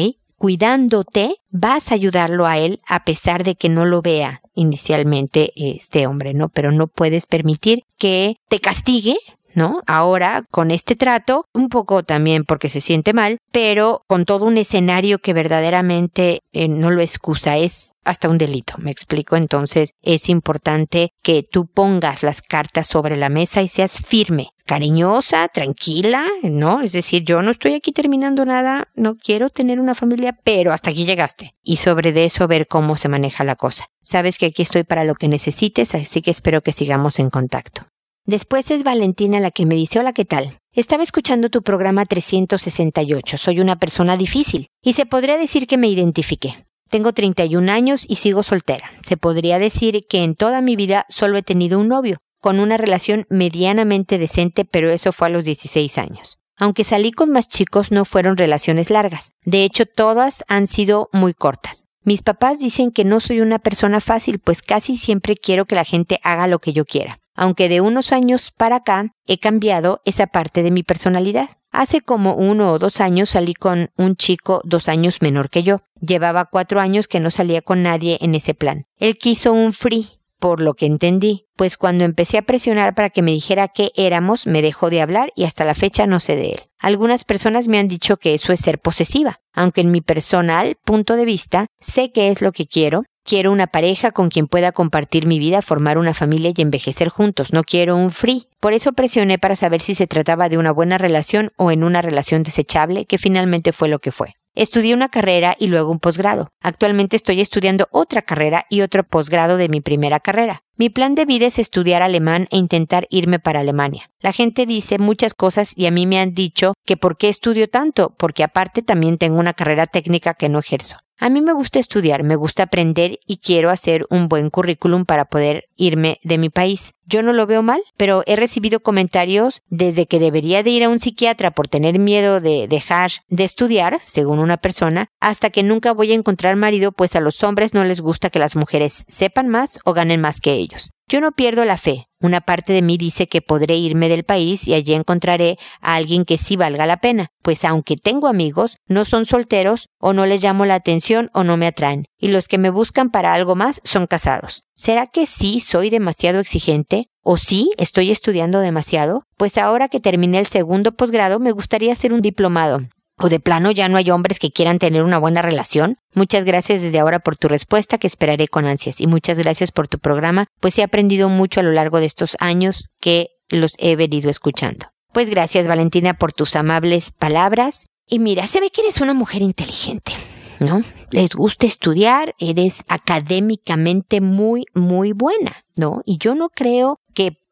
Cuidándote, 0.41 1.35
vas 1.51 1.91
a 1.91 1.93
ayudarlo 1.93 2.47
a 2.47 2.57
él 2.57 2.79
a 2.87 3.05
pesar 3.05 3.43
de 3.43 3.53
que 3.53 3.69
no 3.69 3.85
lo 3.85 4.01
vea 4.01 4.41
inicialmente 4.55 5.51
este 5.55 6.07
hombre, 6.07 6.33
¿no? 6.33 6.49
Pero 6.49 6.71
no 6.71 6.87
puedes 6.87 7.27
permitir 7.27 7.83
que 7.95 8.37
te 8.49 8.59
castigue 8.59 9.17
¿no? 9.55 9.81
Ahora, 9.87 10.43
con 10.49 10.71
este 10.71 10.95
trato, 10.95 11.45
un 11.53 11.69
poco 11.69 12.03
también 12.03 12.43
porque 12.43 12.69
se 12.69 12.81
siente 12.81 13.13
mal, 13.13 13.37
pero 13.51 14.03
con 14.07 14.25
todo 14.25 14.45
un 14.45 14.57
escenario 14.57 15.19
que 15.19 15.33
verdaderamente 15.33 16.39
eh, 16.53 16.67
no 16.67 16.91
lo 16.91 17.01
excusa, 17.01 17.57
es 17.57 17.93
hasta 18.03 18.29
un 18.29 18.37
delito, 18.37 18.75
me 18.77 18.91
explico. 18.91 19.35
Entonces, 19.35 19.91
es 20.01 20.29
importante 20.29 21.09
que 21.21 21.43
tú 21.43 21.67
pongas 21.67 22.23
las 22.23 22.41
cartas 22.41 22.87
sobre 22.87 23.15
la 23.15 23.29
mesa 23.29 23.61
y 23.61 23.67
seas 23.67 23.99
firme, 23.99 24.49
cariñosa, 24.65 25.47
tranquila, 25.49 26.25
¿no? 26.43 26.81
Es 26.81 26.93
decir, 26.93 27.23
yo 27.23 27.41
no 27.41 27.51
estoy 27.51 27.73
aquí 27.73 27.91
terminando 27.91 28.45
nada, 28.45 28.87
no 28.95 29.15
quiero 29.17 29.49
tener 29.49 29.79
una 29.79 29.95
familia, 29.95 30.37
pero 30.43 30.71
hasta 30.73 30.89
aquí 30.89 31.05
llegaste. 31.05 31.55
Y 31.63 31.77
sobre 31.77 32.11
de 32.11 32.25
eso 32.25 32.47
ver 32.47 32.67
cómo 32.67 32.97
se 32.97 33.09
maneja 33.09 33.43
la 33.43 33.55
cosa. 33.55 33.85
Sabes 34.01 34.37
que 34.37 34.47
aquí 34.47 34.61
estoy 34.61 34.83
para 34.83 35.03
lo 35.03 35.15
que 35.15 35.27
necesites, 35.27 35.93
así 35.93 36.21
que 36.21 36.31
espero 36.31 36.61
que 36.61 36.71
sigamos 36.71 37.19
en 37.19 37.29
contacto. 37.29 37.90
Después 38.25 38.69
es 38.69 38.83
Valentina 38.83 39.39
la 39.39 39.49
que 39.49 39.65
me 39.65 39.73
dice, 39.73 39.99
hola, 39.99 40.13
¿qué 40.13 40.25
tal? 40.25 40.59
Estaba 40.73 41.01
escuchando 41.01 41.49
tu 41.49 41.63
programa 41.63 42.05
368, 42.05 43.37
soy 43.37 43.59
una 43.59 43.79
persona 43.79 44.15
difícil, 44.15 44.67
y 44.83 44.93
se 44.93 45.07
podría 45.07 45.37
decir 45.37 45.65
que 45.65 45.77
me 45.77 45.87
identifiqué. 45.87 46.67
Tengo 46.89 47.13
31 47.13 47.71
años 47.71 48.05
y 48.07 48.17
sigo 48.17 48.43
soltera. 48.43 48.91
Se 49.01 49.17
podría 49.17 49.57
decir 49.57 50.05
que 50.07 50.23
en 50.23 50.35
toda 50.35 50.61
mi 50.61 50.75
vida 50.75 51.05
solo 51.09 51.37
he 51.37 51.41
tenido 51.41 51.79
un 51.79 51.87
novio, 51.87 52.17
con 52.39 52.59
una 52.59 52.77
relación 52.77 53.25
medianamente 53.29 54.19
decente, 54.19 54.65
pero 54.65 54.91
eso 54.91 55.11
fue 55.11 55.27
a 55.27 55.31
los 55.31 55.43
16 55.43 55.97
años. 55.97 56.37
Aunque 56.57 56.83
salí 56.83 57.11
con 57.11 57.31
más 57.31 57.47
chicos, 57.47 57.91
no 57.91 58.05
fueron 58.05 58.37
relaciones 58.37 58.91
largas. 58.91 59.31
De 59.45 59.63
hecho, 59.63 59.87
todas 59.87 60.43
han 60.47 60.67
sido 60.67 61.09
muy 61.11 61.33
cortas. 61.33 61.87
Mis 62.03 62.21
papás 62.21 62.59
dicen 62.59 62.91
que 62.91 63.03
no 63.03 63.19
soy 63.19 63.41
una 63.41 63.57
persona 63.57 63.99
fácil, 63.99 64.37
pues 64.37 64.61
casi 64.61 64.95
siempre 64.95 65.35
quiero 65.35 65.65
que 65.65 65.75
la 65.75 65.85
gente 65.85 66.19
haga 66.23 66.47
lo 66.47 66.59
que 66.59 66.73
yo 66.73 66.85
quiera 66.85 67.20
aunque 67.41 67.69
de 67.69 67.81
unos 67.81 68.11
años 68.11 68.51
para 68.55 68.75
acá 68.75 69.15
he 69.25 69.39
cambiado 69.39 69.99
esa 70.05 70.27
parte 70.27 70.61
de 70.61 70.69
mi 70.69 70.83
personalidad. 70.83 71.49
Hace 71.71 72.01
como 72.01 72.35
uno 72.35 72.71
o 72.71 72.77
dos 72.77 73.01
años 73.01 73.31
salí 73.31 73.55
con 73.55 73.89
un 73.97 74.15
chico 74.15 74.61
dos 74.63 74.87
años 74.87 75.23
menor 75.23 75.49
que 75.49 75.63
yo. 75.63 75.79
Llevaba 75.99 76.45
cuatro 76.45 76.79
años 76.79 77.07
que 77.07 77.19
no 77.19 77.31
salía 77.31 77.63
con 77.63 77.81
nadie 77.81 78.19
en 78.21 78.35
ese 78.35 78.53
plan. 78.53 78.85
Él 78.99 79.17
quiso 79.17 79.53
un 79.53 79.73
free, 79.73 80.21
por 80.37 80.61
lo 80.61 80.75
que 80.75 80.85
entendí, 80.85 81.47
pues 81.55 81.77
cuando 81.77 82.03
empecé 82.03 82.37
a 82.37 82.43
presionar 82.43 82.93
para 82.93 83.09
que 83.09 83.23
me 83.23 83.31
dijera 83.31 83.69
qué 83.69 83.89
éramos, 83.95 84.45
me 84.45 84.61
dejó 84.61 84.91
de 84.91 85.01
hablar 85.01 85.31
y 85.35 85.45
hasta 85.45 85.65
la 85.65 85.73
fecha 85.73 86.05
no 86.05 86.19
sé 86.19 86.35
de 86.35 86.51
él. 86.51 86.59
Algunas 86.77 87.23
personas 87.23 87.67
me 87.67 87.79
han 87.79 87.87
dicho 87.87 88.17
que 88.17 88.35
eso 88.35 88.53
es 88.53 88.59
ser 88.59 88.79
posesiva, 88.79 89.39
aunque 89.51 89.81
en 89.81 89.89
mi 89.89 90.01
personal 90.01 90.75
punto 90.85 91.15
de 91.15 91.25
vista 91.25 91.65
sé 91.79 92.11
qué 92.11 92.29
es 92.29 92.43
lo 92.43 92.51
que 92.51 92.67
quiero 92.67 93.01
Quiero 93.23 93.51
una 93.51 93.67
pareja 93.67 94.11
con 94.11 94.29
quien 94.29 94.47
pueda 94.47 94.71
compartir 94.71 95.27
mi 95.27 95.37
vida, 95.37 95.61
formar 95.61 95.97
una 95.97 96.13
familia 96.13 96.51
y 96.55 96.61
envejecer 96.61 97.09
juntos. 97.09 97.53
No 97.53 97.63
quiero 97.63 97.95
un 97.95 98.11
free. 98.11 98.47
Por 98.59 98.73
eso 98.73 98.93
presioné 98.93 99.37
para 99.37 99.55
saber 99.55 99.81
si 99.81 99.93
se 99.93 100.07
trataba 100.07 100.49
de 100.49 100.57
una 100.57 100.71
buena 100.71 100.97
relación 100.97 101.51
o 101.55 101.71
en 101.71 101.83
una 101.83 102.01
relación 102.01 102.43
desechable, 102.43 103.05
que 103.05 103.19
finalmente 103.19 103.73
fue 103.73 103.89
lo 103.89 103.99
que 103.99 104.11
fue. 104.11 104.35
Estudié 104.53 104.93
una 104.93 105.07
carrera 105.07 105.55
y 105.57 105.67
luego 105.67 105.91
un 105.91 105.99
posgrado. 105.99 106.49
Actualmente 106.61 107.15
estoy 107.15 107.39
estudiando 107.39 107.87
otra 107.91 108.21
carrera 108.21 108.65
y 108.69 108.81
otro 108.81 109.05
posgrado 109.05 109.55
de 109.55 109.69
mi 109.69 109.79
primera 109.79 110.19
carrera. 110.19 110.63
Mi 110.75 110.89
plan 110.89 111.15
de 111.15 111.23
vida 111.23 111.45
es 111.45 111.57
estudiar 111.57 112.01
alemán 112.01 112.47
e 112.51 112.57
intentar 112.57 113.07
irme 113.09 113.39
para 113.39 113.61
Alemania. 113.61 114.09
La 114.19 114.33
gente 114.33 114.65
dice 114.65 114.97
muchas 114.97 115.33
cosas 115.35 115.71
y 115.77 115.85
a 115.85 115.91
mí 115.91 116.05
me 116.05 116.19
han 116.19 116.33
dicho 116.33 116.73
que 116.85 116.97
por 116.97 117.17
qué 117.17 117.29
estudio 117.29 117.69
tanto, 117.69 118.13
porque 118.17 118.43
aparte 118.43 118.81
también 118.81 119.17
tengo 119.17 119.39
una 119.39 119.53
carrera 119.53 119.87
técnica 119.87 120.33
que 120.33 120.49
no 120.49 120.59
ejerzo. 120.59 120.97
A 121.23 121.29
mí 121.29 121.39
me 121.39 121.53
gusta 121.53 121.77
estudiar, 121.77 122.23
me 122.23 122.35
gusta 122.35 122.63
aprender 122.63 123.19
y 123.27 123.37
quiero 123.37 123.69
hacer 123.69 124.07
un 124.09 124.27
buen 124.27 124.49
currículum 124.49 125.05
para 125.05 125.25
poder 125.25 125.69
irme 125.75 126.19
de 126.23 126.39
mi 126.39 126.49
país. 126.49 126.95
Yo 127.05 127.21
no 127.21 127.31
lo 127.31 127.45
veo 127.45 127.61
mal, 127.61 127.79
pero 127.95 128.23
he 128.25 128.35
recibido 128.35 128.79
comentarios 128.79 129.61
desde 129.69 130.07
que 130.07 130.17
debería 130.17 130.63
de 130.63 130.71
ir 130.71 130.83
a 130.83 130.89
un 130.89 130.97
psiquiatra 130.97 131.51
por 131.51 131.67
tener 131.67 131.99
miedo 131.99 132.41
de 132.41 132.67
dejar 132.67 133.11
de 133.29 133.43
estudiar, 133.43 133.99
según 134.01 134.39
una 134.39 134.57
persona, 134.57 135.09
hasta 135.19 135.51
que 135.51 135.61
nunca 135.61 135.93
voy 135.93 136.11
a 136.11 136.15
encontrar 136.15 136.55
marido, 136.55 136.91
pues 136.91 137.15
a 137.15 137.19
los 137.19 137.43
hombres 137.43 137.75
no 137.75 137.83
les 137.83 138.01
gusta 138.01 138.31
que 138.31 138.39
las 138.39 138.55
mujeres 138.55 139.05
sepan 139.07 139.47
más 139.47 139.79
o 139.85 139.93
ganen 139.93 140.21
más 140.21 140.39
que 140.39 140.53
ellos. 140.53 140.89
Yo 141.11 141.19
no 141.19 141.33
pierdo 141.33 141.65
la 141.65 141.77
fe. 141.77 142.07
Una 142.21 142.39
parte 142.39 142.71
de 142.71 142.81
mí 142.81 142.95
dice 142.95 143.27
que 143.27 143.41
podré 143.41 143.75
irme 143.75 144.07
del 144.07 144.23
país 144.23 144.65
y 144.65 144.75
allí 144.75 144.93
encontraré 144.93 145.57
a 145.81 145.95
alguien 145.95 146.23
que 146.23 146.37
sí 146.37 146.55
valga 146.55 146.85
la 146.85 147.01
pena, 147.01 147.31
pues 147.41 147.65
aunque 147.65 147.97
tengo 147.97 148.29
amigos, 148.29 148.77
no 148.87 149.03
son 149.03 149.25
solteros 149.25 149.89
o 149.99 150.13
no 150.13 150.25
les 150.25 150.41
llamo 150.41 150.65
la 150.65 150.75
atención 150.75 151.29
o 151.33 151.43
no 151.43 151.57
me 151.57 151.67
atraen, 151.67 152.05
y 152.17 152.29
los 152.29 152.47
que 152.47 152.57
me 152.57 152.69
buscan 152.69 153.09
para 153.09 153.33
algo 153.33 153.55
más 153.55 153.81
son 153.83 154.07
casados. 154.07 154.63
¿Será 154.77 155.05
que 155.05 155.25
sí 155.25 155.59
soy 155.59 155.89
demasiado 155.89 156.39
exigente? 156.39 157.09
¿O 157.23 157.35
sí 157.35 157.71
estoy 157.77 158.09
estudiando 158.09 158.59
demasiado? 158.59 159.25
Pues 159.35 159.57
ahora 159.57 159.89
que 159.89 159.99
terminé 159.99 160.39
el 160.39 160.47
segundo 160.47 160.93
posgrado 160.93 161.41
me 161.41 161.51
gustaría 161.51 161.91
hacer 161.91 162.13
un 162.13 162.21
diplomado 162.21 162.87
o 163.21 163.29
de 163.29 163.39
plano 163.39 163.71
ya 163.71 163.87
no 163.87 163.97
hay 163.97 164.09
hombres 164.09 164.39
que 164.39 164.51
quieran 164.51 164.79
tener 164.79 165.03
una 165.03 165.17
buena 165.17 165.41
relación? 165.41 165.97
Muchas 166.13 166.43
gracias 166.45 166.81
desde 166.81 166.99
ahora 166.99 167.19
por 167.19 167.37
tu 167.37 167.47
respuesta 167.47 167.97
que 167.97 168.07
esperaré 168.07 168.47
con 168.47 168.65
ansias 168.65 168.99
y 168.99 169.07
muchas 169.07 169.37
gracias 169.37 169.71
por 169.71 169.87
tu 169.87 169.99
programa, 169.99 170.47
pues 170.59 170.77
he 170.77 170.83
aprendido 170.83 171.29
mucho 171.29 171.59
a 171.59 171.63
lo 171.63 171.71
largo 171.71 171.99
de 171.99 172.05
estos 172.05 172.35
años 172.39 172.89
que 172.99 173.27
los 173.49 173.73
he 173.77 173.95
venido 173.95 174.29
escuchando. 174.29 174.87
Pues 175.13 175.29
gracias 175.29 175.67
Valentina 175.67 176.13
por 176.13 176.33
tus 176.33 176.55
amables 176.55 177.11
palabras 177.11 177.85
y 178.07 178.19
mira, 178.19 178.47
se 178.47 178.59
ve 178.59 178.71
que 178.71 178.81
eres 178.81 179.01
una 179.01 179.13
mujer 179.13 179.41
inteligente. 179.41 180.13
¿no? 180.61 180.83
Les 181.11 181.31
gusta 181.31 181.65
estudiar, 181.65 182.35
eres 182.37 182.83
académicamente 182.87 184.21
muy, 184.21 184.65
muy 184.75 185.11
buena, 185.11 185.65
¿no? 185.75 186.03
Y 186.05 186.19
yo 186.19 186.35
no 186.35 186.49
creo 186.49 186.99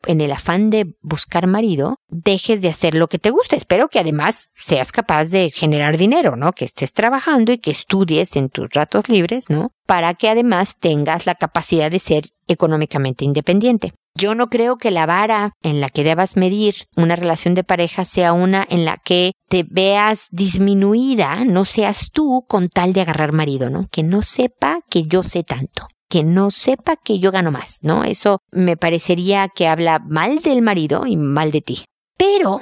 en 0.05 0.21
el 0.21 0.31
afán 0.31 0.69
de 0.69 0.95
buscar 1.01 1.47
marido, 1.47 1.97
dejes 2.07 2.61
de 2.61 2.69
hacer 2.69 2.95
lo 2.95 3.07
que 3.07 3.19
te 3.19 3.29
gusta. 3.29 3.55
Espero 3.55 3.89
que 3.89 3.99
además 3.99 4.49
seas 4.55 4.91
capaz 4.91 5.25
de 5.25 5.51
generar 5.53 5.97
dinero, 5.97 6.35
¿no? 6.35 6.51
Que 6.53 6.65
estés 6.65 6.93
trabajando 6.93 7.51
y 7.51 7.57
que 7.57 7.71
estudies 7.71 8.35
en 8.35 8.49
tus 8.49 8.69
ratos 8.69 9.09
libres, 9.09 9.49
¿no? 9.49 9.71
Para 9.85 10.13
que 10.13 10.29
además 10.29 10.77
tengas 10.79 11.25
la 11.25 11.35
capacidad 11.35 11.91
de 11.91 11.99
ser 11.99 12.25
económicamente 12.47 13.25
independiente. 13.25 13.93
Yo 14.15 14.35
no 14.35 14.49
creo 14.49 14.77
que 14.77 14.91
la 14.91 15.05
vara 15.05 15.53
en 15.61 15.79
la 15.79 15.89
que 15.89 16.03
debas 16.03 16.35
medir 16.35 16.75
una 16.95 17.15
relación 17.15 17.53
de 17.53 17.63
pareja 17.63 18.05
sea 18.05 18.33
una 18.33 18.65
en 18.69 18.83
la 18.83 18.97
que 18.97 19.33
te 19.47 19.63
veas 19.69 20.27
disminuida, 20.31 21.45
no 21.45 21.63
seas 21.63 22.09
tú 22.11 22.45
con 22.47 22.69
tal 22.69 22.93
de 22.93 23.01
agarrar 23.01 23.33
marido, 23.33 23.69
¿no? 23.69 23.87
Que 23.89 24.03
no 24.03 24.21
sepa 24.21 24.81
que 24.89 25.03
yo 25.03 25.23
sé 25.23 25.43
tanto 25.43 25.87
que 26.09 26.23
no 26.23 26.51
sepa 26.51 26.95
que 26.97 27.19
yo 27.19 27.31
gano 27.31 27.51
más, 27.51 27.79
¿no? 27.81 28.03
Eso 28.03 28.39
me 28.51 28.75
parecería 28.75 29.47
que 29.47 29.67
habla 29.67 29.99
mal 29.99 30.39
del 30.39 30.61
marido 30.61 31.05
y 31.05 31.15
mal 31.15 31.51
de 31.51 31.61
ti. 31.61 31.85
Pero, 32.17 32.59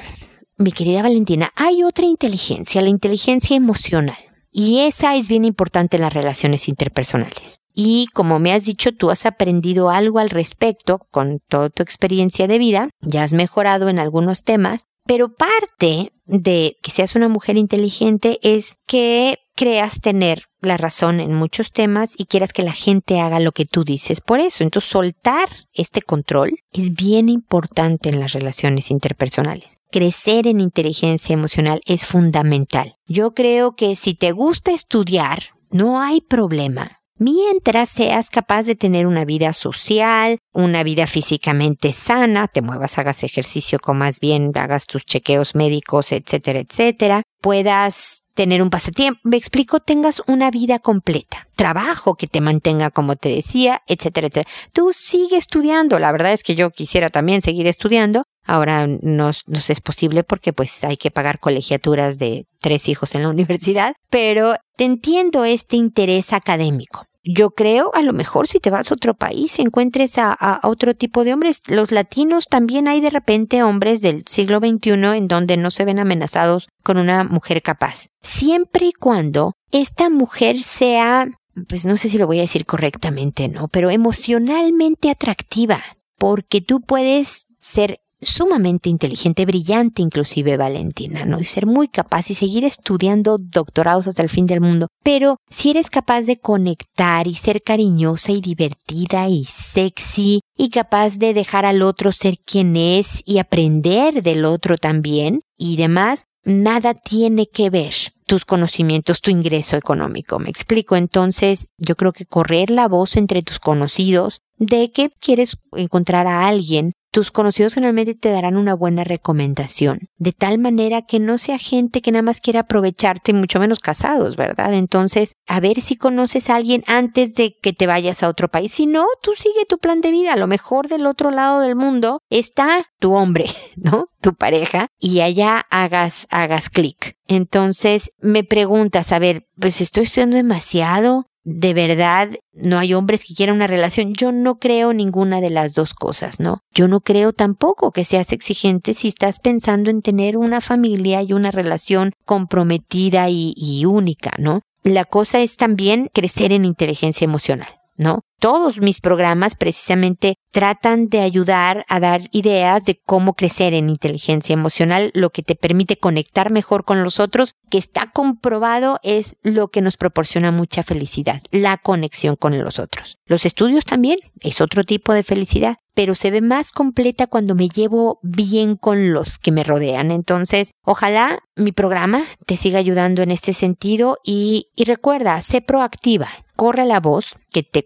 mi 0.58 0.72
querida 0.72 1.02
Valentina, 1.02 1.52
hay 1.56 1.84
otra 1.84 2.06
inteligencia, 2.06 2.82
la 2.82 2.90
inteligencia 2.90 3.56
emocional. 3.56 4.18
Y 4.52 4.80
esa 4.82 5.16
es 5.16 5.28
bien 5.28 5.46
importante 5.46 5.98
en 5.98 6.02
las 6.02 6.14
relaciones 6.14 6.68
interpersonales. 6.68 7.60
Y 7.74 8.08
como 8.14 8.40
me 8.40 8.54
has 8.54 8.66
dicho, 8.66 8.92
tú 8.92 9.12
has 9.12 9.26
aprendido 9.28 9.90
algo 9.92 10.18
al 10.18 10.32
respecto 10.32 11.06
con 11.12 11.40
toda 11.48 11.70
tu 11.70 11.84
experiencia 11.84 12.48
de 12.48 12.58
vida, 12.58 12.90
ya 13.02 13.24
has 13.24 13.34
mejorado 13.34 13.88
en 13.88 14.00
algunos 14.00 14.44
temas, 14.44 14.88
pero 15.06 15.34
parte 15.34 16.12
de 16.26 16.76
que 16.82 16.92
seas 16.92 17.16
una 17.16 17.30
mujer 17.30 17.58
inteligente 17.58 18.40
es 18.42 18.78
que 18.88 19.38
creas 19.58 20.00
tener 20.00 20.44
la 20.62 20.78
razón 20.78 21.20
en 21.20 21.34
muchos 21.34 21.72
temas 21.72 22.14
y 22.16 22.26
quieras 22.26 22.54
que 22.54 22.64
la 22.64 22.72
gente 22.72 23.20
haga 23.20 23.40
lo 23.40 23.52
que 23.52 23.66
tú 23.66 23.84
dices 23.84 24.22
por 24.22 24.40
eso. 24.40 24.64
Entonces, 24.64 24.90
soltar 24.90 25.50
este 25.74 26.02
control 26.02 26.60
es 26.72 26.96
bien 26.96 27.28
importante 27.28 28.10
en 28.10 28.20
las 28.20 28.34
relaciones 28.34 28.92
interpersonales. 28.92 29.80
Crecer 29.92 30.48
en 30.48 30.62
inteligencia 30.62 31.34
emocional 31.34 31.82
es 31.86 32.06
fundamental. 32.06 32.96
Yo 33.08 33.34
creo 33.34 33.76
que 33.76 33.96
si 33.96 34.14
te 34.14 34.32
gusta 34.32 34.72
estudiar, 34.72 35.44
no 35.72 36.00
hay 36.00 36.22
problema 36.22 36.97
mientras 37.18 37.90
seas 37.90 38.30
capaz 38.30 38.64
de 38.64 38.76
tener 38.76 39.08
una 39.08 39.26
vida 39.26 39.54
social, 39.54 40.38
una 40.54 40.84
vida 40.84 41.08
físicamente 41.08 41.94
sana, 41.94 42.48
te 42.48 42.62
muevas, 42.62 42.98
hagas 42.98 43.24
ejercicio, 43.24 43.80
más 43.94 44.20
bien, 44.20 44.52
hagas 44.56 44.86
tus 44.86 45.06
chequeos 45.06 45.56
médicos, 45.56 46.12
etcétera, 46.12 46.60
etcétera, 46.60 47.24
puedas 47.42 48.24
tener 48.34 48.62
un 48.62 48.70
pasatiempo, 48.70 49.20
me 49.24 49.38
explico, 49.38 49.80
tengas 49.80 50.22
una 50.28 50.52
vida 50.52 50.78
completa, 50.78 51.48
trabajo 51.56 52.16
que 52.16 52.28
te 52.28 52.40
mantenga 52.40 52.92
como 52.92 53.16
te 53.16 53.30
decía, 53.30 53.82
etcétera, 53.88 54.28
etcétera. 54.28 54.56
Tú 54.74 54.94
sigue 54.94 55.38
estudiando, 55.38 55.98
la 55.98 56.12
verdad 56.12 56.34
es 56.34 56.44
que 56.44 56.54
yo 56.54 56.70
quisiera 56.70 57.10
también 57.10 57.42
seguir 57.42 57.66
estudiando, 57.66 58.24
ahora 58.48 58.88
no, 58.88 59.32
no 59.46 59.60
es 59.60 59.82
posible 59.82 60.24
porque 60.24 60.54
pues 60.54 60.84
hay 60.84 60.98
que 60.98 61.12
pagar 61.12 61.40
colegiaturas 61.40 62.18
de 62.18 62.46
tres 62.60 62.88
hijos 62.90 63.14
en 63.16 63.24
la 63.24 63.30
universidad, 63.38 63.94
pero 64.10 64.56
te 64.76 64.86
entiendo 64.86 65.46
este 65.46 65.76
interés 65.76 66.34
académico 66.34 67.08
yo 67.28 67.52
creo, 67.52 67.92
a 67.94 68.02
lo 68.02 68.14
mejor 68.14 68.48
si 68.48 68.60
te 68.60 68.70
vas 68.70 68.90
a 68.90 68.94
otro 68.94 69.14
país, 69.14 69.60
encuentres 69.60 70.18
a, 70.18 70.60
otro 70.64 70.96
tipo 70.96 71.24
de 71.24 71.34
hombres. 71.34 71.62
Los 71.68 71.92
latinos 71.92 72.48
también 72.48 72.88
hay 72.88 73.02
de 73.02 73.10
repente 73.10 73.64
hombres 73.64 74.02
del 74.02 74.24
siglo 74.26 74.60
XXI 74.60 74.92
en 74.92 75.28
donde 75.28 75.58
no 75.58 75.70
se 75.70 75.86
ven 75.86 76.00
amenazados 76.00 76.70
con 76.84 76.98
una 76.98 77.24
mujer 77.26 77.62
capaz. 77.62 78.08
Siempre 78.22 78.88
y 78.88 78.94
cuando 78.94 79.54
esta 79.72 80.10
mujer 80.10 80.64
sea, 80.64 81.28
pues 81.68 81.86
no 81.86 81.98
sé 81.98 82.10
si 82.10 82.18
lo 82.18 82.28
voy 82.28 82.40
a 82.40 82.44
decir 82.44 82.66
correctamente, 82.66 83.50
¿no? 83.50 83.68
Pero 83.68 83.90
emocionalmente 83.90 85.10
atractiva. 85.10 85.84
Porque 86.18 86.62
tú 86.62 86.82
puedes 86.82 87.46
ser 87.62 88.00
sumamente 88.28 88.90
inteligente, 88.90 89.46
brillante 89.46 90.02
inclusive 90.02 90.58
Valentina, 90.58 91.26
¿no? 91.26 91.40
Y 91.40 91.46
ser 91.46 91.66
muy 91.66 91.88
capaz 91.88 92.30
y 92.30 92.36
seguir 92.36 92.64
estudiando 92.64 93.38
doctorados 93.40 94.08
hasta 94.08 94.22
el 94.22 94.30
fin 94.30 94.46
del 94.46 94.62
mundo. 94.62 94.88
Pero 95.04 95.38
si 95.50 95.72
eres 95.72 95.90
capaz 95.90 96.22
de 96.22 96.40
conectar 96.40 97.28
y 97.28 97.34
ser 97.34 97.64
cariñosa 97.64 98.32
y 98.32 98.42
divertida 98.42 99.28
y 99.28 99.46
sexy 99.46 100.42
y 100.58 100.70
capaz 100.70 101.18
de 101.18 101.34
dejar 101.34 101.66
al 101.66 101.82
otro 101.82 102.12
ser 102.12 102.38
quien 102.40 102.76
es 102.76 103.22
y 103.26 103.40
aprender 103.40 104.24
del 104.24 104.46
otro 104.46 104.78
también 104.78 105.42
y 105.58 105.78
demás, 105.78 106.26
nada 106.44 106.94
tiene 106.94 107.48
que 107.48 107.70
ver 107.70 107.94
tus 108.26 108.46
conocimientos, 108.46 109.22
tu 109.22 109.32
ingreso 109.32 109.78
económico. 109.78 110.38
Me 110.38 110.50
explico. 110.50 110.96
Entonces, 110.96 111.68
yo 111.78 111.96
creo 111.96 112.12
que 112.12 112.26
correr 112.26 112.70
la 112.70 112.88
voz 112.88 113.16
entre 113.16 113.42
tus 113.42 113.60
conocidos 113.60 114.42
de 114.58 114.92
que 114.92 115.10
quieres 115.20 115.58
encontrar 115.72 116.28
a 116.28 116.48
alguien 116.48 116.94
tus 117.12 117.32
conocidos 117.32 117.74
generalmente 117.74 118.16
te 118.16 118.30
darán 118.30 118.58
una 118.58 118.74
buena 118.74 119.04
recomendación, 119.04 120.10
de 120.18 120.34
tal 120.34 120.60
manera 120.60 121.02
que 121.02 121.20
no 121.20 121.38
sea 121.38 121.58
gente 121.58 122.02
que 122.02 122.12
nada 122.12 122.22
más 122.22 122.42
quiera 122.42 122.62
aprovecharte, 122.62 123.34
mucho 123.34 123.60
menos 123.60 123.80
casados, 123.80 124.36
¿verdad? 124.36 124.74
Entonces, 124.74 125.36
a 125.48 125.60
ver 125.60 125.82
si 125.82 125.96
conoces 125.96 126.50
a 126.50 126.56
alguien 126.56 126.84
antes 126.88 127.34
de 127.36 127.56
que 127.62 127.74
te 127.74 127.88
vayas 127.88 128.24
a 128.24 128.30
otro 128.30 128.50
país. 128.50 128.72
Si 128.72 128.86
no, 128.86 129.06
tú 129.22 129.34
sigue 129.36 129.66
tu 129.68 129.78
plan 129.78 130.02
de 130.02 130.12
vida. 130.12 130.34
A 130.34 130.38
lo 130.38 130.48
mejor 130.48 130.88
del 130.88 131.06
otro 131.06 131.32
lado 131.32 131.62
del 131.62 131.76
mundo 131.76 132.22
está 132.30 132.86
tu 133.00 133.14
hombre, 133.14 133.46
¿no? 133.76 134.10
Tu 134.22 134.34
pareja, 134.34 134.88
y 135.00 135.22
allá 135.22 135.66
hagas, 135.70 136.28
hagas 136.30 136.70
clic. 136.70 137.18
Entonces, 137.28 138.12
me 138.20 138.44
preguntas, 138.44 139.12
a 139.12 139.20
ver, 139.20 139.48
pues 139.60 139.82
estoy 139.82 140.04
estudiando 140.04 140.38
demasiado, 140.38 141.30
de 141.50 141.74
verdad 141.74 142.30
no 142.52 142.78
hay 142.78 142.94
hombres 142.94 143.24
que 143.24 143.34
quieran 143.34 143.56
una 143.56 143.68
relación. 143.68 144.14
Yo 144.14 144.34
no 144.34 144.60
creo 144.60 144.92
ninguna 144.92 145.40
de 145.40 145.50
las 145.50 145.74
dos 145.74 145.94
cosas, 145.94 146.42
¿no? 146.42 146.60
Yo 146.74 146.90
no 146.90 147.00
creo 147.00 147.32
tampoco 147.32 147.92
que 147.92 148.04
seas 148.04 148.34
exigente 148.34 148.94
si 148.94 149.08
estás 149.08 149.40
pensando 149.40 149.90
en 149.90 150.02
tener 150.02 150.36
una 150.36 150.60
familia 150.60 151.22
y 151.22 151.32
una 151.32 151.52
relación 151.52 152.12
comprometida 152.26 153.30
y, 153.30 153.54
y 153.56 153.86
única, 153.86 154.32
¿no? 154.38 154.60
La 154.84 155.06
cosa 155.06 155.40
es 155.40 155.56
también 155.56 156.10
crecer 156.14 156.52
en 156.52 156.66
inteligencia 156.66 157.24
emocional. 157.24 157.70
¿no? 157.98 158.22
Todos 158.40 158.80
mis 158.80 159.02
programas 159.02 159.56
precisamente 159.56 160.36
tratan 160.52 161.10
de 161.10 161.22
ayudar 161.22 161.86
a 161.90 162.00
dar 162.00 162.30
ideas 162.32 162.86
de 162.86 163.02
cómo 163.04 163.34
crecer 163.34 163.74
en 163.74 163.90
inteligencia 163.90 164.54
emocional, 164.54 165.10
lo 165.16 165.32
que 165.32 165.42
te 165.42 165.56
permite 165.56 165.98
conectar 165.98 166.52
mejor 166.52 166.86
con 166.86 167.04
los 167.04 167.20
otros, 167.20 167.56
que 167.72 167.80
está 167.80 168.12
comprobado 168.12 169.00
es 169.02 169.38
lo 169.42 169.70
que 169.70 169.82
nos 169.82 169.98
proporciona 169.98 170.52
mucha 170.52 170.84
felicidad, 170.84 171.42
la 171.50 171.78
conexión 171.78 172.36
con 172.36 172.64
los 172.64 172.78
otros. 172.78 173.18
Los 173.26 173.44
estudios 173.44 173.86
también 173.86 174.20
es 174.40 174.62
otro 174.62 174.84
tipo 174.84 175.14
de 175.14 175.24
felicidad, 175.24 175.78
pero 175.96 176.14
se 176.14 176.30
ve 176.30 176.42
más 176.42 176.72
completa 176.72 177.26
cuando 177.26 177.56
me 177.56 177.70
llevo 177.70 178.20
bien 178.22 178.76
con 178.76 179.14
los 179.14 179.40
que 179.40 179.52
me 179.52 179.64
rodean. 179.64 180.12
Entonces, 180.12 180.74
ojalá 180.84 181.40
mi 181.56 181.72
programa 181.72 182.22
te 182.46 182.56
siga 182.56 182.78
ayudando 182.78 183.24
en 183.24 183.32
este 183.32 183.54
sentido 183.54 184.20
y, 184.24 184.68
y 184.76 184.84
recuerda, 184.84 185.42
sé 185.42 185.62
proactiva 185.62 186.30
corre 186.58 186.86
la 186.86 187.00
voz, 187.00 187.36
que 187.52 187.64
te 187.64 187.84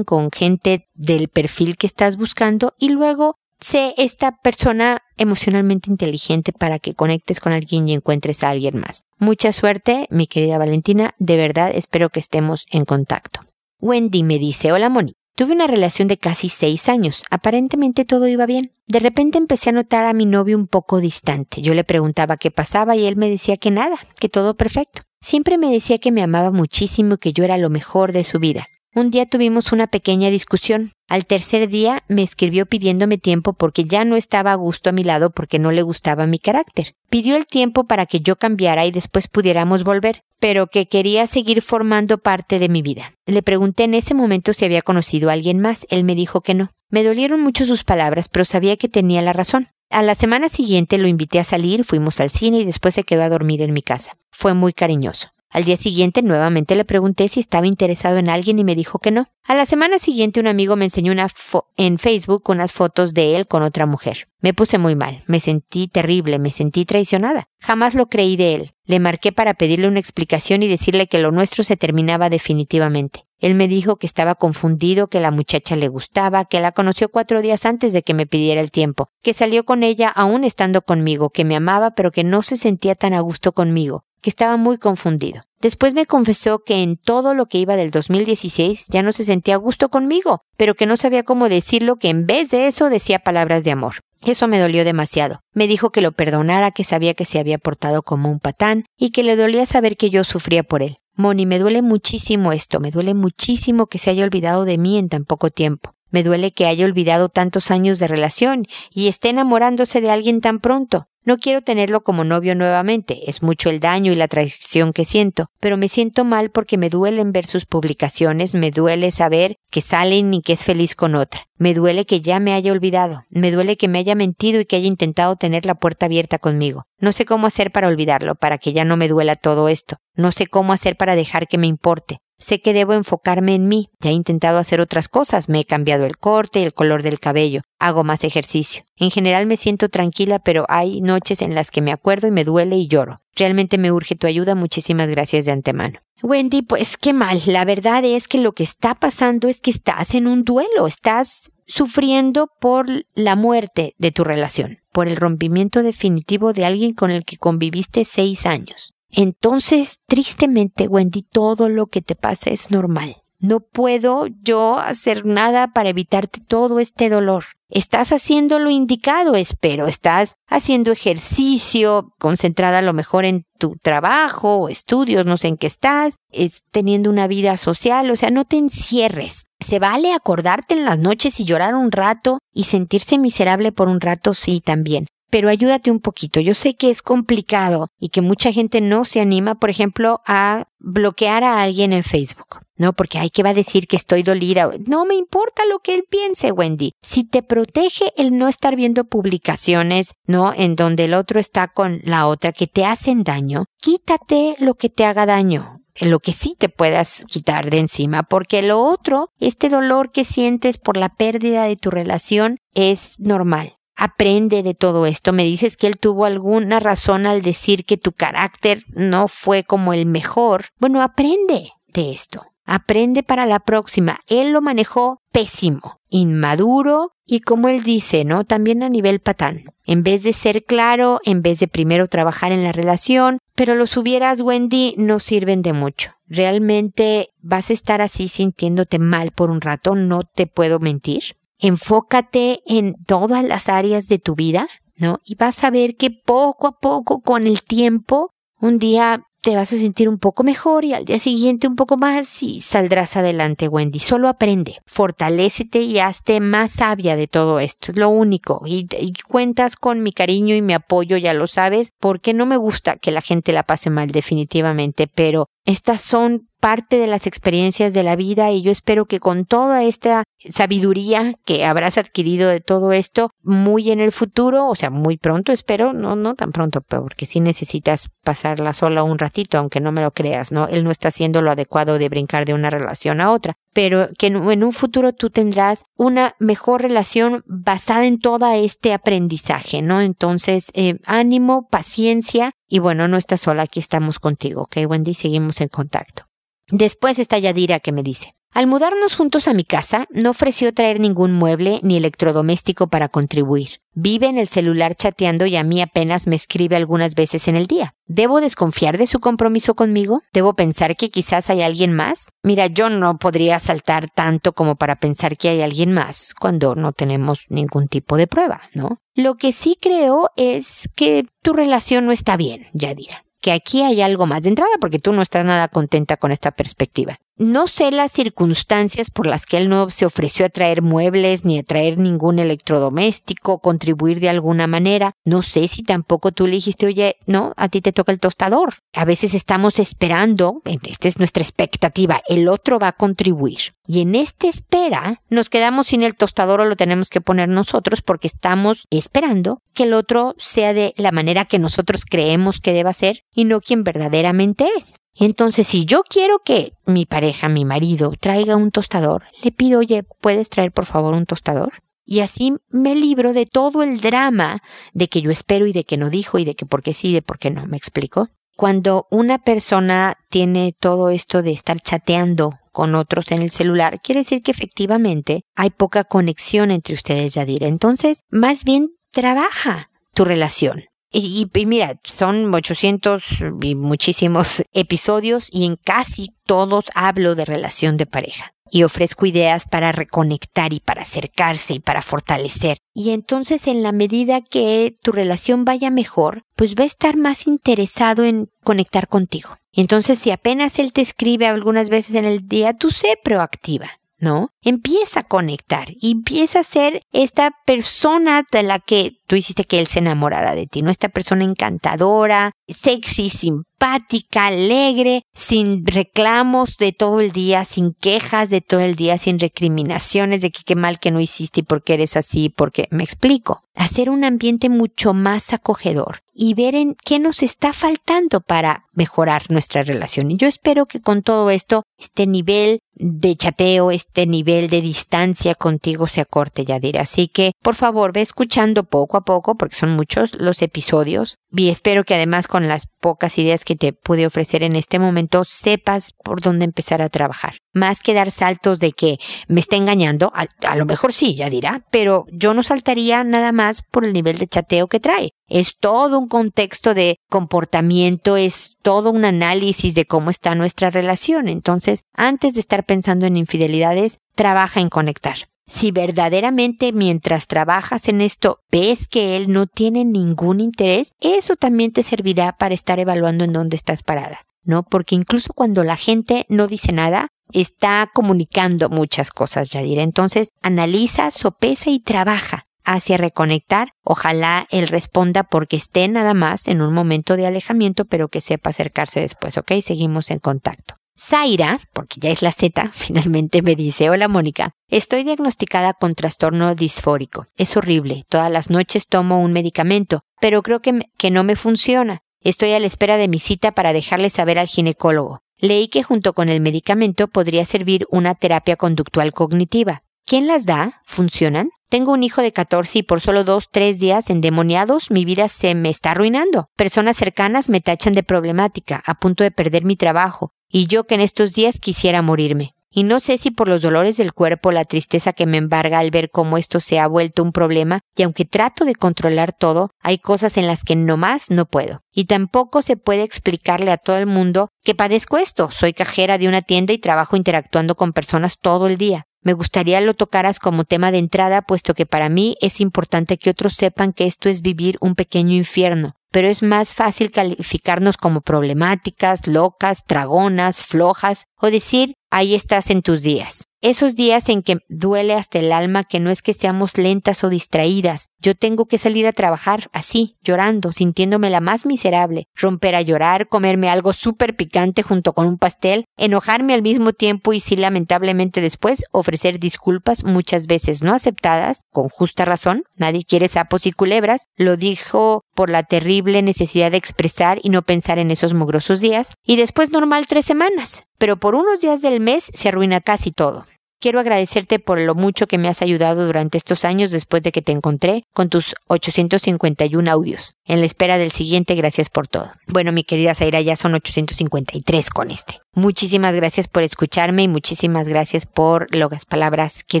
con 0.00 0.30
gente 0.30 0.88
del 0.94 1.28
perfil 1.28 1.76
que 1.76 1.86
estás 1.86 2.16
buscando 2.16 2.74
y 2.78 2.88
luego 2.88 3.36
sé 3.60 3.94
esta 3.96 4.32
persona 4.42 5.02
emocionalmente 5.16 5.90
inteligente 5.90 6.52
para 6.52 6.78
que 6.78 6.94
conectes 6.94 7.38
con 7.38 7.52
alguien 7.52 7.88
y 7.88 7.92
encuentres 7.92 8.42
a 8.42 8.50
alguien 8.50 8.80
más. 8.80 9.04
Mucha 9.18 9.52
suerte, 9.52 10.06
mi 10.10 10.26
querida 10.26 10.58
Valentina, 10.58 11.14
de 11.18 11.36
verdad 11.36 11.70
espero 11.72 12.08
que 12.08 12.20
estemos 12.20 12.66
en 12.72 12.84
contacto. 12.84 13.40
Wendy 13.80 14.22
me 14.24 14.38
dice, 14.38 14.72
hola 14.72 14.88
Moni, 14.88 15.14
tuve 15.36 15.52
una 15.52 15.66
relación 15.66 16.08
de 16.08 16.18
casi 16.18 16.48
seis 16.48 16.88
años, 16.88 17.24
aparentemente 17.30 18.04
todo 18.04 18.26
iba 18.26 18.46
bien. 18.46 18.72
De 18.86 19.00
repente 19.00 19.38
empecé 19.38 19.70
a 19.70 19.74
notar 19.74 20.06
a 20.06 20.12
mi 20.12 20.26
novio 20.26 20.56
un 20.56 20.66
poco 20.66 21.00
distante. 21.00 21.62
Yo 21.62 21.74
le 21.74 21.84
preguntaba 21.84 22.36
qué 22.36 22.50
pasaba 22.50 22.96
y 22.96 23.06
él 23.06 23.16
me 23.16 23.28
decía 23.30 23.56
que 23.58 23.70
nada, 23.70 23.96
que 24.18 24.28
todo 24.28 24.56
perfecto. 24.56 25.02
Siempre 25.20 25.56
me 25.56 25.70
decía 25.70 25.98
que 25.98 26.10
me 26.10 26.22
amaba 26.22 26.50
muchísimo 26.50 27.14
y 27.14 27.18
que 27.18 27.32
yo 27.32 27.44
era 27.44 27.56
lo 27.56 27.70
mejor 27.70 28.12
de 28.12 28.24
su 28.24 28.40
vida. 28.40 28.66
Un 28.94 29.10
día 29.10 29.24
tuvimos 29.24 29.72
una 29.72 29.86
pequeña 29.86 30.28
discusión. 30.28 30.92
Al 31.08 31.24
tercer 31.24 31.70
día 31.70 32.04
me 32.08 32.22
escribió 32.22 32.66
pidiéndome 32.66 33.16
tiempo 33.16 33.54
porque 33.54 33.84
ya 33.84 34.04
no 34.04 34.16
estaba 34.16 34.52
a 34.52 34.56
gusto 34.56 34.90
a 34.90 34.92
mi 34.92 35.02
lado 35.02 35.30
porque 35.30 35.58
no 35.58 35.72
le 35.72 35.80
gustaba 35.80 36.26
mi 36.26 36.38
carácter. 36.38 36.94
Pidió 37.08 37.36
el 37.36 37.46
tiempo 37.46 37.84
para 37.84 38.04
que 38.04 38.20
yo 38.20 38.36
cambiara 38.36 38.84
y 38.84 38.90
después 38.90 39.28
pudiéramos 39.28 39.82
volver, 39.82 40.24
pero 40.40 40.66
que 40.66 40.88
quería 40.88 41.26
seguir 41.26 41.62
formando 41.62 42.18
parte 42.18 42.58
de 42.58 42.68
mi 42.68 42.82
vida. 42.82 43.14
Le 43.24 43.42
pregunté 43.42 43.84
en 43.84 43.94
ese 43.94 44.12
momento 44.12 44.52
si 44.52 44.66
había 44.66 44.82
conocido 44.82 45.30
a 45.30 45.32
alguien 45.32 45.58
más. 45.58 45.86
Él 45.88 46.04
me 46.04 46.14
dijo 46.14 46.42
que 46.42 46.52
no. 46.52 46.68
Me 46.90 47.02
dolieron 47.02 47.40
mucho 47.40 47.64
sus 47.64 47.84
palabras, 47.84 48.28
pero 48.28 48.44
sabía 48.44 48.76
que 48.76 48.90
tenía 48.90 49.22
la 49.22 49.32
razón. 49.32 49.68
A 49.88 50.02
la 50.02 50.14
semana 50.14 50.50
siguiente 50.50 50.98
lo 50.98 51.08
invité 51.08 51.38
a 51.38 51.44
salir, 51.44 51.84
fuimos 51.84 52.20
al 52.20 52.28
cine 52.28 52.58
y 52.58 52.64
después 52.66 52.94
se 52.94 53.04
quedó 53.04 53.22
a 53.22 53.30
dormir 53.30 53.62
en 53.62 53.72
mi 53.72 53.80
casa. 53.80 54.18
Fue 54.30 54.52
muy 54.52 54.74
cariñoso. 54.74 55.28
Al 55.52 55.64
día 55.64 55.76
siguiente 55.76 56.22
nuevamente 56.22 56.76
le 56.76 56.86
pregunté 56.86 57.28
si 57.28 57.38
estaba 57.38 57.66
interesado 57.66 58.16
en 58.16 58.30
alguien 58.30 58.58
y 58.58 58.64
me 58.64 58.74
dijo 58.74 58.98
que 59.00 59.10
no. 59.10 59.28
A 59.44 59.54
la 59.54 59.66
semana 59.66 59.98
siguiente 59.98 60.40
un 60.40 60.46
amigo 60.46 60.76
me 60.76 60.86
enseñó 60.86 61.12
una 61.12 61.28
en 61.76 61.98
Facebook 61.98 62.48
unas 62.48 62.72
fotos 62.72 63.12
de 63.12 63.36
él 63.36 63.46
con 63.46 63.62
otra 63.62 63.84
mujer. 63.84 64.28
Me 64.40 64.54
puse 64.54 64.78
muy 64.78 64.96
mal, 64.96 65.22
me 65.26 65.40
sentí 65.40 65.88
terrible, 65.88 66.38
me 66.38 66.50
sentí 66.50 66.86
traicionada. 66.86 67.48
Jamás 67.60 67.94
lo 67.94 68.08
creí 68.08 68.36
de 68.36 68.54
él. 68.54 68.74
Le 68.86 68.98
marqué 68.98 69.30
para 69.30 69.52
pedirle 69.52 69.88
una 69.88 70.00
explicación 70.00 70.62
y 70.62 70.68
decirle 70.68 71.06
que 71.06 71.18
lo 71.18 71.32
nuestro 71.32 71.64
se 71.64 71.76
terminaba 71.76 72.30
definitivamente. 72.30 73.26
Él 73.38 73.54
me 73.54 73.68
dijo 73.68 73.96
que 73.96 74.06
estaba 74.06 74.36
confundido, 74.36 75.08
que 75.08 75.20
la 75.20 75.32
muchacha 75.32 75.76
le 75.76 75.88
gustaba, 75.88 76.46
que 76.46 76.60
la 76.60 76.72
conoció 76.72 77.10
cuatro 77.10 77.42
días 77.42 77.66
antes 77.66 77.92
de 77.92 78.02
que 78.02 78.14
me 78.14 78.26
pidiera 78.26 78.60
el 78.60 78.70
tiempo, 78.70 79.10
que 79.20 79.34
salió 79.34 79.64
con 79.64 79.82
ella 79.82 80.08
aún 80.08 80.44
estando 80.44 80.82
conmigo, 80.82 81.30
que 81.30 81.44
me 81.44 81.56
amaba 81.56 81.90
pero 81.90 82.10
que 82.10 82.24
no 82.24 82.42
se 82.42 82.56
sentía 82.56 82.94
tan 82.94 83.14
a 83.14 83.20
gusto 83.20 83.52
conmigo, 83.52 84.04
que 84.22 84.30
estaba 84.30 84.56
muy 84.56 84.78
confundido. 84.78 85.42
Después 85.60 85.94
me 85.94 86.06
confesó 86.06 86.60
que 86.60 86.82
en 86.82 86.96
todo 86.96 87.34
lo 87.34 87.46
que 87.46 87.58
iba 87.58 87.76
del 87.76 87.90
2016 87.90 88.86
ya 88.88 89.02
no 89.02 89.12
se 89.12 89.24
sentía 89.24 89.54
a 89.54 89.58
gusto 89.58 89.90
conmigo, 89.90 90.40
pero 90.56 90.74
que 90.74 90.86
no 90.86 90.96
sabía 90.96 91.22
cómo 91.22 91.48
decirlo, 91.48 91.96
que 91.96 92.08
en 92.08 92.26
vez 92.26 92.50
de 92.50 92.66
eso 92.66 92.88
decía 92.88 93.20
palabras 93.20 93.62
de 93.62 93.72
amor. 93.72 93.96
Eso 94.24 94.48
me 94.48 94.58
dolió 94.58 94.84
demasiado. 94.84 95.40
Me 95.52 95.66
dijo 95.66 95.90
que 95.90 96.00
lo 96.00 96.12
perdonara, 96.12 96.70
que 96.70 96.84
sabía 96.84 97.14
que 97.14 97.24
se 97.24 97.38
había 97.38 97.58
portado 97.58 98.02
como 98.02 98.30
un 98.30 98.38
patán 98.38 98.84
y 98.96 99.10
que 99.10 99.22
le 99.22 99.36
dolía 99.36 99.66
saber 99.66 99.96
que 99.96 100.10
yo 100.10 100.24
sufría 100.24 100.62
por 100.62 100.82
él. 100.82 100.96
Moni, 101.14 101.44
me 101.44 101.58
duele 101.58 101.82
muchísimo 101.82 102.52
esto, 102.52 102.80
me 102.80 102.90
duele 102.90 103.14
muchísimo 103.14 103.86
que 103.86 103.98
se 103.98 104.10
haya 104.10 104.24
olvidado 104.24 104.64
de 104.64 104.78
mí 104.78 104.96
en 104.96 105.08
tan 105.08 105.24
poco 105.24 105.50
tiempo. 105.50 105.94
Me 106.10 106.22
duele 106.22 106.52
que 106.52 106.66
haya 106.66 106.84
olvidado 106.84 107.28
tantos 107.28 107.70
años 107.70 107.98
de 107.98 108.08
relación 108.08 108.66
y 108.90 109.08
esté 109.08 109.30
enamorándose 109.30 110.00
de 110.00 110.10
alguien 110.10 110.40
tan 110.40 110.60
pronto. 110.60 111.06
No 111.24 111.38
quiero 111.38 111.62
tenerlo 111.62 112.02
como 112.02 112.24
novio 112.24 112.56
nuevamente, 112.56 113.30
es 113.30 113.44
mucho 113.44 113.70
el 113.70 113.78
daño 113.78 114.10
y 114.10 114.16
la 114.16 114.26
traición 114.26 114.92
que 114.92 115.04
siento, 115.04 115.46
pero 115.60 115.76
me 115.76 115.88
siento 115.88 116.24
mal 116.24 116.50
porque 116.50 116.78
me 116.78 116.90
duelen 116.90 117.30
ver 117.30 117.46
sus 117.46 117.64
publicaciones, 117.64 118.56
me 118.56 118.72
duele 118.72 119.12
saber 119.12 119.54
que 119.70 119.82
salen 119.82 120.34
y 120.34 120.42
que 120.42 120.54
es 120.54 120.64
feliz 120.64 120.96
con 120.96 121.14
otra. 121.14 121.46
Me 121.58 121.74
duele 121.74 122.06
que 122.06 122.20
ya 122.20 122.40
me 122.40 122.54
haya 122.54 122.72
olvidado, 122.72 123.22
me 123.30 123.52
duele 123.52 123.76
que 123.76 123.86
me 123.86 124.00
haya 124.00 124.16
mentido 124.16 124.60
y 124.60 124.64
que 124.64 124.74
haya 124.74 124.88
intentado 124.88 125.36
tener 125.36 125.64
la 125.64 125.76
puerta 125.76 126.06
abierta 126.06 126.40
conmigo. 126.40 126.86
No 126.98 127.12
sé 127.12 127.24
cómo 127.24 127.46
hacer 127.46 127.70
para 127.70 127.86
olvidarlo, 127.86 128.34
para 128.34 128.58
que 128.58 128.72
ya 128.72 128.84
no 128.84 128.96
me 128.96 129.06
duela 129.06 129.36
todo 129.36 129.68
esto. 129.68 129.98
No 130.16 130.32
sé 130.32 130.48
cómo 130.48 130.72
hacer 130.72 130.96
para 130.96 131.14
dejar 131.14 131.46
que 131.46 131.58
me 131.58 131.68
importe. 131.68 132.18
Sé 132.42 132.60
que 132.60 132.72
debo 132.72 132.92
enfocarme 132.92 133.54
en 133.54 133.68
mí. 133.68 133.88
Ya 134.00 134.10
he 134.10 134.14
intentado 134.14 134.58
hacer 134.58 134.80
otras 134.80 135.06
cosas. 135.06 135.48
Me 135.48 135.60
he 135.60 135.64
cambiado 135.64 136.06
el 136.06 136.18
corte 136.18 136.58
y 136.58 136.64
el 136.64 136.74
color 136.74 137.04
del 137.04 137.20
cabello. 137.20 137.62
Hago 137.78 138.02
más 138.02 138.24
ejercicio. 138.24 138.82
En 138.96 139.12
general 139.12 139.46
me 139.46 139.56
siento 139.56 139.88
tranquila, 139.88 140.40
pero 140.40 140.66
hay 140.68 141.00
noches 141.00 141.40
en 141.40 141.54
las 141.54 141.70
que 141.70 141.82
me 141.82 141.92
acuerdo 141.92 142.26
y 142.26 142.32
me 142.32 142.42
duele 142.42 142.76
y 142.76 142.88
lloro. 142.88 143.20
Realmente 143.36 143.78
me 143.78 143.92
urge 143.92 144.16
tu 144.16 144.26
ayuda. 144.26 144.56
Muchísimas 144.56 145.06
gracias 145.08 145.44
de 145.44 145.52
antemano. 145.52 146.00
Wendy, 146.20 146.62
pues 146.62 146.96
qué 146.96 147.12
mal. 147.12 147.40
La 147.46 147.64
verdad 147.64 148.04
es 148.04 148.26
que 148.26 148.38
lo 148.38 148.54
que 148.54 148.64
está 148.64 148.96
pasando 148.96 149.46
es 149.46 149.60
que 149.60 149.70
estás 149.70 150.16
en 150.16 150.26
un 150.26 150.42
duelo. 150.42 150.88
Estás 150.88 151.52
sufriendo 151.68 152.48
por 152.60 152.86
la 153.14 153.36
muerte 153.36 153.94
de 153.98 154.10
tu 154.10 154.24
relación, 154.24 154.80
por 154.90 155.06
el 155.06 155.14
rompimiento 155.14 155.84
definitivo 155.84 156.52
de 156.52 156.64
alguien 156.64 156.92
con 156.92 157.12
el 157.12 157.24
que 157.24 157.36
conviviste 157.36 158.04
seis 158.04 158.46
años. 158.46 158.91
Entonces, 159.12 160.00
tristemente, 160.06 160.88
Wendy, 160.88 161.22
todo 161.22 161.68
lo 161.68 161.86
que 161.86 162.00
te 162.00 162.14
pasa 162.14 162.50
es 162.50 162.70
normal. 162.70 163.16
No 163.38 163.60
puedo 163.60 164.26
yo 164.42 164.78
hacer 164.78 165.26
nada 165.26 165.72
para 165.72 165.90
evitarte 165.90 166.40
todo 166.40 166.78
este 166.78 167.10
dolor. 167.10 167.44
Estás 167.68 168.12
haciendo 168.12 168.58
lo 168.58 168.70
indicado, 168.70 169.34
espero. 169.34 169.88
Estás 169.88 170.36
haciendo 170.46 170.92
ejercicio, 170.92 172.14
concentrada 172.18 172.78
a 172.78 172.82
lo 172.82 172.92
mejor 172.92 173.24
en 173.24 173.44
tu 173.58 173.76
trabajo 173.82 174.54
o 174.54 174.68
estudios, 174.68 175.26
no 175.26 175.36
sé 175.38 175.48
en 175.48 175.56
qué 175.56 175.66
estás, 175.66 176.14
es 176.30 176.62
teniendo 176.70 177.10
una 177.10 177.26
vida 177.26 177.56
social, 177.56 178.10
o 178.10 178.16
sea, 178.16 178.30
no 178.30 178.44
te 178.44 178.58
encierres. 178.58 179.46
Se 179.58 179.78
vale 179.78 180.12
acordarte 180.12 180.74
en 180.74 180.84
las 180.84 181.00
noches 181.00 181.40
y 181.40 181.44
llorar 181.44 181.74
un 181.74 181.90
rato 181.90 182.38
y 182.52 182.64
sentirse 182.64 183.18
miserable 183.18 183.72
por 183.72 183.88
un 183.88 184.00
rato, 184.00 184.34
sí, 184.34 184.60
también 184.60 185.06
pero 185.32 185.48
ayúdate 185.48 185.90
un 185.90 185.98
poquito. 185.98 186.40
Yo 186.40 186.52
sé 186.52 186.74
que 186.74 186.90
es 186.90 187.00
complicado 187.00 187.88
y 187.98 188.10
que 188.10 188.20
mucha 188.20 188.52
gente 188.52 188.82
no 188.82 189.06
se 189.06 189.18
anima, 189.18 189.54
por 189.54 189.70
ejemplo, 189.70 190.20
a 190.26 190.66
bloquear 190.78 191.42
a 191.42 191.62
alguien 191.62 191.94
en 191.94 192.04
Facebook. 192.04 192.58
No, 192.76 192.92
porque 192.92 193.18
hay 193.18 193.30
que 193.30 193.42
va 193.42 193.50
a 193.50 193.54
decir 193.54 193.86
que 193.86 193.96
estoy 193.96 194.22
dolida. 194.22 194.70
No 194.86 195.06
me 195.06 195.14
importa 195.14 195.62
lo 195.64 195.78
que 195.78 195.94
él 195.94 196.04
piense, 196.06 196.52
Wendy. 196.52 196.92
Si 197.00 197.24
te 197.24 197.42
protege 197.42 198.12
el 198.18 198.36
no 198.36 198.46
estar 198.46 198.76
viendo 198.76 199.04
publicaciones, 199.04 200.12
¿no? 200.26 200.52
En 200.54 200.76
donde 200.76 201.06
el 201.06 201.14
otro 201.14 201.40
está 201.40 201.66
con 201.66 202.02
la 202.04 202.26
otra 202.26 202.52
que 202.52 202.66
te 202.66 202.84
hacen 202.84 203.24
daño, 203.24 203.64
quítate 203.80 204.56
lo 204.58 204.74
que 204.74 204.90
te 204.90 205.06
haga 205.06 205.24
daño 205.24 205.78
lo 206.00 206.20
que 206.20 206.32
sí 206.32 206.56
te 206.58 206.70
puedas 206.70 207.26
quitar 207.28 207.68
de 207.68 207.78
encima, 207.78 208.22
porque 208.22 208.62
lo 208.62 208.82
otro, 208.82 209.28
este 209.38 209.68
dolor 209.68 210.10
que 210.10 210.24
sientes 210.24 210.78
por 210.78 210.96
la 210.96 211.10
pérdida 211.10 211.64
de 211.64 211.76
tu 211.76 211.90
relación 211.90 212.56
es 212.74 213.14
normal 213.18 213.76
aprende 214.02 214.64
de 214.64 214.74
todo 214.74 215.06
esto. 215.06 215.32
Me 215.32 215.44
dices 215.44 215.76
que 215.76 215.86
él 215.86 215.96
tuvo 215.96 216.24
alguna 216.24 216.80
razón 216.80 217.24
al 217.24 217.40
decir 217.40 217.84
que 217.84 217.96
tu 217.96 218.10
carácter 218.10 218.84
no 218.88 219.28
fue 219.28 219.62
como 219.62 219.92
el 219.92 220.06
mejor. 220.06 220.64
Bueno, 220.80 221.02
aprende 221.02 221.70
de 221.94 222.10
esto. 222.10 222.42
Aprende 222.64 223.22
para 223.22 223.46
la 223.46 223.60
próxima. 223.60 224.18
Él 224.26 224.50
lo 224.50 224.60
manejó 224.60 225.20
pésimo, 225.30 226.00
inmaduro 226.08 227.12
y 227.26 227.40
como 227.40 227.68
él 227.68 227.84
dice, 227.84 228.24
¿no? 228.24 228.44
También 228.44 228.82
a 228.82 228.88
nivel 228.88 229.20
patán. 229.20 229.66
En 229.84 230.02
vez 230.02 230.24
de 230.24 230.32
ser 230.32 230.64
claro, 230.64 231.20
en 231.24 231.42
vez 231.42 231.60
de 231.60 231.68
primero 231.68 232.08
trabajar 232.08 232.50
en 232.50 232.64
la 232.64 232.72
relación, 232.72 233.38
pero 233.54 233.76
los 233.76 233.96
hubieras, 233.96 234.40
Wendy, 234.40 234.96
no 234.98 235.20
sirven 235.20 235.62
de 235.62 235.74
mucho. 235.74 236.10
Realmente 236.26 237.28
vas 237.40 237.70
a 237.70 237.74
estar 237.74 238.00
así 238.00 238.26
sintiéndote 238.26 238.98
mal 238.98 239.30
por 239.30 239.50
un 239.50 239.60
rato, 239.60 239.94
no 239.94 240.22
te 240.24 240.48
puedo 240.48 240.80
mentir 240.80 241.36
enfócate 241.62 242.60
en 242.66 242.94
todas 243.06 243.44
las 243.44 243.68
áreas 243.68 244.08
de 244.08 244.18
tu 244.18 244.34
vida, 244.34 244.68
¿no? 244.96 245.18
Y 245.24 245.36
vas 245.36 245.64
a 245.64 245.70
ver 245.70 245.96
que 245.96 246.10
poco 246.10 246.66
a 246.66 246.78
poco, 246.78 247.22
con 247.22 247.46
el 247.46 247.62
tiempo, 247.62 248.34
un 248.60 248.78
día 248.78 249.22
te 249.42 249.56
vas 249.56 249.72
a 249.72 249.76
sentir 249.76 250.08
un 250.08 250.18
poco 250.18 250.44
mejor 250.44 250.84
y 250.84 250.94
al 250.94 251.04
día 251.04 251.18
siguiente 251.18 251.66
un 251.66 251.74
poco 251.74 251.96
más 251.96 252.42
y 252.42 252.60
saldrás 252.60 253.16
adelante, 253.16 253.66
Wendy. 253.66 253.98
Solo 253.98 254.28
aprende, 254.28 254.78
fortalécete 254.86 255.80
y 255.82 255.98
hazte 255.98 256.40
más 256.40 256.72
sabia 256.72 257.16
de 257.16 257.26
todo 257.26 257.58
esto. 257.58 257.90
Es 257.90 257.98
lo 257.98 258.08
único. 258.08 258.62
Y, 258.64 258.86
y, 258.98 259.12
cuentas 259.28 259.74
con 259.74 260.02
mi 260.02 260.12
cariño 260.12 260.54
y 260.54 260.62
mi 260.62 260.74
apoyo, 260.74 261.16
ya 261.16 261.34
lo 261.34 261.48
sabes, 261.48 261.90
porque 261.98 262.34
no 262.34 262.46
me 262.46 262.56
gusta 262.56 262.96
que 262.96 263.10
la 263.10 263.20
gente 263.20 263.52
la 263.52 263.64
pase 263.64 263.90
mal 263.90 264.12
definitivamente, 264.12 265.08
pero 265.08 265.46
estas 265.64 266.02
son 266.02 266.48
parte 266.62 266.96
de 266.96 267.08
las 267.08 267.26
experiencias 267.26 267.92
de 267.92 268.04
la 268.04 268.14
vida 268.14 268.52
y 268.52 268.62
yo 268.62 268.70
espero 268.70 269.06
que 269.06 269.18
con 269.18 269.46
toda 269.46 269.82
esta 269.82 270.22
sabiduría 270.48 271.34
que 271.44 271.64
habrás 271.64 271.98
adquirido 271.98 272.48
de 272.48 272.60
todo 272.60 272.92
esto, 272.92 273.30
muy 273.42 273.90
en 273.90 273.98
el 273.98 274.12
futuro, 274.12 274.68
o 274.68 274.76
sea, 274.76 274.88
muy 274.88 275.16
pronto 275.16 275.50
espero, 275.50 275.92
no, 275.92 276.14
no 276.14 276.36
tan 276.36 276.52
pronto, 276.52 276.80
porque 276.80 277.26
si 277.26 277.40
necesitas 277.40 278.10
pasarla 278.22 278.74
sola 278.74 279.02
un 279.02 279.18
ratito, 279.18 279.58
aunque 279.58 279.80
no 279.80 279.90
me 279.90 280.02
lo 280.02 280.12
creas, 280.12 280.52
¿no? 280.52 280.68
Él 280.68 280.84
no 280.84 280.92
está 280.92 281.08
haciendo 281.08 281.42
lo 281.42 281.50
adecuado 281.50 281.98
de 281.98 282.08
brincar 282.08 282.44
de 282.44 282.54
una 282.54 282.70
relación 282.70 283.20
a 283.20 283.32
otra, 283.32 283.54
pero 283.72 284.10
que 284.16 284.28
en, 284.28 284.36
un 284.36 284.72
futuro 284.72 285.12
tú 285.12 285.30
tendrás 285.30 285.82
una 285.96 286.36
mejor 286.38 286.82
relación 286.82 287.42
basada 287.46 288.06
en 288.06 288.20
todo 288.20 288.48
este 288.52 288.92
aprendizaje, 288.92 289.82
¿no? 289.82 290.00
Entonces, 290.00 290.70
eh, 290.74 291.00
ánimo, 291.06 291.66
paciencia 291.68 292.52
y 292.68 292.78
bueno, 292.78 293.08
no 293.08 293.16
estás 293.16 293.40
sola, 293.40 293.64
aquí 293.64 293.80
estamos 293.80 294.20
contigo, 294.20 294.62
¿ok, 294.62 294.76
Wendy? 294.88 295.14
Seguimos 295.14 295.60
en 295.60 295.68
contacto. 295.68 296.31
Después 296.68 297.18
está 297.18 297.38
Yadira 297.38 297.80
que 297.80 297.92
me 297.92 298.02
dice, 298.02 298.34
al 298.54 298.66
mudarnos 298.66 299.16
juntos 299.16 299.48
a 299.48 299.54
mi 299.54 299.64
casa, 299.64 300.06
no 300.10 300.30
ofreció 300.30 300.74
traer 300.74 301.00
ningún 301.00 301.32
mueble 301.32 301.80
ni 301.82 301.96
electrodoméstico 301.96 302.86
para 302.86 303.08
contribuir. 303.08 303.80
Vive 303.94 304.26
en 304.26 304.36
el 304.36 304.46
celular 304.46 304.94
chateando 304.94 305.46
y 305.46 305.56
a 305.56 305.64
mí 305.64 305.80
apenas 305.80 306.26
me 306.26 306.36
escribe 306.36 306.76
algunas 306.76 307.14
veces 307.14 307.48
en 307.48 307.56
el 307.56 307.66
día. 307.66 307.94
¿Debo 308.06 308.42
desconfiar 308.42 308.98
de 308.98 309.06
su 309.06 309.20
compromiso 309.20 309.74
conmigo? 309.74 310.20
¿Debo 310.34 310.54
pensar 310.54 310.96
que 310.96 311.10
quizás 311.10 311.48
hay 311.48 311.62
alguien 311.62 311.94
más? 311.94 312.28
Mira, 312.42 312.66
yo 312.66 312.90
no 312.90 313.18
podría 313.18 313.58
saltar 313.58 314.10
tanto 314.10 314.52
como 314.52 314.76
para 314.76 314.96
pensar 314.96 315.38
que 315.38 315.48
hay 315.48 315.62
alguien 315.62 315.92
más 315.92 316.34
cuando 316.38 316.74
no 316.74 316.92
tenemos 316.92 317.46
ningún 317.48 317.88
tipo 317.88 318.18
de 318.18 318.26
prueba, 318.26 318.62
¿no? 318.74 319.00
Lo 319.14 319.36
que 319.36 319.52
sí 319.52 319.78
creo 319.80 320.28
es 320.36 320.90
que 320.94 321.24
tu 321.42 321.54
relación 321.54 322.04
no 322.04 322.12
está 322.12 322.36
bien, 322.36 322.66
Yadira 322.74 323.24
que 323.42 323.52
aquí 323.52 323.82
hay 323.82 324.00
algo 324.00 324.26
más 324.26 324.42
de 324.42 324.48
entrada 324.48 324.72
porque 324.80 324.98
tú 324.98 325.12
no 325.12 325.20
estás 325.20 325.44
nada 325.44 325.68
contenta 325.68 326.16
con 326.16 326.32
esta 326.32 326.52
perspectiva. 326.52 327.18
No 327.38 327.66
sé 327.66 327.90
las 327.90 328.12
circunstancias 328.12 329.10
por 329.10 329.26
las 329.26 329.46
que 329.46 329.56
él 329.56 329.70
no 329.70 329.88
se 329.88 330.04
ofreció 330.04 330.44
a 330.44 330.50
traer 330.50 330.82
muebles 330.82 331.46
ni 331.46 331.58
a 331.58 331.62
traer 331.62 331.96
ningún 331.96 332.38
electrodoméstico, 332.38 333.58
contribuir 333.60 334.20
de 334.20 334.28
alguna 334.28 334.66
manera. 334.66 335.12
No 335.24 335.40
sé 335.40 335.66
si 335.66 335.82
tampoco 335.82 336.32
tú 336.32 336.46
le 336.46 336.56
dijiste, 336.56 336.86
oye, 336.86 337.16
no, 337.26 337.54
a 337.56 337.68
ti 337.68 337.80
te 337.80 337.92
toca 337.92 338.12
el 338.12 338.20
tostador. 338.20 338.76
A 338.92 339.06
veces 339.06 339.32
estamos 339.32 339.78
esperando, 339.78 340.60
esta 340.82 341.08
es 341.08 341.18
nuestra 341.18 341.42
expectativa, 341.42 342.20
el 342.28 342.48
otro 342.48 342.78
va 342.78 342.88
a 342.88 342.92
contribuir. 342.96 343.74
Y 343.86 344.02
en 344.02 344.14
esta 344.14 344.46
espera 344.46 345.22
nos 345.30 345.48
quedamos 345.48 345.88
sin 345.88 346.02
el 346.02 346.14
tostador 346.14 346.60
o 346.60 346.66
lo 346.66 346.76
tenemos 346.76 347.08
que 347.08 347.22
poner 347.22 347.48
nosotros 347.48 348.02
porque 348.02 348.28
estamos 348.28 348.86
esperando 348.90 349.62
que 349.72 349.84
el 349.84 349.94
otro 349.94 350.34
sea 350.38 350.74
de 350.74 350.92
la 350.96 351.12
manera 351.12 351.46
que 351.46 351.58
nosotros 351.58 352.04
creemos 352.04 352.60
que 352.60 352.72
deba 352.72 352.92
ser 352.92 353.24
y 353.34 353.46
no 353.46 353.60
quien 353.60 353.84
verdaderamente 353.84 354.68
es. 354.76 355.01
Entonces, 355.14 355.66
si 355.66 355.84
yo 355.84 356.02
quiero 356.02 356.38
que 356.38 356.72
mi 356.86 357.04
pareja, 357.04 357.48
mi 357.48 357.64
marido, 357.64 358.12
traiga 358.18 358.56
un 358.56 358.70
tostador, 358.70 359.24
le 359.42 359.52
pido, 359.52 359.80
oye, 359.80 360.04
¿puedes 360.20 360.48
traer 360.48 360.72
por 360.72 360.86
favor 360.86 361.14
un 361.14 361.26
tostador? 361.26 361.72
Y 362.04 362.20
así 362.20 362.54
me 362.68 362.94
libro 362.94 363.32
de 363.32 363.46
todo 363.46 363.82
el 363.82 364.00
drama 364.00 364.62
de 364.92 365.08
que 365.08 365.22
yo 365.22 365.30
espero 365.30 365.66
y 365.66 365.72
de 365.72 365.84
que 365.84 365.96
no 365.96 366.10
dijo 366.10 366.38
y 366.38 366.44
de 366.44 366.54
que 366.54 366.66
por 366.66 366.82
qué 366.82 366.94
sí 366.94 367.10
y 367.10 367.14
de 367.14 367.22
por 367.22 367.38
qué 367.38 367.50
no. 367.50 367.66
¿Me 367.66 367.76
explico? 367.76 368.28
Cuando 368.56 369.06
una 369.10 369.38
persona 369.38 370.16
tiene 370.28 370.74
todo 370.78 371.10
esto 371.10 371.42
de 371.42 371.52
estar 371.52 371.80
chateando 371.80 372.58
con 372.70 372.94
otros 372.94 373.30
en 373.32 373.42
el 373.42 373.50
celular, 373.50 374.00
quiere 374.02 374.22
decir 374.22 374.42
que 374.42 374.50
efectivamente 374.50 375.42
hay 375.54 375.70
poca 375.70 376.04
conexión 376.04 376.70
entre 376.70 376.94
ustedes, 376.94 377.34
Yadira. 377.34 377.66
Entonces, 377.66 378.22
más 378.30 378.64
bien 378.64 378.90
trabaja 379.10 379.90
tu 380.12 380.24
relación. 380.24 380.84
Y, 381.12 381.46
mira, 381.66 382.00
son 382.04 382.54
800 382.54 383.22
y 383.60 383.74
muchísimos 383.74 384.62
episodios 384.72 385.48
y 385.52 385.66
en 385.66 385.76
casi 385.76 386.34
todos 386.46 386.86
hablo 386.94 387.34
de 387.34 387.44
relación 387.44 387.96
de 387.96 388.06
pareja 388.06 388.54
y 388.70 388.84
ofrezco 388.84 389.26
ideas 389.26 389.66
para 389.66 389.92
reconectar 389.92 390.72
y 390.72 390.80
para 390.80 391.02
acercarse 391.02 391.74
y 391.74 391.80
para 391.80 392.00
fortalecer. 392.00 392.78
Y 392.94 393.10
entonces 393.10 393.66
en 393.66 393.82
la 393.82 393.92
medida 393.92 394.40
que 394.40 394.94
tu 395.02 395.12
relación 395.12 395.66
vaya 395.66 395.90
mejor, 395.90 396.44
pues 396.56 396.74
va 396.74 396.84
a 396.84 396.86
estar 396.86 397.18
más 397.18 397.46
interesado 397.46 398.24
en 398.24 398.48
conectar 398.64 399.08
contigo. 399.08 399.56
Y 399.72 399.82
entonces 399.82 400.18
si 400.18 400.30
apenas 400.30 400.78
él 400.78 400.94
te 400.94 401.02
escribe 401.02 401.46
algunas 401.46 401.90
veces 401.90 402.14
en 402.14 402.24
el 402.24 402.48
día, 402.48 402.72
tú 402.72 402.90
sé 402.90 403.18
proactiva. 403.22 403.90
¿no? 404.22 404.50
Empieza 404.62 405.20
a 405.20 405.24
conectar 405.24 405.88
y 406.00 406.12
empieza 406.12 406.60
a 406.60 406.62
ser 406.62 407.02
esta 407.12 407.50
persona 407.66 408.44
de 408.52 408.62
la 408.62 408.78
que 408.78 409.18
tú 409.32 409.36
hiciste 409.36 409.64
que 409.64 409.80
él 409.80 409.86
se 409.86 410.00
enamorara 410.00 410.54
de 410.54 410.66
ti, 410.66 410.82
¿no? 410.82 410.90
Esta 410.90 411.08
persona 411.08 411.42
encantadora, 411.42 412.52
sexy, 412.68 413.30
simpática, 413.30 414.48
alegre, 414.48 415.22
sin 415.32 415.86
reclamos 415.86 416.76
de 416.76 416.92
todo 416.92 417.18
el 417.18 417.32
día, 417.32 417.64
sin 417.64 417.94
quejas 417.94 418.50
de 418.50 418.60
todo 418.60 418.80
el 418.80 418.94
día, 418.94 419.16
sin 419.16 419.38
recriminaciones 419.38 420.42
de 420.42 420.50
que 420.50 420.64
qué 420.66 420.76
mal 420.76 421.00
que 421.00 421.10
no 421.10 421.18
hiciste 421.18 421.60
y 421.60 421.62
por 421.62 421.82
qué 421.82 421.94
eres 421.94 422.18
así, 422.18 422.50
porque 422.50 422.88
me 422.90 423.04
explico. 423.04 423.62
Hacer 423.74 424.10
un 424.10 424.22
ambiente 424.24 424.68
mucho 424.68 425.14
más 425.14 425.54
acogedor 425.54 426.20
y 426.34 426.52
ver 426.52 426.74
en 426.74 426.94
qué 426.94 427.18
nos 427.18 427.42
está 427.42 427.72
faltando 427.72 428.42
para 428.42 428.84
mejorar 428.92 429.50
nuestra 429.50 429.82
relación. 429.82 430.30
Y 430.30 430.36
yo 430.36 430.46
espero 430.46 430.84
que 430.84 431.00
con 431.00 431.22
todo 431.22 431.50
esto, 431.50 431.84
este 431.98 432.26
nivel 432.26 432.80
de 432.94 433.34
chateo, 433.36 433.90
este 433.90 434.26
nivel 434.26 434.68
de 434.68 434.80
distancia 434.80 435.54
contigo 435.54 436.06
se 436.06 436.20
acorte, 436.20 436.64
diré. 436.80 436.98
Así 437.00 437.28
que, 437.28 437.52
por 437.62 437.74
favor, 437.74 438.12
ve 438.12 438.22
escuchando 438.22 438.84
poco 438.84 439.16
a 439.16 439.21
poco, 439.22 439.56
porque 439.56 439.76
son 439.76 439.96
muchos 439.96 440.32
los 440.34 440.62
episodios, 440.62 441.36
y 441.50 441.68
espero 441.68 442.04
que 442.04 442.14
además 442.14 442.48
con 442.48 442.68
las 442.68 442.86
pocas 443.00 443.38
ideas 443.38 443.64
que 443.64 443.76
te 443.76 443.92
pude 443.92 444.26
ofrecer 444.26 444.62
en 444.62 444.76
este 444.76 444.98
momento, 444.98 445.44
sepas 445.44 446.12
por 446.24 446.40
dónde 446.40 446.64
empezar 446.64 447.02
a 447.02 447.08
trabajar. 447.08 447.56
Más 447.74 448.00
que 448.00 448.14
dar 448.14 448.30
saltos 448.30 448.78
de 448.78 448.92
que 448.92 449.18
me 449.48 449.60
está 449.60 449.76
engañando, 449.76 450.32
a, 450.34 450.76
lo 450.76 450.86
mejor 450.86 451.12
sí, 451.12 451.34
ya 451.34 451.50
dirá, 451.50 451.84
pero 451.90 452.26
yo 452.30 452.54
no 452.54 452.62
saltaría 452.62 453.24
nada 453.24 453.52
más 453.52 453.82
por 453.82 454.04
el 454.04 454.12
nivel 454.12 454.38
de 454.38 454.46
chateo 454.46 454.88
que 454.88 455.00
trae. 455.00 455.30
Es 455.48 455.74
todo 455.78 456.18
un 456.18 456.28
contexto 456.28 456.94
de 456.94 457.16
comportamiento, 457.28 458.36
es 458.36 458.76
todo 458.82 459.10
un 459.10 459.24
análisis 459.24 459.94
de 459.94 460.06
cómo 460.06 460.30
está 460.30 460.54
nuestra 460.54 460.90
relación. 460.90 461.48
Entonces, 461.48 462.02
antes 462.14 462.54
de 462.54 462.60
estar 462.60 462.84
pensando 462.84 463.26
en 463.26 463.36
infidelidades, 463.36 464.18
trabaja 464.34 464.80
en 464.80 464.88
conectar. 464.88 465.51
Si 465.66 465.92
verdaderamente 465.92 466.92
mientras 466.92 467.46
trabajas 467.46 468.08
en 468.08 468.20
esto 468.20 468.58
ves 468.70 469.06
que 469.06 469.36
él 469.36 469.52
no 469.52 469.66
tiene 469.66 470.04
ningún 470.04 470.60
interés, 470.60 471.12
eso 471.20 471.56
también 471.56 471.92
te 471.92 472.02
servirá 472.02 472.52
para 472.52 472.74
estar 472.74 472.98
evaluando 472.98 473.44
en 473.44 473.52
dónde 473.52 473.76
estás 473.76 474.02
parada, 474.02 474.40
¿no? 474.64 474.82
Porque 474.82 475.14
incluso 475.14 475.52
cuando 475.54 475.84
la 475.84 475.96
gente 475.96 476.46
no 476.48 476.66
dice 476.66 476.92
nada, 476.92 477.28
está 477.52 478.10
comunicando 478.12 478.88
muchas 478.88 479.30
cosas, 479.30 479.70
ya 479.70 479.82
diré. 479.82 480.02
Entonces, 480.02 480.50
analiza, 480.62 481.30
sopesa 481.30 481.90
y 481.90 482.00
trabaja 482.00 482.64
hacia 482.84 483.16
reconectar. 483.16 483.90
Ojalá 484.04 484.66
él 484.70 484.88
responda 484.88 485.44
porque 485.44 485.76
esté 485.76 486.08
nada 486.08 486.34
más 486.34 486.66
en 486.66 486.82
un 486.82 486.92
momento 486.92 487.36
de 487.36 487.46
alejamiento, 487.46 488.04
pero 488.04 488.28
que 488.28 488.40
sepa 488.40 488.70
acercarse 488.70 489.20
después, 489.20 489.56
¿ok? 489.58 489.72
Seguimos 489.82 490.30
en 490.30 490.38
contacto. 490.38 490.96
Zaira, 491.18 491.78
porque 491.92 492.20
ya 492.20 492.30
es 492.30 492.42
la 492.42 492.52
Z, 492.52 492.90
finalmente 492.94 493.62
me 493.62 493.76
dice, 493.76 494.10
hola 494.10 494.28
Mónica, 494.28 494.74
estoy 494.88 495.24
diagnosticada 495.24 495.92
con 495.92 496.14
trastorno 496.14 496.74
disfórico. 496.74 497.46
Es 497.56 497.76
horrible, 497.76 498.24
todas 498.28 498.50
las 498.50 498.70
noches 498.70 499.06
tomo 499.06 499.40
un 499.40 499.52
medicamento, 499.52 500.22
pero 500.40 500.62
creo 500.62 500.80
que, 500.80 501.00
que 501.18 501.30
no 501.30 501.44
me 501.44 501.56
funciona. 501.56 502.22
Estoy 502.40 502.72
a 502.72 502.80
la 502.80 502.86
espera 502.86 503.16
de 503.16 503.28
mi 503.28 503.38
cita 503.38 503.72
para 503.72 503.92
dejarle 503.92 504.30
saber 504.30 504.58
al 504.58 504.66
ginecólogo. 504.66 505.42
Leí 505.58 505.86
que 505.88 506.02
junto 506.02 506.32
con 506.32 506.48
el 506.48 506.60
medicamento 506.60 507.28
podría 507.28 507.64
servir 507.64 508.04
una 508.10 508.34
terapia 508.34 508.74
conductual 508.74 509.32
cognitiva. 509.32 510.02
¿Quién 510.26 510.48
las 510.48 510.66
da? 510.66 511.02
¿Funcionan? 511.04 511.70
Tengo 511.88 512.12
un 512.12 512.22
hijo 512.22 512.42
de 512.42 512.52
14 512.52 513.00
y 513.00 513.02
por 513.02 513.20
solo 513.20 513.44
dos, 513.44 513.68
tres 513.70 513.98
días 513.98 514.30
endemoniados 514.30 515.10
mi 515.10 515.24
vida 515.24 515.48
se 515.48 515.74
me 515.74 515.90
está 515.90 516.12
arruinando. 516.12 516.68
Personas 516.74 517.16
cercanas 517.16 517.68
me 517.68 517.80
tachan 517.80 518.14
de 518.14 518.22
problemática, 518.22 519.02
a 519.06 519.14
punto 519.14 519.44
de 519.44 519.50
perder 519.50 519.84
mi 519.84 519.94
trabajo, 519.94 520.52
y 520.72 520.86
yo 520.86 521.04
que 521.04 521.14
en 521.14 521.20
estos 521.20 521.52
días 521.52 521.78
quisiera 521.78 522.22
morirme. 522.22 522.74
Y 522.94 523.04
no 523.04 523.20
sé 523.20 523.38
si 523.38 523.50
por 523.50 523.68
los 523.68 523.80
dolores 523.80 524.16
del 524.16 524.32
cuerpo, 524.32 524.72
la 524.72 524.84
tristeza 524.84 525.32
que 525.32 525.46
me 525.46 525.56
embarga 525.56 525.98
al 525.98 526.10
ver 526.10 526.30
cómo 526.30 526.58
esto 526.58 526.80
se 526.80 526.98
ha 526.98 527.06
vuelto 527.06 527.42
un 527.42 527.52
problema, 527.52 528.00
y 528.16 528.22
aunque 528.22 528.44
trato 528.44 528.84
de 528.84 528.94
controlar 528.94 529.52
todo, 529.52 529.90
hay 530.02 530.18
cosas 530.18 530.58
en 530.58 530.66
las 530.66 530.82
que 530.82 530.96
no 530.96 531.16
más 531.16 531.50
no 531.50 531.64
puedo. 531.64 532.00
Y 532.12 532.24
tampoco 532.24 532.82
se 532.82 532.96
puede 532.96 533.22
explicarle 533.22 533.92
a 533.92 533.96
todo 533.96 534.16
el 534.16 534.26
mundo 534.26 534.68
que 534.82 534.94
padezco 534.94 535.38
esto. 535.38 535.70
Soy 535.70 535.92
cajera 535.94 536.36
de 536.36 536.48
una 536.48 536.60
tienda 536.60 536.92
y 536.92 536.98
trabajo 536.98 537.36
interactuando 537.36 537.94
con 537.94 538.12
personas 538.12 538.58
todo 538.60 538.88
el 538.88 538.98
día. 538.98 539.24
Me 539.42 539.54
gustaría 539.54 540.00
lo 540.00 540.14
tocaras 540.14 540.58
como 540.58 540.84
tema 540.84 541.10
de 541.10 541.18
entrada, 541.18 541.62
puesto 541.62 541.94
que 541.94 542.06
para 542.06 542.28
mí 542.28 542.56
es 542.60 542.80
importante 542.80 543.38
que 543.38 543.50
otros 543.50 543.72
sepan 543.72 544.12
que 544.12 544.26
esto 544.26 544.48
es 544.48 544.60
vivir 544.60 544.98
un 545.00 545.14
pequeño 545.14 545.54
infierno, 545.54 546.14
pero 546.32 546.48
es 546.48 546.62
más 546.62 546.94
fácil 546.94 547.30
calificarnos 547.30 548.16
como 548.16 548.40
problemáticas, 548.40 549.46
locas, 549.46 550.04
tragonas, 550.04 550.82
flojas, 550.82 551.44
o 551.60 551.70
decir 551.70 552.14
ahí 552.30 552.54
estás 552.54 552.90
en 552.90 553.02
tus 553.02 553.22
días. 553.22 553.68
Esos 553.84 554.14
días 554.14 554.48
en 554.48 554.62
que 554.62 554.78
duele 554.88 555.34
hasta 555.34 555.58
el 555.58 555.72
alma 555.72 556.04
que 556.04 556.20
no 556.20 556.30
es 556.30 556.40
que 556.40 556.54
seamos 556.54 556.98
lentas 556.98 557.42
o 557.42 557.48
distraídas. 557.48 558.28
Yo 558.38 558.54
tengo 558.54 558.86
que 558.86 558.96
salir 558.96 559.26
a 559.26 559.32
trabajar 559.32 559.90
así, 559.92 560.36
llorando, 560.40 560.92
sintiéndome 560.92 561.50
la 561.50 561.58
más 561.58 561.84
miserable, 561.84 562.46
romper 562.54 562.94
a 562.94 563.02
llorar, 563.02 563.48
comerme 563.48 563.88
algo 563.88 564.12
súper 564.12 564.54
picante 564.54 565.02
junto 565.02 565.32
con 565.32 565.48
un 565.48 565.58
pastel, 565.58 566.04
enojarme 566.16 566.74
al 566.74 566.82
mismo 566.82 567.12
tiempo 567.12 567.52
y 567.54 567.58
sí 567.58 567.74
lamentablemente 567.74 568.60
después 568.60 569.02
ofrecer 569.10 569.58
disculpas 569.58 570.22
muchas 570.22 570.68
veces 570.68 571.02
no 571.02 571.12
aceptadas, 571.12 571.80
con 571.90 572.08
justa 572.08 572.44
razón. 572.44 572.84
Nadie 572.94 573.24
quiere 573.24 573.48
sapos 573.48 573.86
y 573.86 573.90
culebras. 573.90 574.46
Lo 574.54 574.76
dijo 574.76 575.42
por 575.56 575.70
la 575.70 575.82
terrible 575.82 576.40
necesidad 576.42 576.92
de 576.92 576.98
expresar 576.98 577.58
y 577.64 577.70
no 577.70 577.82
pensar 577.82 578.20
en 578.20 578.30
esos 578.30 578.54
mugrosos 578.54 579.00
días. 579.00 579.34
Y 579.44 579.56
después 579.56 579.90
normal 579.90 580.28
tres 580.28 580.44
semanas 580.44 581.02
pero 581.22 581.36
por 581.36 581.54
unos 581.54 581.80
días 581.80 582.02
del 582.02 582.18
mes 582.18 582.50
se 582.52 582.68
arruina 582.68 583.00
casi 583.00 583.30
todo. 583.30 583.64
Quiero 584.02 584.18
agradecerte 584.18 584.80
por 584.80 585.00
lo 585.00 585.14
mucho 585.14 585.46
que 585.46 585.58
me 585.58 585.68
has 585.68 585.80
ayudado 585.80 586.26
durante 586.26 586.58
estos 586.58 586.84
años 586.84 587.12
después 587.12 587.40
de 587.44 587.52
que 587.52 587.62
te 587.62 587.70
encontré 587.70 588.24
con 588.32 588.48
tus 588.48 588.74
851 588.88 590.10
audios. 590.10 590.56
En 590.66 590.80
la 590.80 590.86
espera 590.86 591.18
del 591.18 591.30
siguiente, 591.30 591.76
gracias 591.76 592.10
por 592.10 592.26
todo. 592.26 592.50
Bueno, 592.66 592.90
mi 592.90 593.04
querida 593.04 593.36
Zaira, 593.36 593.60
ya 593.60 593.76
son 593.76 593.94
853 593.94 595.08
con 595.08 595.30
este. 595.30 595.60
Muchísimas 595.74 596.36
gracias 596.36 596.68
por 596.68 596.82
escucharme 596.82 597.44
y 597.44 597.48
muchísimas 597.48 598.06
gracias 598.06 598.44
por 598.44 598.94
las 598.94 599.24
palabras 599.24 599.84
que 599.84 600.00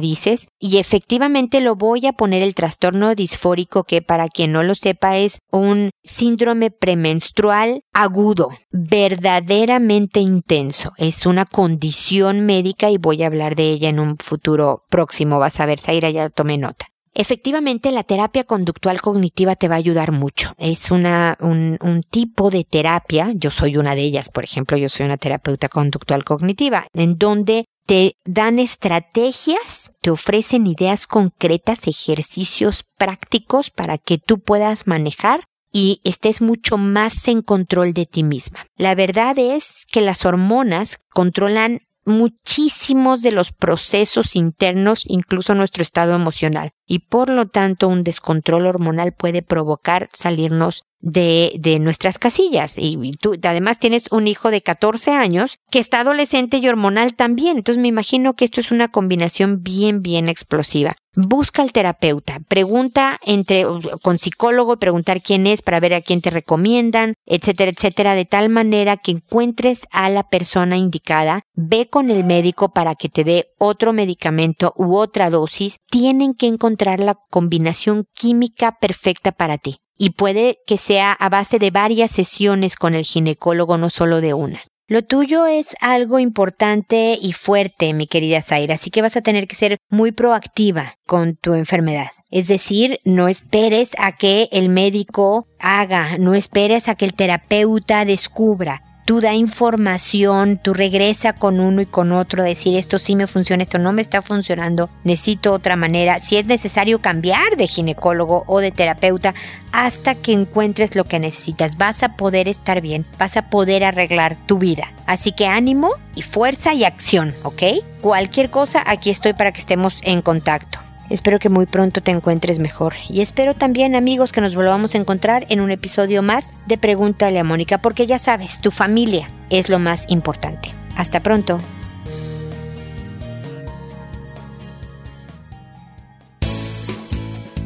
dices. 0.00 0.48
Y 0.60 0.76
efectivamente 0.76 1.62
lo 1.62 1.76
voy 1.76 2.06
a 2.06 2.12
poner 2.12 2.42
el 2.42 2.54
trastorno 2.54 3.14
disfórico 3.14 3.84
que 3.84 4.02
para 4.02 4.28
quien 4.28 4.52
no 4.52 4.62
lo 4.62 4.74
sepa 4.74 5.16
es 5.16 5.38
un 5.50 5.88
síndrome 6.04 6.70
premenstrual 6.70 7.80
agudo, 7.94 8.50
verdaderamente 8.70 10.20
intenso. 10.20 10.92
Es 10.98 11.24
una 11.24 11.46
condición 11.46 12.44
médica 12.44 12.90
y 12.90 12.98
voy 12.98 13.22
a 13.22 13.28
hablar 13.28 13.56
de 13.56 13.70
ella 13.70 13.88
en 13.88 13.98
un 13.98 14.18
futuro 14.18 14.84
próximo. 14.90 15.38
Vas 15.38 15.58
a 15.58 15.64
ver, 15.64 15.80
Zaira, 15.80 16.10
ya 16.10 16.28
tomé 16.28 16.58
nota. 16.58 16.91
Efectivamente, 17.14 17.92
la 17.92 18.04
terapia 18.04 18.44
conductual 18.44 19.00
cognitiva 19.02 19.54
te 19.54 19.68
va 19.68 19.74
a 19.74 19.78
ayudar 19.78 20.12
mucho. 20.12 20.54
Es 20.58 20.90
una, 20.90 21.36
un, 21.40 21.78
un, 21.82 22.02
tipo 22.02 22.50
de 22.50 22.64
terapia, 22.64 23.32
yo 23.34 23.50
soy 23.50 23.76
una 23.76 23.94
de 23.94 24.02
ellas, 24.02 24.30
por 24.30 24.44
ejemplo, 24.44 24.78
yo 24.78 24.88
soy 24.88 25.04
una 25.06 25.18
terapeuta 25.18 25.68
conductual 25.68 26.24
cognitiva, 26.24 26.86
en 26.94 27.18
donde 27.18 27.66
te 27.86 28.14
dan 28.24 28.58
estrategias, 28.58 29.92
te 30.00 30.10
ofrecen 30.10 30.66
ideas 30.66 31.06
concretas, 31.06 31.86
ejercicios 31.86 32.84
prácticos 32.96 33.70
para 33.70 33.98
que 33.98 34.18
tú 34.18 34.38
puedas 34.38 34.86
manejar 34.86 35.44
y 35.72 36.00
estés 36.04 36.40
mucho 36.40 36.76
más 36.76 37.26
en 37.28 37.42
control 37.42 37.92
de 37.92 38.06
ti 38.06 38.22
misma. 38.22 38.66
La 38.76 38.94
verdad 38.94 39.38
es 39.38 39.84
que 39.90 40.00
las 40.00 40.24
hormonas 40.24 40.98
controlan 41.10 41.80
muchísimos 42.04 43.22
de 43.22 43.32
los 43.32 43.52
procesos 43.52 44.36
internos, 44.36 45.04
incluso 45.06 45.54
nuestro 45.54 45.82
estado 45.82 46.14
emocional. 46.14 46.72
Y 46.92 46.98
por 46.98 47.30
lo 47.30 47.48
tanto 47.48 47.88
un 47.88 48.04
descontrol 48.04 48.66
hormonal 48.66 49.14
puede 49.14 49.40
provocar 49.40 50.10
salirnos 50.12 50.84
de, 51.02 51.52
de 51.58 51.78
nuestras 51.78 52.18
casillas. 52.18 52.76
Y, 52.78 53.12
tú 53.20 53.34
además 53.42 53.78
tienes 53.78 54.06
un 54.10 54.28
hijo 54.28 54.50
de 54.50 54.62
14 54.62 55.12
años 55.12 55.58
que 55.70 55.80
está 55.80 56.00
adolescente 56.00 56.58
y 56.58 56.68
hormonal 56.68 57.14
también. 57.14 57.58
Entonces 57.58 57.82
me 57.82 57.88
imagino 57.88 58.34
que 58.34 58.44
esto 58.44 58.60
es 58.60 58.70
una 58.70 58.88
combinación 58.88 59.62
bien, 59.62 60.02
bien 60.02 60.28
explosiva. 60.28 60.94
Busca 61.14 61.60
al 61.60 61.72
terapeuta, 61.72 62.40
pregunta 62.48 63.18
entre 63.26 63.66
con 64.00 64.18
psicólogo, 64.18 64.78
preguntar 64.78 65.20
quién 65.20 65.46
es 65.46 65.60
para 65.60 65.78
ver 65.78 65.92
a 65.92 66.00
quién 66.00 66.22
te 66.22 66.30
recomiendan, 66.30 67.16
etcétera, 67.26 67.70
etcétera, 67.70 68.14
de 68.14 68.24
tal 68.24 68.48
manera 68.48 68.96
que 68.96 69.10
encuentres 69.10 69.86
a 69.90 70.08
la 70.08 70.22
persona 70.22 70.78
indicada, 70.78 71.42
ve 71.52 71.90
con 71.90 72.08
el 72.08 72.24
médico 72.24 72.72
para 72.72 72.94
que 72.94 73.10
te 73.10 73.24
dé 73.24 73.52
otro 73.58 73.92
medicamento 73.92 74.72
u 74.74 74.96
otra 74.96 75.28
dosis, 75.28 75.76
tienen 75.90 76.32
que 76.32 76.46
la 76.84 77.18
combinación 77.30 78.06
química 78.14 78.78
perfecta 78.80 79.32
para 79.32 79.58
ti 79.58 79.78
y 79.96 80.10
puede 80.10 80.58
que 80.66 80.78
sea 80.78 81.12
a 81.12 81.28
base 81.28 81.58
de 81.58 81.70
varias 81.70 82.10
sesiones 82.10 82.76
con 82.76 82.94
el 82.94 83.04
ginecólogo, 83.04 83.78
no 83.78 83.88
solo 83.90 84.20
de 84.20 84.34
una. 84.34 84.60
Lo 84.88 85.02
tuyo 85.02 85.46
es 85.46 85.76
algo 85.80 86.18
importante 86.18 87.16
y 87.20 87.32
fuerte, 87.32 87.94
mi 87.94 88.06
querida 88.06 88.42
Zaira, 88.42 88.74
así 88.74 88.90
que 88.90 89.00
vas 89.00 89.16
a 89.16 89.22
tener 89.22 89.46
que 89.46 89.56
ser 89.56 89.78
muy 89.88 90.12
proactiva 90.12 90.96
con 91.06 91.36
tu 91.36 91.54
enfermedad. 91.54 92.08
Es 92.30 92.48
decir, 92.48 92.98
no 93.04 93.28
esperes 93.28 93.92
a 93.98 94.12
que 94.12 94.48
el 94.52 94.68
médico 94.68 95.46
haga, 95.58 96.18
no 96.18 96.34
esperes 96.34 96.88
a 96.88 96.94
que 96.94 97.04
el 97.04 97.14
terapeuta 97.14 98.04
descubra 98.04 98.82
tú 99.12 99.20
da 99.20 99.34
información, 99.34 100.56
tú 100.56 100.72
regresa 100.72 101.34
con 101.34 101.60
uno 101.60 101.82
y 101.82 101.86
con 101.86 102.12
otro, 102.12 102.42
decir 102.42 102.78
esto 102.78 102.98
sí 102.98 103.14
me 103.14 103.26
funciona, 103.26 103.62
esto 103.62 103.76
no 103.76 103.92
me 103.92 104.00
está 104.00 104.22
funcionando, 104.22 104.88
necesito 105.04 105.52
otra 105.52 105.76
manera, 105.76 106.18
si 106.18 106.38
es 106.38 106.46
necesario 106.46 107.02
cambiar 107.02 107.58
de 107.58 107.66
ginecólogo 107.66 108.44
o 108.46 108.60
de 108.60 108.70
terapeuta 108.70 109.34
hasta 109.70 110.14
que 110.14 110.32
encuentres 110.32 110.94
lo 110.94 111.04
que 111.04 111.18
necesitas, 111.18 111.76
vas 111.76 112.02
a 112.02 112.16
poder 112.16 112.48
estar 112.48 112.80
bien, 112.80 113.04
vas 113.18 113.36
a 113.36 113.50
poder 113.50 113.84
arreglar 113.84 114.38
tu 114.46 114.56
vida. 114.56 114.90
Así 115.04 115.32
que 115.32 115.46
ánimo 115.46 115.90
y 116.14 116.22
fuerza 116.22 116.72
y 116.72 116.84
acción, 116.84 117.34
¿ok? 117.42 117.64
Cualquier 118.00 118.48
cosa, 118.48 118.82
aquí 118.86 119.10
estoy 119.10 119.34
para 119.34 119.52
que 119.52 119.60
estemos 119.60 120.00
en 120.04 120.22
contacto. 120.22 120.78
Espero 121.12 121.38
que 121.38 121.48
muy 121.50 121.66
pronto 121.66 122.02
te 122.02 122.10
encuentres 122.10 122.58
mejor 122.58 122.94
y 123.10 123.20
espero 123.20 123.52
también 123.52 123.94
amigos 123.94 124.32
que 124.32 124.40
nos 124.40 124.54
volvamos 124.54 124.94
a 124.94 124.98
encontrar 124.98 125.44
en 125.50 125.60
un 125.60 125.70
episodio 125.70 126.22
más 126.22 126.50
de 126.64 126.78
Pregúntale 126.78 127.38
a 127.38 127.44
Mónica 127.44 127.82
porque 127.82 128.06
ya 128.06 128.18
sabes, 128.18 128.62
tu 128.62 128.70
familia 128.70 129.28
es 129.50 129.68
lo 129.68 129.78
más 129.78 130.06
importante. 130.08 130.70
Hasta 130.96 131.20
pronto. 131.20 131.58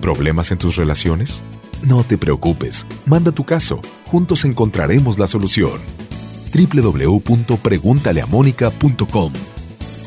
¿Problemas 0.00 0.50
en 0.50 0.58
tus 0.58 0.74
relaciones? 0.74 1.40
No 1.82 2.02
te 2.02 2.18
preocupes, 2.18 2.84
manda 3.06 3.30
tu 3.30 3.44
caso, 3.44 3.80
juntos 4.06 4.44
encontraremos 4.44 5.20
la 5.20 5.28
solución. 5.28 5.80
www.preguntaleamónica.com 6.52 9.32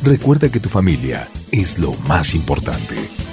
Recuerda 0.03 0.49
que 0.49 0.59
tu 0.59 0.67
familia 0.67 1.29
es 1.53 1.79
lo 1.79 1.93
más 2.07 2.35
importante. 2.35 3.28